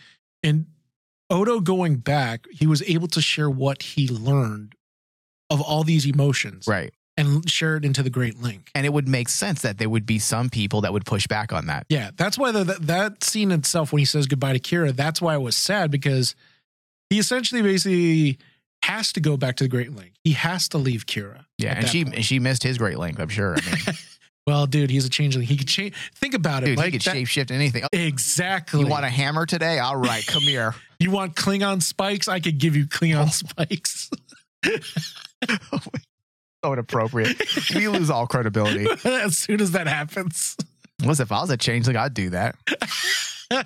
in 0.43 0.65
Odo 1.29 1.59
going 1.59 1.97
back, 1.97 2.47
he 2.51 2.65
was 2.67 2.81
able 2.83 3.07
to 3.09 3.21
share 3.21 3.49
what 3.49 3.83
he 3.83 4.07
learned 4.07 4.73
of 5.51 5.61
all 5.61 5.83
these 5.83 6.05
emotions, 6.05 6.65
right. 6.67 6.93
And 7.19 7.49
share 7.49 7.75
it 7.75 7.85
into 7.85 8.01
the 8.01 8.09
Great 8.09 8.41
Link. 8.41 8.71
And 8.73 8.85
it 8.85 8.93
would 8.93 9.07
make 9.07 9.29
sense 9.29 9.61
that 9.61 9.77
there 9.77 9.89
would 9.89 10.05
be 10.05 10.19
some 10.19 10.49
people 10.49 10.81
that 10.81 10.93
would 10.93 11.05
push 11.05 11.27
back 11.27 11.51
on 11.53 11.67
that. 11.67 11.85
Yeah, 11.89 12.11
that's 12.15 12.37
why 12.37 12.51
the, 12.51 12.63
that 12.63 12.87
that 12.87 13.23
scene 13.23 13.51
itself, 13.51 13.91
when 13.91 13.99
he 13.99 14.05
says 14.05 14.25
goodbye 14.27 14.53
to 14.53 14.59
Kira, 14.59 14.95
that's 14.95 15.21
why 15.21 15.33
I 15.33 15.37
was 15.37 15.55
sad 15.55 15.91
because 15.91 16.35
he 17.09 17.19
essentially 17.19 17.61
basically 17.61 18.37
has 18.83 19.11
to 19.13 19.19
go 19.19 19.35
back 19.37 19.57
to 19.57 19.65
the 19.65 19.69
Great 19.69 19.93
Link. 19.93 20.13
He 20.23 20.31
has 20.33 20.69
to 20.69 20.77
leave 20.77 21.05
Kira. 21.05 21.45
Yeah. 21.57 21.77
And 21.77 21.87
she 21.87 22.03
point. 22.03 22.15
and 22.15 22.25
she 22.25 22.39
missed 22.39 22.63
his 22.63 22.77
Great 22.77 22.97
Link, 22.97 23.19
I'm 23.19 23.29
sure. 23.29 23.55
I 23.55 23.61
mean, 23.75 23.95
Well, 24.47 24.65
dude, 24.65 24.89
he's 24.89 25.05
a 25.05 25.09
changeling. 25.09 25.45
He 25.45 25.57
could 25.57 25.67
change. 25.67 25.93
Think 26.15 26.33
about 26.33 26.63
it. 26.63 26.67
dude, 26.67 26.77
like 26.77 26.85
he 26.87 26.91
could 26.93 27.01
that- 27.03 27.15
shapeshift 27.15 27.51
anything. 27.51 27.83
Oh, 27.83 27.87
Exactly. 27.91 28.79
you 28.79 28.87
want 28.87 29.05
a 29.05 29.09
hammer 29.09 29.45
today? 29.45 29.77
All 29.77 29.95
right, 29.97 30.25
come 30.25 30.41
here. 30.41 30.73
You 31.01 31.11
want 31.11 31.33
Klingon 31.33 31.81
spikes? 31.81 32.27
I 32.27 32.41
could 32.41 32.57
give 32.57 32.75
you 32.75 32.85
Klingon 32.85 33.27
oh. 33.27 33.29
spikes. 33.29 34.09
Oh 35.71 35.79
so 36.63 36.73
inappropriate. 36.73 37.41
we 37.73 37.87
lose 37.87 38.09
all 38.09 38.27
credibility. 38.27 38.87
as 39.05 39.37
soon 39.37 39.61
as 39.61 39.71
that 39.71 39.87
happens. 39.87 40.57
Listen, 41.01 41.23
if 41.23 41.31
I 41.31 41.41
was 41.41 41.49
a 41.49 41.57
changeling, 41.57 41.95
I'd 41.95 42.13
do 42.13 42.31
that. 42.31 42.55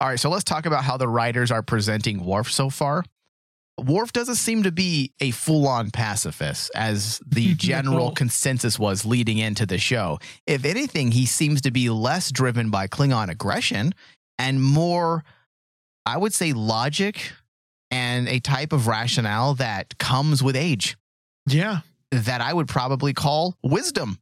All 0.00 0.08
right, 0.08 0.20
so 0.20 0.28
let's 0.28 0.44
talk 0.44 0.66
about 0.66 0.84
how 0.84 0.96
the 0.96 1.08
writers 1.08 1.50
are 1.50 1.62
presenting 1.62 2.24
Worf 2.24 2.50
so 2.50 2.68
far. 2.68 3.04
Worf 3.78 4.12
doesn't 4.12 4.36
seem 4.36 4.62
to 4.64 4.72
be 4.72 5.12
a 5.20 5.30
full 5.32 5.66
on 5.66 5.90
pacifist, 5.90 6.70
as 6.76 7.20
the 7.26 7.54
general 7.56 8.12
consensus 8.12 8.78
was 8.78 9.04
leading 9.04 9.38
into 9.38 9.66
the 9.66 9.78
show. 9.78 10.18
If 10.46 10.64
anything, 10.64 11.10
he 11.10 11.26
seems 11.26 11.60
to 11.62 11.70
be 11.70 11.90
less 11.90 12.30
driven 12.30 12.70
by 12.70 12.86
Klingon 12.86 13.30
aggression 13.30 13.94
and 14.38 14.62
more, 14.62 15.24
I 16.06 16.18
would 16.18 16.34
say, 16.34 16.52
logic 16.52 17.32
and 17.90 18.28
a 18.28 18.40
type 18.40 18.72
of 18.72 18.86
rationale 18.86 19.54
that 19.54 19.98
comes 19.98 20.42
with 20.42 20.54
age 20.54 20.96
Yeah. 21.46 21.80
that 22.10 22.40
I 22.40 22.52
would 22.52 22.68
probably 22.68 23.12
call 23.12 23.56
wisdom. 23.62 24.18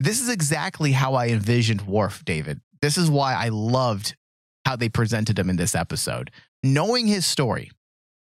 This 0.00 0.20
is 0.20 0.28
exactly 0.28 0.92
how 0.92 1.14
I 1.14 1.28
envisioned 1.28 1.82
Worf, 1.82 2.24
David. 2.24 2.60
This 2.80 2.96
is 2.96 3.10
why 3.10 3.34
I 3.34 3.48
loved 3.50 4.16
how 4.64 4.76
they 4.76 4.88
presented 4.88 5.38
him 5.38 5.50
in 5.50 5.56
this 5.56 5.74
episode. 5.74 6.30
Knowing 6.62 7.06
his 7.06 7.26
story, 7.26 7.70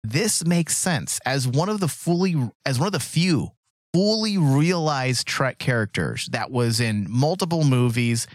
this 0.02 0.44
makes 0.44 0.76
sense 0.76 1.20
as 1.24 1.46
one 1.46 1.68
of 1.68 1.80
the 1.80 1.88
fully 1.88 2.36
as 2.66 2.78
one 2.78 2.86
of 2.86 2.92
the 2.92 3.00
few 3.00 3.50
fully 3.94 4.38
realized 4.38 5.26
Trek 5.26 5.58
characters 5.58 6.28
that 6.32 6.50
was 6.50 6.80
in 6.80 7.06
multiple 7.08 7.62
movies, 7.62 8.26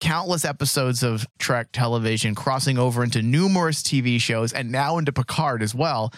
countless 0.00 0.44
episodes 0.44 1.02
of 1.02 1.26
Trek 1.38 1.68
television, 1.72 2.34
crossing 2.34 2.76
over 2.76 3.02
into 3.04 3.22
numerous 3.22 3.82
TV 3.82 4.20
shows, 4.20 4.52
and 4.52 4.70
now 4.70 4.98
into 4.98 5.12
Picard 5.12 5.62
as 5.62 5.74
well. 5.74 6.12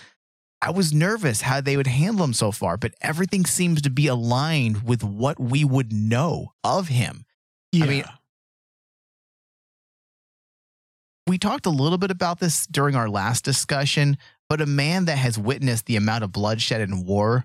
I 0.60 0.70
was 0.70 0.92
nervous 0.92 1.42
how 1.42 1.60
they 1.60 1.76
would 1.76 1.86
handle 1.86 2.24
him 2.24 2.32
so 2.32 2.50
far, 2.50 2.76
but 2.76 2.94
everything 3.00 3.44
seems 3.44 3.82
to 3.82 3.90
be 3.90 4.08
aligned 4.08 4.82
with 4.82 5.04
what 5.04 5.38
we 5.38 5.64
would 5.64 5.92
know 5.92 6.52
of 6.64 6.88
him. 6.88 7.24
Yeah. 7.72 7.86
mean, 7.86 8.04
We 11.28 11.38
talked 11.38 11.66
a 11.66 11.70
little 11.70 11.98
bit 11.98 12.10
about 12.10 12.40
this 12.40 12.66
during 12.66 12.96
our 12.96 13.08
last 13.08 13.44
discussion, 13.44 14.16
but 14.48 14.60
a 14.60 14.66
man 14.66 15.04
that 15.04 15.18
has 15.18 15.38
witnessed 15.38 15.86
the 15.86 15.96
amount 15.96 16.24
of 16.24 16.32
bloodshed 16.32 16.80
and 16.80 17.06
war 17.06 17.44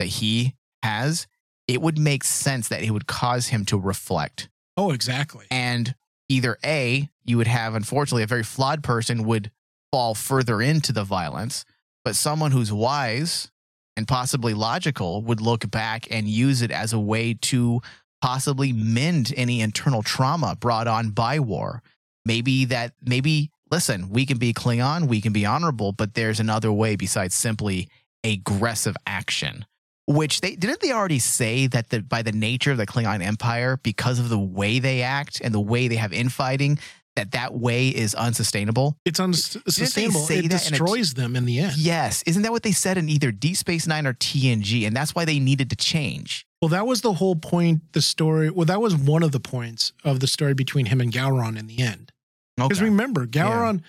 that 0.00 0.06
he 0.06 0.54
has, 0.82 1.26
it 1.68 1.80
would 1.80 1.96
make 1.96 2.24
sense 2.24 2.68
that 2.68 2.82
it 2.82 2.90
would 2.90 3.06
cause 3.06 3.48
him 3.48 3.64
to 3.66 3.78
reflect. 3.78 4.48
oh, 4.76 4.90
exactly. 4.90 5.46
And 5.50 5.94
either 6.28 6.58
A, 6.64 7.08
you 7.24 7.36
would 7.36 7.46
have, 7.46 7.74
unfortunately, 7.74 8.24
a 8.24 8.26
very 8.26 8.42
flawed 8.42 8.82
person 8.82 9.24
would 9.24 9.50
fall 9.92 10.14
further 10.14 10.60
into 10.60 10.92
the 10.92 11.04
violence, 11.04 11.64
but 12.04 12.16
someone 12.16 12.52
who's 12.52 12.72
wise 12.72 13.50
and 13.96 14.06
possibly 14.06 14.54
logical 14.54 15.22
would 15.22 15.40
look 15.40 15.70
back 15.70 16.06
and 16.10 16.28
use 16.28 16.62
it 16.62 16.70
as 16.70 16.92
a 16.92 16.98
way 16.98 17.34
to 17.34 17.80
possibly 18.20 18.72
mend 18.72 19.32
any 19.36 19.60
internal 19.60 20.02
trauma 20.02 20.56
brought 20.56 20.86
on 20.86 21.10
by 21.10 21.38
war. 21.38 21.82
Maybe 22.24 22.64
that, 22.66 22.92
maybe, 23.02 23.50
listen, 23.70 24.08
we 24.10 24.26
can 24.26 24.38
be 24.38 24.52
Klingon, 24.52 25.08
we 25.08 25.20
can 25.20 25.32
be 25.32 25.44
honorable, 25.44 25.92
but 25.92 26.14
there's 26.14 26.40
another 26.40 26.72
way 26.72 26.96
besides 26.96 27.34
simply 27.34 27.88
aggressive 28.24 28.96
action. 29.06 29.66
Which 30.06 30.42
they 30.42 30.54
didn't 30.54 30.80
they 30.80 30.92
already 30.92 31.18
say 31.18 31.66
that 31.68 31.88
the, 31.88 32.02
by 32.02 32.22
the 32.22 32.32
nature 32.32 32.70
of 32.70 32.76
the 32.76 32.86
Klingon 32.86 33.22
Empire, 33.22 33.78
because 33.82 34.18
of 34.18 34.28
the 34.28 34.38
way 34.38 34.78
they 34.78 35.02
act 35.02 35.40
and 35.42 35.54
the 35.54 35.60
way 35.60 35.88
they 35.88 35.96
have 35.96 36.12
infighting, 36.12 36.78
that 37.16 37.30
that 37.32 37.54
way 37.54 37.88
is 37.88 38.14
unsustainable. 38.14 38.96
It's 39.04 39.20
unsustainable. 39.20 40.24
It 40.28 40.38
in 40.40 40.44
a- 40.46 40.48
destroys 40.48 41.14
them 41.14 41.36
in 41.36 41.44
the 41.44 41.60
end. 41.60 41.76
Yes, 41.76 42.22
isn't 42.26 42.42
that 42.42 42.50
what 42.52 42.62
they 42.64 42.72
said 42.72 42.98
in 42.98 43.08
either 43.08 43.30
Deep 43.30 43.56
Space 43.56 43.86
Nine 43.86 44.06
or 44.06 44.14
TNG? 44.14 44.86
And 44.86 44.96
that's 44.96 45.14
why 45.14 45.24
they 45.24 45.38
needed 45.38 45.70
to 45.70 45.76
change. 45.76 46.46
Well, 46.60 46.70
that 46.70 46.86
was 46.86 47.02
the 47.02 47.12
whole 47.14 47.36
point. 47.36 47.92
The 47.92 48.02
story. 48.02 48.50
Well, 48.50 48.64
that 48.66 48.80
was 48.80 48.96
one 48.96 49.22
of 49.22 49.32
the 49.32 49.40
points 49.40 49.92
of 50.02 50.20
the 50.20 50.26
story 50.26 50.54
between 50.54 50.86
him 50.86 51.00
and 51.00 51.12
Gowron 51.12 51.58
in 51.58 51.66
the 51.66 51.78
end. 51.80 52.10
Because 52.56 52.78
Okay. 52.78 52.84
remember, 52.86 53.26
Gowron, 53.26 53.82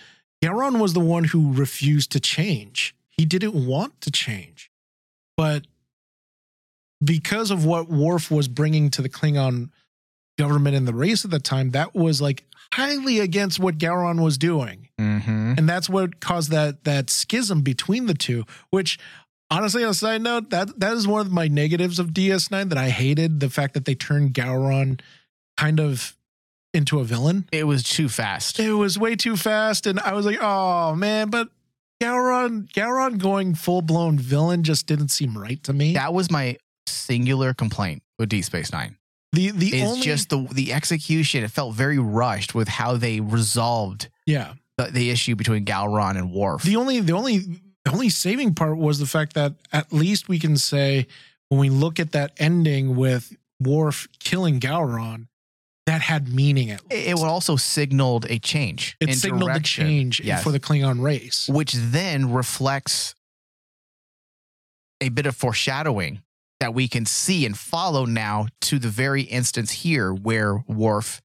Gowron 0.44 0.80
was 0.80 0.92
the 0.92 1.00
one 1.00 1.24
who 1.24 1.52
refused 1.52 2.12
to 2.12 2.20
change. 2.20 2.94
He 3.08 3.24
didn't 3.24 3.54
want 3.54 4.00
to 4.02 4.10
change, 4.10 4.70
but 5.36 5.66
because 7.02 7.50
of 7.50 7.64
what 7.64 7.88
Worf 7.88 8.30
was 8.30 8.48
bringing 8.48 8.90
to 8.90 9.02
the 9.02 9.08
Klingon 9.08 9.70
government 10.38 10.76
in 10.76 10.84
the 10.84 10.94
race 10.94 11.24
at 11.24 11.30
the 11.30 11.38
time, 11.40 11.70
that 11.72 11.94
was 11.94 12.20
like 12.20 12.44
highly 12.72 13.20
against 13.20 13.58
what 13.58 13.78
Gowron 13.78 14.22
was 14.22 14.38
doing, 14.38 14.88
Mm-hmm. 15.00 15.54
and 15.58 15.68
that's 15.68 15.88
what 15.88 16.20
caused 16.20 16.50
that 16.50 16.84
that 16.84 17.10
schism 17.10 17.60
between 17.62 18.06
the 18.06 18.14
two. 18.14 18.44
Which, 18.70 18.98
honestly, 19.50 19.84
on 19.84 19.90
a 19.90 19.94
side 19.94 20.22
note, 20.22 20.50
that 20.50 20.78
that 20.80 20.92
is 20.94 21.06
one 21.06 21.20
of 21.26 21.30
my 21.32 21.48
negatives 21.48 21.98
of 21.98 22.08
DS9 22.10 22.68
that 22.70 22.78
I 22.78 22.88
hated 22.90 23.40
the 23.40 23.50
fact 23.50 23.74
that 23.74 23.84
they 23.84 23.94
turned 23.94 24.32
Gowron 24.34 25.00
kind 25.56 25.80
of 25.80 26.14
into 26.74 26.98
a 27.00 27.04
villain 27.04 27.48
It 27.52 27.64
was 27.64 27.82
too 27.82 28.08
fast. 28.08 28.60
it 28.60 28.72
was 28.72 28.98
way 28.98 29.16
too 29.16 29.34
fast 29.34 29.86
and 29.86 29.98
i 30.00 30.12
was 30.12 30.26
like 30.26 30.36
oh 30.42 30.94
man 30.94 31.30
but 31.30 31.48
Gowron, 32.02 32.70
Gowron 32.72 33.16
going 33.16 33.54
full 33.54 33.80
blown 33.80 34.18
villain 34.18 34.62
just 34.62 34.86
didn't 34.86 35.08
seem 35.08 35.36
right 35.38 35.62
to 35.64 35.72
me. 35.72 35.94
That 35.94 36.12
was 36.12 36.30
my 36.30 36.58
singular 36.86 37.54
complaint 37.54 38.02
with 38.18 38.28
Deep 38.28 38.44
Space 38.44 38.70
Nine. 38.70 38.96
The 39.36 39.50
the 39.52 39.76
Is 39.76 39.88
only 39.90 40.00
just 40.02 40.30
the 40.30 40.46
the 40.52 40.72
execution. 40.72 41.44
It 41.44 41.50
felt 41.50 41.74
very 41.74 41.98
rushed 41.98 42.54
with 42.54 42.68
how 42.68 42.96
they 42.96 43.20
resolved 43.20 44.08
yeah 44.26 44.54
the, 44.78 44.84
the 44.90 45.10
issue 45.10 45.34
between 45.36 45.64
Gowron 45.64 46.16
and 46.18 46.32
Worf. 46.32 46.62
the 46.62 46.76
only 46.76 47.00
the 47.00 47.12
only 47.12 47.38
the 47.84 47.92
only 47.92 48.08
saving 48.08 48.54
part 48.54 48.76
was 48.76 48.98
the 48.98 49.06
fact 49.06 49.34
that 49.34 49.52
at 49.72 49.92
least 49.92 50.28
we 50.28 50.38
can 50.38 50.56
say 50.56 51.06
when 51.48 51.60
we 51.60 51.70
look 51.70 52.00
at 52.00 52.12
that 52.12 52.32
ending 52.38 52.96
with 52.96 53.36
Worf 53.60 54.08
killing 54.18 54.58
Gowron, 54.60 55.28
that 55.86 56.00
had 56.02 56.28
meaning 56.28 56.70
at 56.72 56.82
least. 56.90 57.06
it, 57.06 57.10
it 57.12 57.18
also 57.18 57.56
signaled 57.56 58.26
a 58.28 58.38
change. 58.38 58.96
It 59.00 59.14
signaled 59.14 59.42
the 59.42 59.46
direction. 59.54 59.86
change 59.86 60.20
Yes. 60.20 60.42
for 60.42 60.50
the 60.50 60.58
Klingon 60.60 61.00
race. 61.00 61.48
which 61.48 61.72
then 61.74 62.32
reflects 62.32 63.14
a 65.00 65.08
bit 65.10 65.26
of 65.26 65.36
foreshadowing 65.36 66.22
that 66.60 66.74
we 66.74 66.88
can 66.88 67.04
see 67.04 67.44
and 67.44 67.56
follow 67.56 68.04
now 68.04 68.46
to 68.62 68.78
the 68.78 68.88
very 68.88 69.22
instance 69.22 69.70
here 69.70 70.12
where 70.12 70.64
Worf 70.66 71.20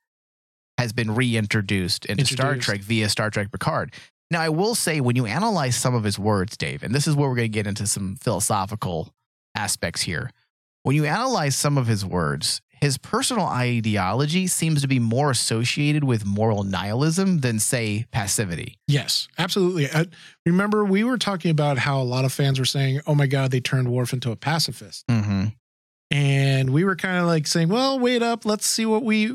has 0.79 0.93
been 0.93 1.15
reintroduced 1.15 2.07
into 2.07 2.25
Star 2.25 2.57
Trek 2.57 2.81
via 2.81 3.09
Star 3.09 3.31
Trek 3.31 3.53
Picard. 3.53 3.93
Now, 4.31 4.41
I 4.41 4.49
will 4.49 4.75
say, 4.75 5.01
when 5.01 5.17
you 5.17 5.27
analyze 5.27 5.77
some 5.77 5.95
of 5.95 6.05
his 6.05 6.19
words, 6.19 6.57
Dave, 6.57 6.83
and 6.83 6.95
this 6.95 7.07
is 7.07 7.17
where 7.17 7.29
we're 7.29 7.37
going 7.37 7.51
to 7.51 7.55
get 7.55 7.67
into 7.67 7.87
some 7.87 8.17
philosophical 8.17 9.13
aspects 9.55 10.03
here. 10.03 10.31
When 10.85 10.97
you 10.97 11.05
analyze 11.05 11.57
some 11.57 11.77
of 11.77 11.87
his 11.87 12.07
words, 12.07 12.63
his 12.81 12.97
personal 12.97 13.45
ideology 13.47 14.47
seems 14.47 14.81
to 14.83 14.89
be 14.89 14.99
more 14.99 15.31
associated 15.31 16.03
with 16.05 16.25
moral 16.25 16.65
nihilism 16.65 17.41
than, 17.41 17.59
say, 17.59 18.07
passivity. 18.11 18.79
Yes, 18.89 19.29
absolutely. 19.39 19.91
I, 19.91 20.07
remember, 20.47 20.85
we 20.85 21.05
were 21.05 21.19
talking 21.19 21.51
about 21.51 21.79
how 21.79 22.01
a 22.01 22.05
lot 22.05 22.25
of 22.25 22.33
fans 22.33 22.59
were 22.59 22.65
saying, 22.65 23.01
"Oh 23.07 23.15
my 23.15 23.27
God, 23.27 23.51
they 23.51 23.61
turned 23.61 23.89
Worf 23.93 24.13
into 24.13 24.31
a 24.31 24.37
pacifist," 24.37 25.07
Mm-hmm. 25.09 25.47
and 26.11 26.71
we 26.71 26.85
were 26.85 26.97
kind 26.97 27.19
of 27.19 27.27
like 27.27 27.47
saying, 27.47 27.69
"Well, 27.69 27.99
wait 27.99 28.23
up, 28.23 28.45
let's 28.45 28.67
see 28.67 28.87
what 28.87 29.03
we 29.03 29.31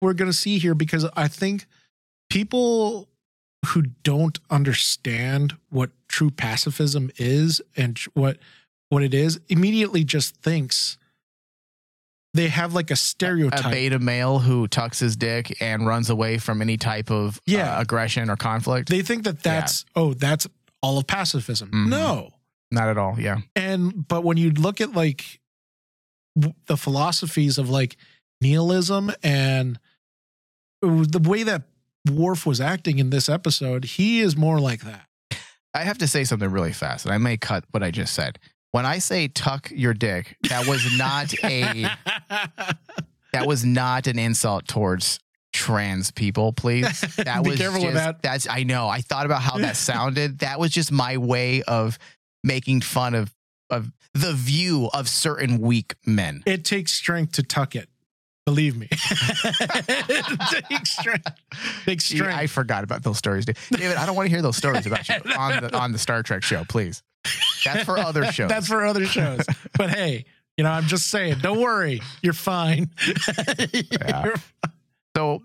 we're 0.00 0.14
going 0.14 0.30
to 0.30 0.36
see 0.36 0.58
here," 0.58 0.74
because 0.74 1.06
I 1.16 1.28
think 1.28 1.66
people 2.28 3.08
who 3.66 3.82
don't 4.02 4.38
understand 4.50 5.56
what 5.70 5.90
true 6.08 6.30
pacifism 6.30 7.10
is 7.16 7.60
and 7.76 7.98
what 8.14 8.38
what 8.88 9.02
it 9.02 9.14
is 9.14 9.40
immediately 9.48 10.04
just 10.04 10.36
thinks 10.36 10.98
they 12.34 12.48
have 12.48 12.74
like 12.74 12.90
a 12.90 12.96
stereotype. 12.96 13.64
a 13.66 13.70
beta 13.70 13.98
male 13.98 14.38
who 14.38 14.66
tucks 14.68 14.98
his 14.98 15.16
dick 15.16 15.56
and 15.60 15.86
runs 15.86 16.08
away 16.10 16.38
from 16.38 16.62
any 16.62 16.76
type 16.76 17.10
of 17.10 17.40
Yeah. 17.46 17.76
uh, 17.76 17.80
aggression 17.82 18.30
or 18.30 18.36
conflict. 18.36 18.88
they 18.88 19.02
think 19.02 19.24
that 19.24 19.42
that's 19.42 19.84
oh, 19.94 20.14
that's 20.14 20.46
all 20.82 20.98
of 20.98 21.06
pacifism. 21.06 21.70
Mhm. 21.70 21.88
No. 21.88 22.30
Not 22.70 22.88
at 22.88 22.96
all. 22.98 23.20
Yeah. 23.20 23.38
and 23.54 24.08
but 24.08 24.24
when 24.24 24.36
you 24.38 24.50
look 24.50 24.80
at 24.80 24.92
like 24.92 25.40
w- 26.34 26.54
the 26.66 26.76
philosophies 26.78 27.58
of 27.58 27.68
like 27.68 27.96
nihilism 28.40 29.12
and 29.22 29.78
the 30.80 31.20
way 31.22 31.42
that 31.44 31.62
Worf 32.10 32.46
was 32.46 32.60
acting 32.60 32.98
in 32.98 33.10
this 33.10 33.28
episode, 33.28 33.84
he 33.84 34.20
is 34.20 34.36
more 34.36 34.58
like 34.58 34.80
that. 34.82 35.06
I 35.74 35.84
have 35.84 35.98
to 35.98 36.08
say 36.08 36.24
something 36.24 36.50
really 36.50 36.72
fast, 36.72 37.04
and 37.06 37.14
I 37.14 37.18
may 37.18 37.36
cut 37.36 37.64
what 37.70 37.82
I 37.82 37.90
just 37.92 38.12
said. 38.14 38.38
When 38.72 38.86
I 38.86 38.98
say 38.98 39.28
tuck 39.28 39.70
your 39.70 39.94
dick, 39.94 40.36
that 40.48 40.66
was 40.66 40.96
not 40.98 41.32
a 41.44 41.88
that 43.32 43.46
was 43.46 43.64
not 43.64 44.06
an 44.06 44.18
insult 44.18 44.66
towards 44.66 45.20
trans 45.52 46.10
people, 46.10 46.52
please. 46.52 47.00
That 47.16 47.44
Be 47.44 47.50
was 47.50 47.58
careful 47.58 47.84
with 47.84 47.94
just- 47.94 48.04
that. 48.04 48.22
That's 48.22 48.48
I 48.48 48.62
know. 48.62 48.88
I 48.88 49.00
thought 49.02 49.26
about 49.26 49.42
how 49.42 49.58
that 49.58 49.76
sounded. 49.90 50.40
That 50.40 50.58
was 50.58 50.70
just 50.70 50.90
my 50.90 51.18
way 51.18 51.62
of 51.62 51.98
making 52.42 52.80
fun 52.80 53.14
of 53.14 53.32
of 53.70 53.92
the 54.14 54.32
view 54.32 54.90
of 54.92 55.08
certain 55.08 55.58
weak 55.60 55.94
men. 56.06 56.42
It 56.46 56.64
takes 56.64 56.92
strength 56.92 57.32
to 57.32 57.42
tuck 57.42 57.74
it. 57.76 57.88
Believe 58.46 58.76
me. 58.76 58.88
takes 60.68 60.90
strength. 60.98 61.30
See, 61.86 61.98
strength. 61.98 62.34
I 62.36 62.46
forgot 62.46 62.82
about 62.84 63.02
those 63.02 63.18
stories. 63.18 63.44
David. 63.46 63.96
I 63.96 64.04
don't 64.06 64.16
want 64.16 64.26
to 64.26 64.30
hear 64.30 64.42
those 64.42 64.56
stories 64.56 64.86
about 64.86 65.08
you 65.08 65.14
on 65.38 65.62
the 65.62 65.76
on 65.76 65.92
the 65.92 65.98
Star 65.98 66.22
Trek 66.22 66.42
show, 66.42 66.64
please. 66.64 67.02
That's 67.64 67.84
for 67.84 67.98
other 67.98 68.24
shows. 68.32 68.48
That's 68.48 68.66
for 68.66 68.84
other 68.84 69.06
shows. 69.06 69.44
but 69.78 69.90
hey, 69.90 70.24
you 70.56 70.64
know, 70.64 70.70
I'm 70.70 70.84
just 70.86 71.08
saying, 71.08 71.38
don't 71.40 71.60
worry. 71.60 72.00
You're 72.22 72.32
fine. 72.32 72.90
You're- 73.06 74.34
So, 75.16 75.42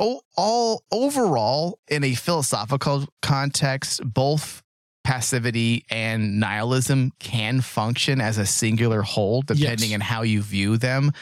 o- 0.00 0.22
all 0.36 0.82
overall, 0.90 1.78
in 1.88 2.02
a 2.02 2.14
philosophical 2.14 3.06
context, 3.20 4.00
both 4.04 4.62
passivity 5.04 5.84
and 5.90 6.38
nihilism 6.40 7.12
can 7.18 7.60
function 7.60 8.20
as 8.20 8.38
a 8.38 8.46
singular 8.46 9.02
whole 9.02 9.42
depending 9.42 9.90
Yes. 9.90 9.94
on 9.94 10.00
how 10.00 10.22
you 10.22 10.42
view 10.42 10.76
them. 10.76 11.12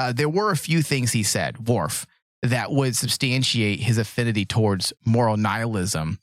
Uh, 0.00 0.12
there 0.12 0.30
were 0.30 0.50
a 0.50 0.56
few 0.56 0.80
things 0.80 1.12
he 1.12 1.22
said, 1.22 1.68
Worf, 1.68 2.06
that 2.42 2.72
would 2.72 2.96
substantiate 2.96 3.80
his 3.80 3.98
affinity 3.98 4.46
towards 4.46 4.94
moral 5.04 5.36
nihilism 5.36 6.18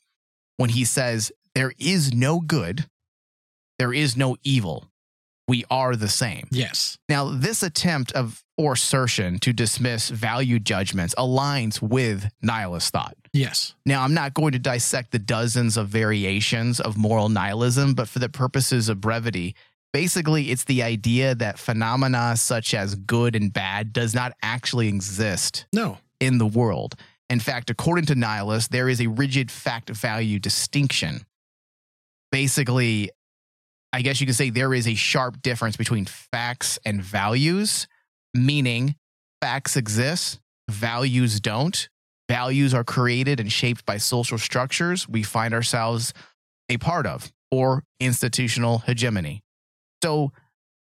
when 0.56 0.70
he 0.70 0.84
says, 0.84 1.30
There 1.54 1.72
is 1.78 2.12
no 2.12 2.40
good, 2.40 2.86
there 3.78 3.92
is 3.92 4.16
no 4.16 4.36
evil. 4.42 4.90
We 5.46 5.64
are 5.70 5.94
the 5.94 6.08
same. 6.08 6.48
Yes. 6.50 6.98
Now, 7.08 7.28
this 7.30 7.62
attempt 7.62 8.10
of 8.12 8.42
or 8.56 8.72
assertion 8.72 9.38
to 9.38 9.52
dismiss 9.52 10.10
value 10.10 10.58
judgments 10.58 11.14
aligns 11.16 11.80
with 11.80 12.28
nihilist 12.42 12.92
thought. 12.92 13.16
Yes. 13.32 13.76
Now, 13.86 14.02
I'm 14.02 14.12
not 14.12 14.34
going 14.34 14.52
to 14.52 14.58
dissect 14.58 15.12
the 15.12 15.20
dozens 15.20 15.76
of 15.76 15.86
variations 15.86 16.80
of 16.80 16.96
moral 16.96 17.28
nihilism, 17.28 17.94
but 17.94 18.08
for 18.08 18.18
the 18.18 18.28
purposes 18.28 18.88
of 18.88 19.00
brevity, 19.00 19.54
basically 19.92 20.50
it's 20.50 20.64
the 20.64 20.82
idea 20.82 21.34
that 21.34 21.58
phenomena 21.58 22.36
such 22.36 22.74
as 22.74 22.94
good 22.94 23.34
and 23.34 23.52
bad 23.52 23.92
does 23.92 24.14
not 24.14 24.32
actually 24.42 24.88
exist 24.88 25.66
No. 25.72 25.98
in 26.20 26.38
the 26.38 26.46
world. 26.46 26.94
In 27.30 27.40
fact, 27.40 27.68
according 27.70 28.06
to 28.06 28.14
nihilists, 28.14 28.68
there 28.68 28.88
is 28.88 29.00
a 29.00 29.06
rigid 29.06 29.50
fact 29.50 29.90
value 29.90 30.38
distinction. 30.38 31.26
Basically, 32.32 33.10
I 33.92 34.02
guess 34.02 34.20
you 34.20 34.26
could 34.26 34.36
say 34.36 34.50
there 34.50 34.74
is 34.74 34.86
a 34.86 34.94
sharp 34.94 35.40
difference 35.42 35.76
between 35.76 36.04
facts 36.04 36.78
and 36.84 37.02
values, 37.02 37.86
meaning 38.34 38.96
facts 39.40 39.76
exist, 39.76 40.40
values 40.70 41.40
don't. 41.40 41.88
Values 42.28 42.74
are 42.74 42.84
created 42.84 43.40
and 43.40 43.50
shaped 43.50 43.86
by 43.86 43.96
social 43.96 44.36
structures 44.36 45.08
we 45.08 45.22
find 45.22 45.54
ourselves 45.54 46.12
a 46.68 46.76
part 46.76 47.06
of 47.06 47.32
or 47.50 47.82
institutional 48.00 48.78
hegemony. 48.80 49.42
So 50.02 50.32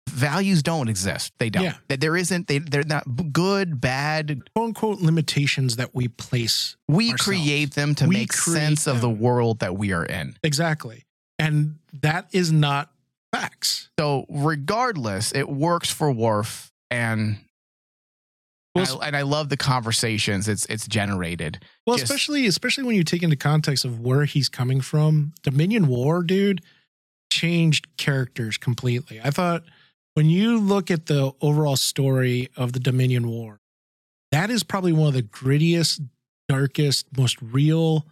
values 0.08 0.62
don't 0.62 0.88
exist. 0.88 1.32
They 1.38 1.50
don't. 1.50 1.64
Yeah. 1.64 1.74
There 1.88 2.16
isn't 2.16 2.46
they 2.48 2.58
they're 2.58 2.84
not 2.84 3.32
good, 3.32 3.80
bad, 3.80 4.42
Quote 4.54 4.66
unquote 4.68 5.00
limitations 5.00 5.76
that 5.76 5.94
we 5.94 6.08
place. 6.08 6.76
we 6.88 7.10
ourselves. 7.12 7.22
create 7.22 7.74
them 7.74 7.94
to 7.96 8.06
We 8.06 8.14
make 8.14 8.32
sense 8.32 8.86
of 8.86 9.00
the 9.00 9.10
world 9.10 9.60
that 9.60 9.76
we 9.76 9.92
are 9.92 10.04
in. 10.04 10.36
Exactly. 10.42 11.04
And 11.38 11.76
that 12.02 12.28
is 12.32 12.50
not 12.52 12.90
facts. 13.32 13.90
So, 13.98 14.24
regardless, 14.28 15.32
it 15.32 15.48
works 15.48 15.90
for 15.90 16.10
Worf, 16.10 16.72
and 16.90 17.38
Well, 18.74 19.00
I, 19.02 19.08
and 19.08 19.16
I 19.16 19.22
love 19.22 19.48
the 19.48 19.56
conversations 19.56 20.48
it's 20.48 20.66
it's 20.66 20.86
generated. 20.86 21.58
Well, 21.86 21.96
Just- 21.96 22.10
especially 22.10 22.46
especially 22.46 22.84
when 22.84 22.96
you 22.96 23.04
take 23.04 23.22
into 23.22 23.36
context 23.36 23.84
of 23.84 24.00
where 24.00 24.24
he's 24.24 24.48
coming 24.48 24.80
from. 24.80 25.32
Dominion 25.42 25.86
War, 25.88 26.22
dude, 26.22 26.62
changed 27.40 27.86
characters 27.96 28.56
completely. 28.56 29.20
I 29.22 29.30
thought 29.30 29.62
when 30.14 30.26
you 30.26 30.58
look 30.58 30.90
at 30.90 31.06
the 31.06 31.32
overall 31.40 31.76
story 31.76 32.48
of 32.56 32.72
the 32.72 32.80
Dominion 32.80 33.28
War, 33.28 33.60
that 34.32 34.50
is 34.50 34.62
probably 34.62 34.92
one 34.92 35.08
of 35.08 35.14
the 35.14 35.22
grittiest, 35.22 36.00
darkest, 36.48 37.06
most 37.16 37.36
real 37.42 38.06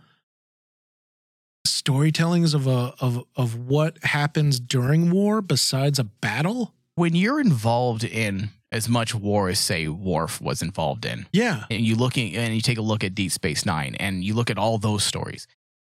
storytellings 1.66 2.54
of 2.54 2.66
a 2.66 2.94
of 3.00 3.24
of 3.36 3.56
what 3.56 4.02
happens 4.04 4.60
during 4.60 5.10
war 5.10 5.40
besides 5.40 5.98
a 5.98 6.04
battle. 6.04 6.74
When 6.96 7.14
you're 7.14 7.40
involved 7.40 8.04
in 8.04 8.50
as 8.70 8.88
much 8.88 9.14
war 9.14 9.48
as 9.48 9.58
say 9.58 9.88
Worf 9.88 10.40
was 10.40 10.62
involved 10.62 11.04
in, 11.04 11.26
Yeah. 11.32 11.64
and 11.70 11.80
you 11.84 11.96
looking 11.96 12.36
and 12.36 12.54
you 12.54 12.60
take 12.60 12.78
a 12.78 12.82
look 12.82 13.02
at 13.04 13.14
Deep 13.14 13.32
Space 13.32 13.64
Nine, 13.64 13.94
and 13.96 14.22
you 14.24 14.34
look 14.34 14.50
at 14.50 14.58
all 14.58 14.78
those 14.78 15.02
stories, 15.04 15.46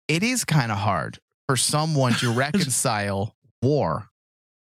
it 0.09 0.23
is 0.23 0.45
kind 0.45 0.73
of 0.73 0.79
hard 0.79 1.19
for 1.51 1.57
someone 1.57 2.13
to 2.13 2.31
reconcile 2.47 3.35
war 3.61 4.09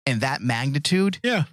and 0.07 0.21
that 0.21 0.41
magnitude 0.41 1.19
Yeah. 1.25 1.45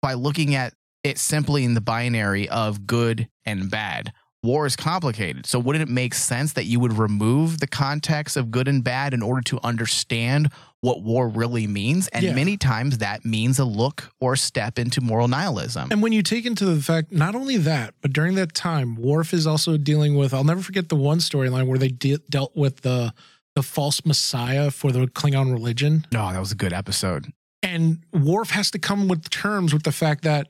by 0.00 0.14
looking 0.14 0.54
at 0.54 0.72
it 1.02 1.18
simply 1.18 1.64
in 1.64 1.74
the 1.74 1.80
binary 1.80 2.48
of 2.48 2.86
good 2.86 3.28
and 3.44 3.68
bad. 3.68 4.12
War 4.44 4.66
is 4.66 4.76
complicated. 4.76 5.46
So, 5.46 5.58
wouldn't 5.58 5.82
it 5.88 5.92
make 5.92 6.14
sense 6.14 6.52
that 6.52 6.64
you 6.66 6.78
would 6.80 6.92
remove 6.92 7.58
the 7.58 7.66
context 7.66 8.36
of 8.36 8.50
good 8.52 8.68
and 8.68 8.82
bad 8.84 9.14
in 9.14 9.22
order 9.22 9.40
to 9.42 9.58
understand 9.64 10.50
what 10.80 11.02
war 11.02 11.28
really 11.28 11.66
means? 11.66 12.06
And 12.08 12.24
Yeah. 12.24 12.34
many 12.34 12.56
times 12.56 12.98
that 12.98 13.24
means 13.24 13.58
a 13.58 13.64
look 13.64 14.12
or 14.20 14.34
step 14.36 14.78
into 14.78 15.00
moral 15.00 15.26
nihilism. 15.28 15.88
And 15.90 16.02
when 16.02 16.12
you 16.12 16.22
take 16.22 16.44
into 16.46 16.64
the 16.64 16.80
fact, 16.80 17.10
not 17.12 17.34
only 17.36 17.56
that, 17.58 17.94
but 18.00 18.12
during 18.12 18.34
that 18.36 18.52
time, 18.54 18.94
Worf 18.96 19.32
is 19.34 19.44
also 19.46 19.76
dealing 19.76 20.16
with. 20.16 20.32
I'll 20.32 20.44
never 20.44 20.62
forget 20.62 20.88
the 20.88 20.96
one 20.96 21.18
storyline 21.18 21.66
where 21.66 21.78
they 21.78 21.88
de- 21.88 22.18
dealt 22.30 22.56
with 22.56 22.80
the 22.82 23.12
the 23.54 23.62
false 23.62 24.04
messiah 24.04 24.70
for 24.70 24.92
the 24.92 25.06
Klingon 25.06 25.52
religion, 25.52 26.06
No, 26.12 26.32
that 26.32 26.40
was 26.40 26.52
a 26.52 26.56
good 26.56 26.72
episode. 26.72 27.32
and 27.62 27.98
Worf 28.12 28.50
has 28.50 28.70
to 28.72 28.78
come 28.78 29.08
with 29.08 29.28
terms 29.30 29.72
with 29.72 29.82
the 29.82 29.92
fact 29.92 30.22
that 30.24 30.48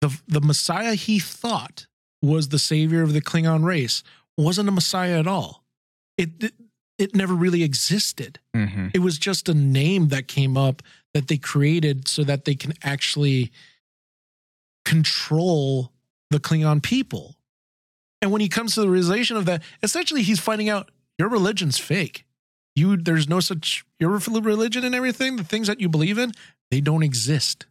the 0.00 0.20
the 0.26 0.40
messiah 0.40 0.94
he 0.94 1.18
thought 1.18 1.86
was 2.20 2.48
the 2.48 2.58
savior 2.58 3.02
of 3.02 3.12
the 3.12 3.20
Klingon 3.22 3.64
race 3.64 4.02
wasn't 4.36 4.68
a 4.68 4.72
messiah 4.72 5.18
at 5.18 5.26
all. 5.26 5.64
It 6.18 6.30
it, 6.42 6.52
it 6.98 7.14
never 7.16 7.34
really 7.34 7.62
existed. 7.62 8.38
Mm-hmm. 8.54 8.88
It 8.94 8.98
was 9.00 9.18
just 9.18 9.48
a 9.48 9.54
name 9.54 10.08
that 10.08 10.28
came 10.28 10.56
up 10.56 10.82
that 11.14 11.28
they 11.28 11.36
created 11.38 12.06
so 12.08 12.22
that 12.24 12.44
they 12.44 12.54
can 12.54 12.74
actually 12.82 13.50
control 14.84 15.92
the 16.30 16.38
Klingon 16.40 16.82
people. 16.82 17.36
And 18.20 18.30
when 18.30 18.40
he 18.40 18.48
comes 18.48 18.74
to 18.74 18.80
the 18.82 18.88
realization 18.88 19.36
of 19.36 19.46
that, 19.46 19.62
essentially 19.82 20.22
he's 20.22 20.40
finding 20.40 20.68
out 20.68 20.90
your 21.22 21.30
religion's 21.30 21.78
fake. 21.78 22.24
You 22.74 22.96
there's 22.96 23.28
no 23.28 23.38
such 23.38 23.84
your 24.00 24.10
religion 24.10 24.82
and 24.82 24.92
everything, 24.92 25.36
the 25.36 25.44
things 25.44 25.68
that 25.68 25.80
you 25.80 25.88
believe 25.88 26.18
in, 26.18 26.32
they 26.72 26.80
don't 26.80 27.04
exist. 27.04 27.66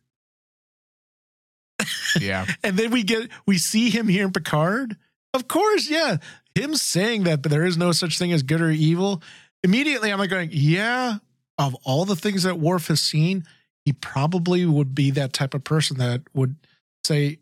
Yeah. 2.18 2.45
And 2.64 2.78
then 2.78 2.91
we 2.91 3.04
get 3.04 3.30
we 3.45 3.58
see 3.58 3.89
him 3.89 4.08
here 4.08 4.26
in 4.26 4.32
Picard. 4.32 4.95
Of 5.34 5.49
course, 5.49 5.89
yeah. 5.89 6.18
Him 6.56 6.76
saying 6.76 7.26
that 7.26 7.41
but 7.41 7.52
there 7.52 7.66
is 7.66 7.78
no 7.78 7.91
such 7.91 8.18
thing 8.18 8.32
as 8.32 8.41
good 8.41 8.62
or 8.62 8.72
evil. 8.72 9.22
Immediately 9.66 10.14
I'm 10.14 10.20
like 10.20 10.30
going, 10.30 10.49
yeah, 10.54 11.18
of 11.58 11.76
all 11.84 12.06
the 12.06 12.16
things 12.16 12.43
that 12.43 12.58
Worf 12.58 12.88
has 12.88 13.02
seen, 13.02 13.43
he 13.84 13.91
probably 13.91 14.66
would 14.66 14.95
be 14.95 15.12
that 15.12 15.34
type 15.34 15.54
of 15.54 15.66
person 15.66 15.97
that 15.97 16.22
would 16.34 16.56
say 17.04 17.39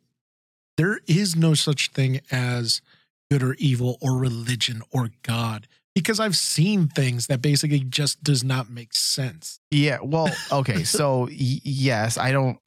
there 0.76 1.02
is 1.06 1.36
no 1.36 1.54
such 1.54 1.92
thing 1.92 2.22
as 2.32 2.82
good 3.30 3.44
or 3.44 3.54
evil 3.60 4.00
or 4.02 4.18
religion 4.18 4.82
or 4.92 5.12
God. 5.22 5.68
Because 6.00 6.20
I've 6.20 6.38
seen 6.38 6.88
things 6.88 7.28
that 7.28 7.42
basically 7.42 7.82
just 7.82 8.24
does 8.24 8.44
not 8.44 8.70
make 8.70 8.94
sense. 8.94 9.60
Yeah. 9.72 10.00
Well, 10.02 10.30
okay. 10.52 10.84
So, 10.84 11.22
y- 11.30 11.62
yes, 11.64 12.18
I 12.18 12.32
don't. 12.32 12.58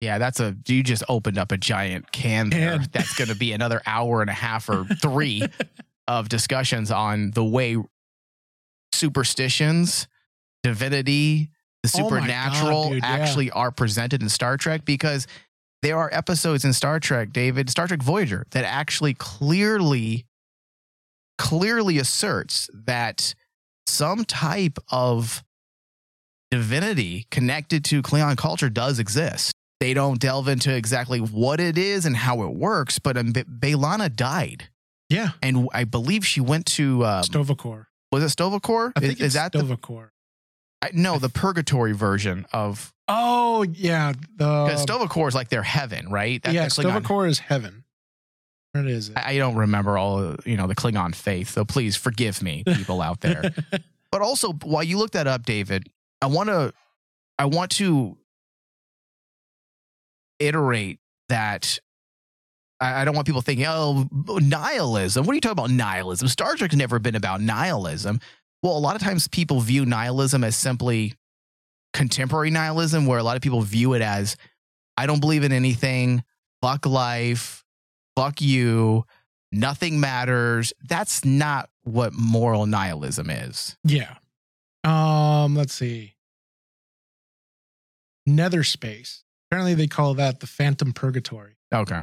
Yeah, 0.00 0.18
that's 0.18 0.40
a. 0.40 0.54
You 0.66 0.82
just 0.82 1.02
opened 1.08 1.38
up 1.38 1.52
a 1.52 1.56
giant 1.56 2.12
can 2.12 2.50
there. 2.50 2.78
That's 2.92 3.16
going 3.16 3.28
to 3.28 3.34
be 3.36 3.52
another 3.52 3.80
hour 3.86 4.20
and 4.20 4.30
a 4.30 4.34
half 4.34 4.68
or 4.68 4.84
three 5.00 5.42
of 6.08 6.28
discussions 6.28 6.90
on 6.90 7.30
the 7.32 7.44
way 7.44 7.76
superstitions, 8.92 10.06
divinity, 10.62 11.50
the 11.82 11.90
Oh 11.94 11.98
God, 11.98 12.08
supernatural 12.08 12.88
dude, 12.90 13.02
yeah. 13.02 13.08
actually 13.08 13.50
are 13.50 13.70
presented 13.70 14.22
in 14.22 14.28
Star 14.28 14.56
Trek 14.56 14.84
because 14.84 15.26
there 15.82 15.96
are 15.96 16.08
episodes 16.12 16.64
in 16.64 16.72
Star 16.72 16.98
Trek, 16.98 17.32
David, 17.32 17.70
Star 17.70 17.86
Trek 17.86 18.02
Voyager, 18.02 18.46
that 18.50 18.64
actually 18.64 19.14
clearly, 19.14 20.26
clearly 21.38 21.98
asserts 21.98 22.68
that 22.72 23.34
some 23.86 24.24
type 24.24 24.78
of 24.90 25.42
divinity 26.50 27.26
connected 27.30 27.84
to 27.86 28.02
Klingon 28.02 28.36
culture 28.36 28.70
does 28.70 28.98
exist. 28.98 29.52
They 29.80 29.94
don't 29.94 30.20
delve 30.20 30.48
into 30.48 30.74
exactly 30.74 31.18
what 31.20 31.60
it 31.60 31.76
is 31.76 32.06
and 32.06 32.16
how 32.16 32.42
it 32.42 32.54
works, 32.54 32.98
but 32.98 33.16
um, 33.16 33.32
B'Elanna 33.32 34.14
died, 34.14 34.68
Yeah. 35.10 35.30
and 35.42 35.68
I 35.74 35.84
believe 35.84 36.24
she 36.26 36.40
went 36.40 36.66
to 36.66 37.04
um, 37.04 37.22
Sto-vo-kor. 37.24 37.88
was 38.10 38.22
it 38.22 38.30
Sto-vo-kor? 38.30 38.92
I 38.96 39.00
think 39.00 39.14
is, 39.20 39.26
is 39.28 39.32
that 39.34 39.52
the 39.52 39.58
Sto-vo-kor. 39.58 40.12
I, 40.82 40.90
no 40.94 41.18
the 41.18 41.28
purgatory 41.28 41.92
version 41.92 42.46
of 42.52 42.92
Oh 43.08 43.62
yeah, 43.64 44.12
the 44.36 44.76
Sto-vo-kor 44.76 45.28
is 45.28 45.34
like 45.34 45.48
their 45.48 45.62
heaven, 45.62 46.08
right? 46.10 46.42
That- 46.42 46.54
yeah, 46.54 46.68
Sto-vo-kor 46.68 47.26
is 47.26 47.38
heaven. 47.40 47.84
Where 48.76 48.86
is 48.86 49.08
it? 49.10 49.16
I 49.16 49.32
I 49.32 49.38
don't 49.38 49.56
remember 49.56 49.98
all 49.98 50.34
you 50.44 50.56
know 50.56 50.66
the 50.66 50.74
Klingon 50.74 51.14
faith, 51.14 51.50
so 51.50 51.64
please 51.64 51.96
forgive 51.96 52.42
me, 52.42 52.62
people 52.64 53.00
out 53.00 53.20
there. 53.20 53.52
but 54.10 54.22
also, 54.22 54.52
while 54.52 54.82
you 54.82 54.98
look 54.98 55.12
that 55.12 55.26
up, 55.26 55.44
David, 55.44 55.88
I 56.20 56.26
want 56.26 56.48
to, 56.48 56.72
I 57.38 57.46
want 57.46 57.72
to 57.72 58.16
iterate 60.38 61.00
that. 61.28 61.78
I 62.80 63.02
I 63.02 63.04
don't 63.04 63.14
want 63.14 63.26
people 63.26 63.42
thinking, 63.42 63.66
oh, 63.66 64.08
nihilism. 64.42 65.24
What 65.26 65.32
are 65.32 65.36
you 65.36 65.40
talking 65.40 65.52
about, 65.52 65.70
nihilism? 65.70 66.28
Star 66.28 66.54
Trek's 66.54 66.76
never 66.76 66.98
been 66.98 67.14
about 67.16 67.40
nihilism. 67.40 68.20
Well, 68.62 68.76
a 68.76 68.80
lot 68.80 68.96
of 68.96 69.02
times 69.02 69.28
people 69.28 69.60
view 69.60 69.86
nihilism 69.86 70.42
as 70.42 70.56
simply 70.56 71.14
contemporary 71.92 72.50
nihilism, 72.50 73.06
where 73.06 73.18
a 73.18 73.22
lot 73.22 73.36
of 73.36 73.42
people 73.42 73.60
view 73.62 73.94
it 73.94 74.02
as, 74.02 74.36
I 74.96 75.06
don't 75.06 75.20
believe 75.20 75.44
in 75.44 75.52
anything, 75.52 76.24
fuck 76.60 76.84
life, 76.86 77.64
fuck 78.16 78.40
you, 78.40 79.04
nothing 79.52 80.00
matters. 80.00 80.72
That's 80.88 81.24
not 81.24 81.68
what 81.84 82.12
moral 82.14 82.66
nihilism 82.66 83.30
is. 83.30 83.76
yeah, 83.84 84.16
Um, 84.82 85.54
let's 85.54 85.72
see. 85.74 86.14
Nether 88.26 88.64
space. 88.64 89.22
Apparently, 89.50 89.74
they 89.74 89.86
call 89.86 90.14
that 90.14 90.40
the 90.40 90.46
Phantom 90.48 90.92
Purgatory. 90.92 91.56
Okay. 91.72 92.02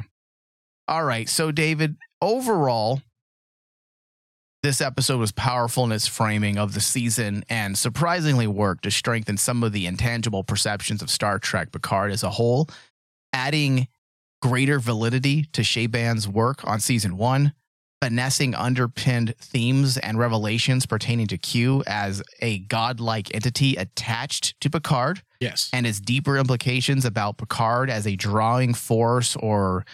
All 0.88 1.04
right. 1.04 1.28
So, 1.28 1.52
David, 1.52 1.96
overall, 2.22 3.02
this 4.62 4.80
episode 4.80 5.18
was 5.18 5.32
powerful 5.32 5.84
in 5.84 5.92
its 5.92 6.06
framing 6.06 6.56
of 6.56 6.72
the 6.72 6.80
season 6.80 7.44
and 7.50 7.76
surprisingly 7.76 8.46
worked 8.46 8.84
to 8.84 8.90
strengthen 8.90 9.36
some 9.36 9.62
of 9.62 9.72
the 9.72 9.86
intangible 9.86 10.42
perceptions 10.42 11.02
of 11.02 11.10
Star 11.10 11.38
Trek 11.38 11.70
Picard 11.72 12.10
as 12.10 12.22
a 12.22 12.30
whole, 12.30 12.68
adding 13.34 13.88
greater 14.44 14.78
validity 14.78 15.44
to 15.52 15.62
Chabon's 15.62 16.28
work 16.28 16.62
on 16.68 16.78
season 16.78 17.16
one, 17.16 17.54
finessing 18.02 18.54
underpinned 18.54 19.34
themes 19.38 19.96
and 19.96 20.18
revelations 20.18 20.84
pertaining 20.84 21.26
to 21.28 21.38
Q 21.38 21.82
as 21.86 22.22
a 22.42 22.58
godlike 22.58 23.34
entity 23.34 23.74
attached 23.76 24.60
to 24.60 24.68
Picard 24.68 25.22
Yes. 25.40 25.70
and 25.72 25.86
its 25.86 25.98
deeper 25.98 26.36
implications 26.36 27.06
about 27.06 27.38
Picard 27.38 27.88
as 27.88 28.06
a 28.06 28.16
drawing 28.16 28.74
force 28.74 29.34
or 29.36 29.86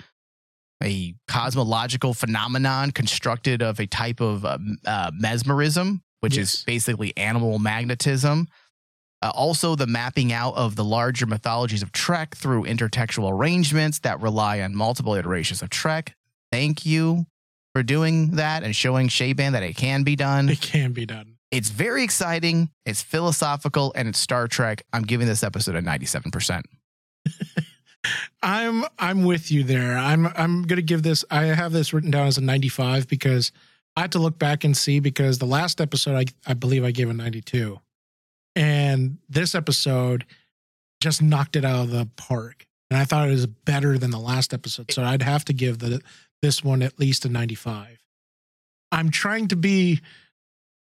a 0.82 1.14
cosmological 1.28 2.12
phenomenon 2.12 2.90
constructed 2.90 3.62
of 3.62 3.78
a 3.78 3.86
type 3.86 4.20
of 4.20 4.44
uh, 4.44 4.58
uh, 4.84 5.12
mesmerism, 5.14 6.02
which 6.20 6.36
Yes. 6.36 6.54
is 6.54 6.64
basically 6.64 7.16
animal 7.16 7.60
magnetism. 7.60 8.48
Uh, 9.22 9.30
also, 9.34 9.74
the 9.74 9.86
mapping 9.86 10.32
out 10.32 10.54
of 10.54 10.76
the 10.76 10.84
larger 10.84 11.26
mythologies 11.26 11.82
of 11.82 11.92
Trek 11.92 12.34
through 12.34 12.64
intertextual 12.64 13.30
arrangements 13.30 13.98
that 14.00 14.20
rely 14.20 14.60
on 14.62 14.74
multiple 14.74 15.14
iterations 15.14 15.60
of 15.60 15.68
Trek. 15.68 16.14
Thank 16.50 16.86
you 16.86 17.26
for 17.74 17.82
doing 17.82 18.32
that 18.32 18.62
and 18.62 18.74
showing 18.74 19.08
Chabon 19.08 19.52
that 19.52 19.62
it 19.62 19.76
can 19.76 20.02
be 20.02 20.16
done. 20.16 20.48
It 20.48 20.60
can 20.60 20.92
be 20.92 21.06
done. 21.06 21.36
It's 21.50 21.68
very 21.68 22.04
exciting. 22.04 22.70
It's 22.86 23.02
philosophical 23.02 23.92
and 23.94 24.08
it's 24.08 24.18
Star 24.18 24.46
Trek. 24.48 24.82
I'm 24.92 25.02
giving 25.02 25.26
this 25.26 25.42
episode 25.42 25.74
a 25.74 25.82
97%. 25.82 26.62
I'm 28.42 28.84
I'm 28.98 29.24
with 29.24 29.50
you 29.50 29.62
there. 29.62 29.98
I'm 29.98 30.26
I'm 30.28 30.62
gonna 30.62 30.80
give 30.80 31.02
this. 31.02 31.24
I 31.30 31.44
have 31.44 31.72
this 31.72 31.92
written 31.92 32.10
down 32.10 32.28
as 32.28 32.38
a 32.38 32.40
95 32.40 33.06
because 33.08 33.52
I 33.96 34.02
had 34.02 34.12
to 34.12 34.18
look 34.18 34.38
back 34.38 34.64
and 34.64 34.74
see 34.74 35.00
because 35.00 35.38
the 35.38 35.44
last 35.44 35.80
episode 35.80 36.16
I 36.16 36.24
I 36.50 36.54
believe 36.54 36.82
I 36.82 36.92
gave 36.92 37.10
a 37.10 37.12
92, 37.12 37.78
and 38.56 39.18
this 39.28 39.54
episode 39.54 40.24
just 41.00 41.22
knocked 41.22 41.56
it 41.56 41.64
out 41.64 41.84
of 41.84 41.90
the 41.90 42.08
park. 42.16 42.66
And 42.90 42.98
I 42.98 43.04
thought 43.04 43.28
it 43.28 43.32
was 43.32 43.46
better 43.46 43.98
than 43.98 44.10
the 44.10 44.18
last 44.18 44.52
episode, 44.52 44.90
so 44.90 45.02
I'd 45.02 45.22
have 45.22 45.44
to 45.46 45.52
give 45.52 45.78
the 45.78 46.00
this 46.42 46.64
one 46.64 46.82
at 46.82 46.98
least 46.98 47.24
a 47.24 47.28
95. 47.28 47.98
I'm 48.92 49.10
trying 49.10 49.48
to 49.48 49.56
be. 49.56 50.00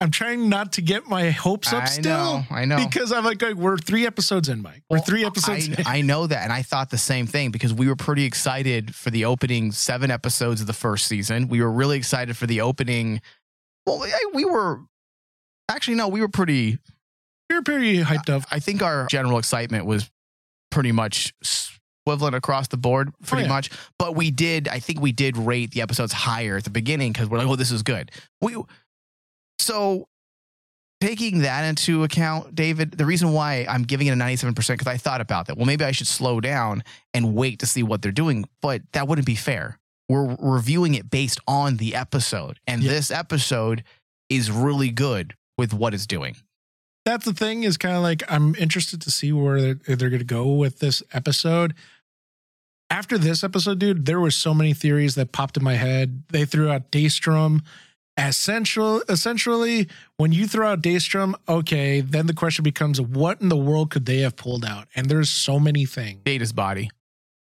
I'm 0.00 0.10
trying 0.10 0.48
not 0.48 0.72
to 0.72 0.82
get 0.82 1.06
my 1.06 1.30
hopes 1.30 1.72
up 1.72 1.84
I 1.84 1.86
still 1.86 2.02
know, 2.02 2.44
I 2.50 2.64
know. 2.64 2.76
because 2.76 3.12
I'm 3.12 3.24
like, 3.24 3.40
we're 3.54 3.78
three 3.78 4.04
episodes 4.04 4.48
in, 4.48 4.60
Mike. 4.60 4.82
We're 4.90 4.96
Well, 4.96 5.04
three 5.04 5.24
episodes 5.24 5.68
in. 5.68 5.76
I, 5.86 5.98
I 5.98 6.00
know 6.00 6.26
that. 6.26 6.42
And 6.42 6.52
I 6.52 6.62
thought 6.62 6.90
the 6.90 6.98
same 6.98 7.28
thing 7.28 7.52
because 7.52 7.72
we 7.72 7.86
were 7.86 7.94
pretty 7.94 8.24
excited 8.24 8.96
for 8.96 9.10
the 9.10 9.26
opening 9.26 9.70
seven 9.70 10.10
episodes 10.10 10.60
of 10.60 10.66
the 10.66 10.72
first 10.72 11.06
season. 11.06 11.46
We 11.46 11.62
were 11.62 11.70
really 11.70 11.98
excited 11.98 12.36
for 12.36 12.48
the 12.48 12.62
opening. 12.62 13.20
Well, 13.86 14.04
we 14.34 14.44
were 14.44 14.80
actually, 15.68 15.94
no, 15.94 16.08
we 16.08 16.20
were 16.20 16.28
pretty. 16.28 16.78
You're 17.52 17.62
pretty 17.62 18.02
hyped 18.02 18.30
up. 18.30 18.44
I 18.50 18.60
think 18.60 18.82
our 18.82 19.06
general 19.08 19.38
excitement 19.38 19.84
was 19.84 20.10
pretty 20.70 20.90
much 20.90 21.34
equivalent 22.06 22.34
across 22.34 22.68
the 22.68 22.78
board, 22.78 23.12
pretty 23.26 23.42
oh, 23.42 23.46
yeah. 23.46 23.52
much. 23.52 23.70
But 23.98 24.16
we 24.16 24.30
did, 24.30 24.68
I 24.68 24.78
think 24.78 25.00
we 25.00 25.12
did 25.12 25.36
rate 25.36 25.70
the 25.72 25.82
episodes 25.82 26.14
higher 26.14 26.56
at 26.56 26.64
the 26.64 26.70
beginning 26.70 27.12
because 27.12 27.28
we're 27.28 27.38
like, 27.38 27.46
oh, 27.46 27.56
this 27.56 27.70
is 27.70 27.82
good. 27.82 28.10
We 28.40 28.56
so 29.58 30.08
taking 31.02 31.40
that 31.40 31.64
into 31.64 32.04
account, 32.04 32.54
David, 32.54 32.92
the 32.92 33.04
reason 33.04 33.32
why 33.32 33.66
I'm 33.68 33.82
giving 33.82 34.06
it 34.06 34.12
a 34.12 34.14
97% 34.14 34.54
because 34.54 34.86
I 34.86 34.96
thought 34.96 35.20
about 35.20 35.46
that. 35.46 35.56
Well, 35.56 35.66
maybe 35.66 35.84
I 35.84 35.92
should 35.92 36.06
slow 36.06 36.40
down 36.40 36.82
and 37.12 37.34
wait 37.34 37.58
to 37.58 37.66
see 37.66 37.82
what 37.82 38.00
they're 38.00 38.12
doing, 38.12 38.46
but 38.62 38.80
that 38.92 39.06
wouldn't 39.08 39.26
be 39.26 39.34
fair. 39.34 39.78
We're 40.08 40.36
reviewing 40.38 40.94
it 40.94 41.10
based 41.10 41.38
on 41.46 41.76
the 41.76 41.94
episode, 41.94 42.60
and 42.66 42.82
Yeah. 42.82 42.92
this 42.92 43.10
episode 43.10 43.84
is 44.30 44.50
really 44.50 44.90
good 44.90 45.34
with 45.58 45.74
what 45.74 45.92
it's 45.92 46.06
doing. 46.06 46.36
That's 47.04 47.24
the 47.24 47.32
thing 47.32 47.64
is 47.64 47.76
kind 47.76 47.96
of 47.96 48.02
like 48.02 48.22
I'm 48.28 48.54
interested 48.56 49.00
to 49.02 49.10
see 49.10 49.32
where 49.32 49.60
they're, 49.60 49.96
they're 49.96 50.08
going 50.10 50.20
to 50.20 50.24
go 50.24 50.52
with 50.52 50.78
this 50.78 51.02
episode. 51.12 51.74
After 52.90 53.16
this 53.18 53.42
episode, 53.42 53.78
dude, 53.78 54.06
there 54.06 54.20
were 54.20 54.30
so 54.30 54.52
many 54.54 54.72
theories 54.74 55.14
that 55.16 55.32
popped 55.32 55.56
in 55.56 55.64
my 55.64 55.74
head. 55.74 56.24
They 56.28 56.44
threw 56.44 56.70
out 56.70 56.90
Daystrom. 56.90 57.62
Essential, 58.18 59.02
essentially, 59.08 59.88
when 60.18 60.32
you 60.32 60.46
throw 60.46 60.70
out 60.72 60.82
Daystrom, 60.82 61.32
okay, 61.48 62.02
then 62.02 62.26
the 62.26 62.34
question 62.34 62.62
becomes, 62.62 63.00
what 63.00 63.40
in 63.40 63.48
the 63.48 63.56
world 63.56 63.90
could 63.90 64.04
they 64.04 64.18
have 64.18 64.36
pulled 64.36 64.64
out? 64.66 64.86
And 64.94 65.08
there's 65.08 65.30
so 65.30 65.58
many 65.58 65.86
things. 65.86 66.20
Data's 66.22 66.52
body. 66.52 66.90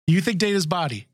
You 0.09 0.21
think 0.21 0.39
Data's 0.39 0.67
body? 0.67 1.07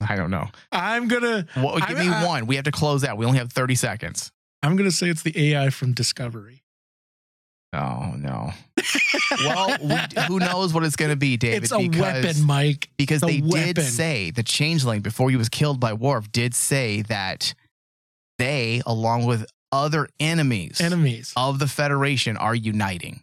I 0.00 0.14
don't 0.14 0.30
know. 0.30 0.48
I'm 0.70 1.08
gonna, 1.08 1.46
Well, 1.56 1.78
give 1.80 1.98
I'm- 1.98 2.06
me 2.08 2.12
I- 2.14 2.24
one. 2.24 2.46
We 2.46 2.54
have 2.54 2.64
to 2.66 2.70
close 2.72 3.02
out. 3.02 3.18
We 3.18 3.26
only 3.26 3.38
have 3.38 3.52
30 3.52 3.74
seconds. 3.74 4.30
I'm 4.62 4.76
gonna 4.76 4.92
say 4.92 5.08
it's 5.08 5.22
the 5.22 5.52
AI 5.52 5.70
from 5.70 5.92
Discovery. 5.92 6.61
Oh, 7.74 8.14
no. 8.18 8.52
well, 9.44 9.76
we, 9.82 10.22
who 10.28 10.38
knows 10.38 10.74
what 10.74 10.84
it's 10.84 10.96
going 10.96 11.10
to 11.10 11.16
be, 11.16 11.36
David? 11.36 11.64
it's 11.64 11.72
a 11.72 11.78
because, 11.78 12.00
weapon, 12.00 12.42
Mike. 12.44 12.90
Because 12.98 13.22
they 13.22 13.40
did 13.40 13.80
say, 13.80 14.30
the 14.30 14.42
changeling, 14.42 15.00
before 15.00 15.30
he 15.30 15.36
was 15.36 15.48
killed 15.48 15.80
by 15.80 15.94
Worf, 15.94 16.30
did 16.30 16.54
say 16.54 17.02
that 17.02 17.54
they, 18.38 18.82
along 18.86 19.24
with 19.24 19.46
other 19.70 20.08
enemies 20.20 20.80
Enemies. 20.80 21.32
of 21.34 21.58
the 21.58 21.66
Federation, 21.66 22.36
are 22.36 22.54
uniting. 22.54 23.22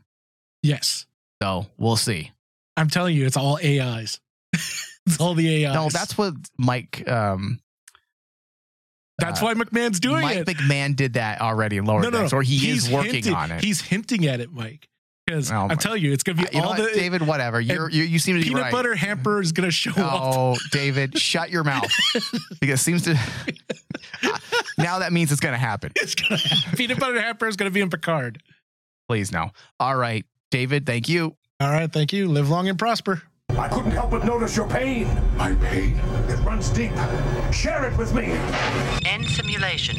Yes. 0.64 1.06
So 1.42 1.68
we'll 1.78 1.96
see. 1.96 2.32
I'm 2.76 2.90
telling 2.90 3.16
you, 3.16 3.26
it's 3.26 3.38
all 3.38 3.58
AIs. 3.58 4.20
it's 4.54 5.20
all 5.20 5.36
the 5.36 5.66
AIs. 5.66 5.74
No, 5.76 5.90
that's 5.90 6.18
what 6.18 6.34
Mike. 6.58 7.08
Um, 7.08 7.60
that's 9.20 9.42
uh, 9.42 9.46
why 9.46 9.54
McMahan's 9.54 10.00
doing 10.00 10.22
Mike 10.22 10.38
it. 10.38 10.48
Mike 10.48 10.58
McMahan 10.58 10.96
did 10.96 11.14
that 11.14 11.42
already 11.42 11.78
in 11.78 11.86
Lower 11.86 12.02
no, 12.02 12.10
no, 12.10 12.20
Decks, 12.22 12.32
no. 12.32 12.40
or 12.40 12.42
he 12.42 12.58
He's 12.58 12.86
is 12.88 12.92
working 12.92 13.14
hinting- 13.16 13.34
on 13.34 13.52
it. 13.52 13.64
He's 13.64 13.82
hinting 13.82 14.26
at 14.28 14.40
it, 14.40 14.52
Mike. 14.52 14.88
Because 15.26 15.52
Oh 15.52 15.68
I'm 15.70 15.78
telling 15.78 16.02
you, 16.02 16.12
it's 16.12 16.24
gonna 16.24 16.42
be 16.42 16.48
Uh, 16.48 16.50
you 16.54 16.58
know 16.60 16.64
all 16.70 16.70
what, 16.78 16.92
the 16.94 17.00
David, 17.00 17.22
whatever. 17.22 17.62
You're, 17.62 17.88
you, 17.90 18.02
you 18.04 18.18
seem 18.18 18.36
to 18.38 18.42
be 18.42 18.48
peanut 18.50 18.64
right. 18.64 18.72
butter 18.72 18.96
hamper 18.96 19.40
is 19.42 19.52
gonna 19.52 19.70
show 19.70 19.92
up. 19.92 20.22
Oh, 20.22 20.58
David, 20.72 21.18
shut 21.20 21.52
your 21.52 21.64
mouth. 21.64 21.92
Because 22.60 22.80
it 22.82 22.84
seems 22.84 23.04
to. 23.04 23.14
now 24.78 25.00
that 25.00 25.14
means 25.14 25.32
it's 25.32 25.40
going 25.40 25.54
to 25.54 25.58
happen. 25.60 25.92
It's 25.96 26.16
gonna 26.16 26.38
happen. 26.38 26.58
peanut 26.78 27.00
butter 27.00 27.22
hamper 27.22 27.48
is 27.48 27.56
gonna 27.56 27.72
be 27.72 27.82
in 27.82 27.90
Picard. 27.90 28.42
Please, 29.08 29.32
no. 29.32 29.52
All 29.80 29.96
right, 29.96 30.26
David, 30.52 30.86
thank 30.86 31.08
you. 31.08 31.36
All 31.60 31.70
right, 31.72 31.92
thank 31.92 32.12
you. 32.12 32.28
Live 32.28 32.50
long 32.50 32.68
and 32.68 32.78
prosper. 32.80 33.22
I 33.58 33.68
couldn't 33.68 33.92
help 33.92 34.12
but 34.12 34.24
notice 34.26 34.56
your 34.56 34.68
pain. 34.68 35.08
My 35.36 35.54
pain? 35.56 36.00
It 36.28 36.40
runs 36.46 36.70
deep. 36.70 36.92
Share 37.52 37.86
it 37.90 37.98
with 37.98 38.14
me. 38.14 38.32
End 39.06 39.28
simulation. 39.28 39.98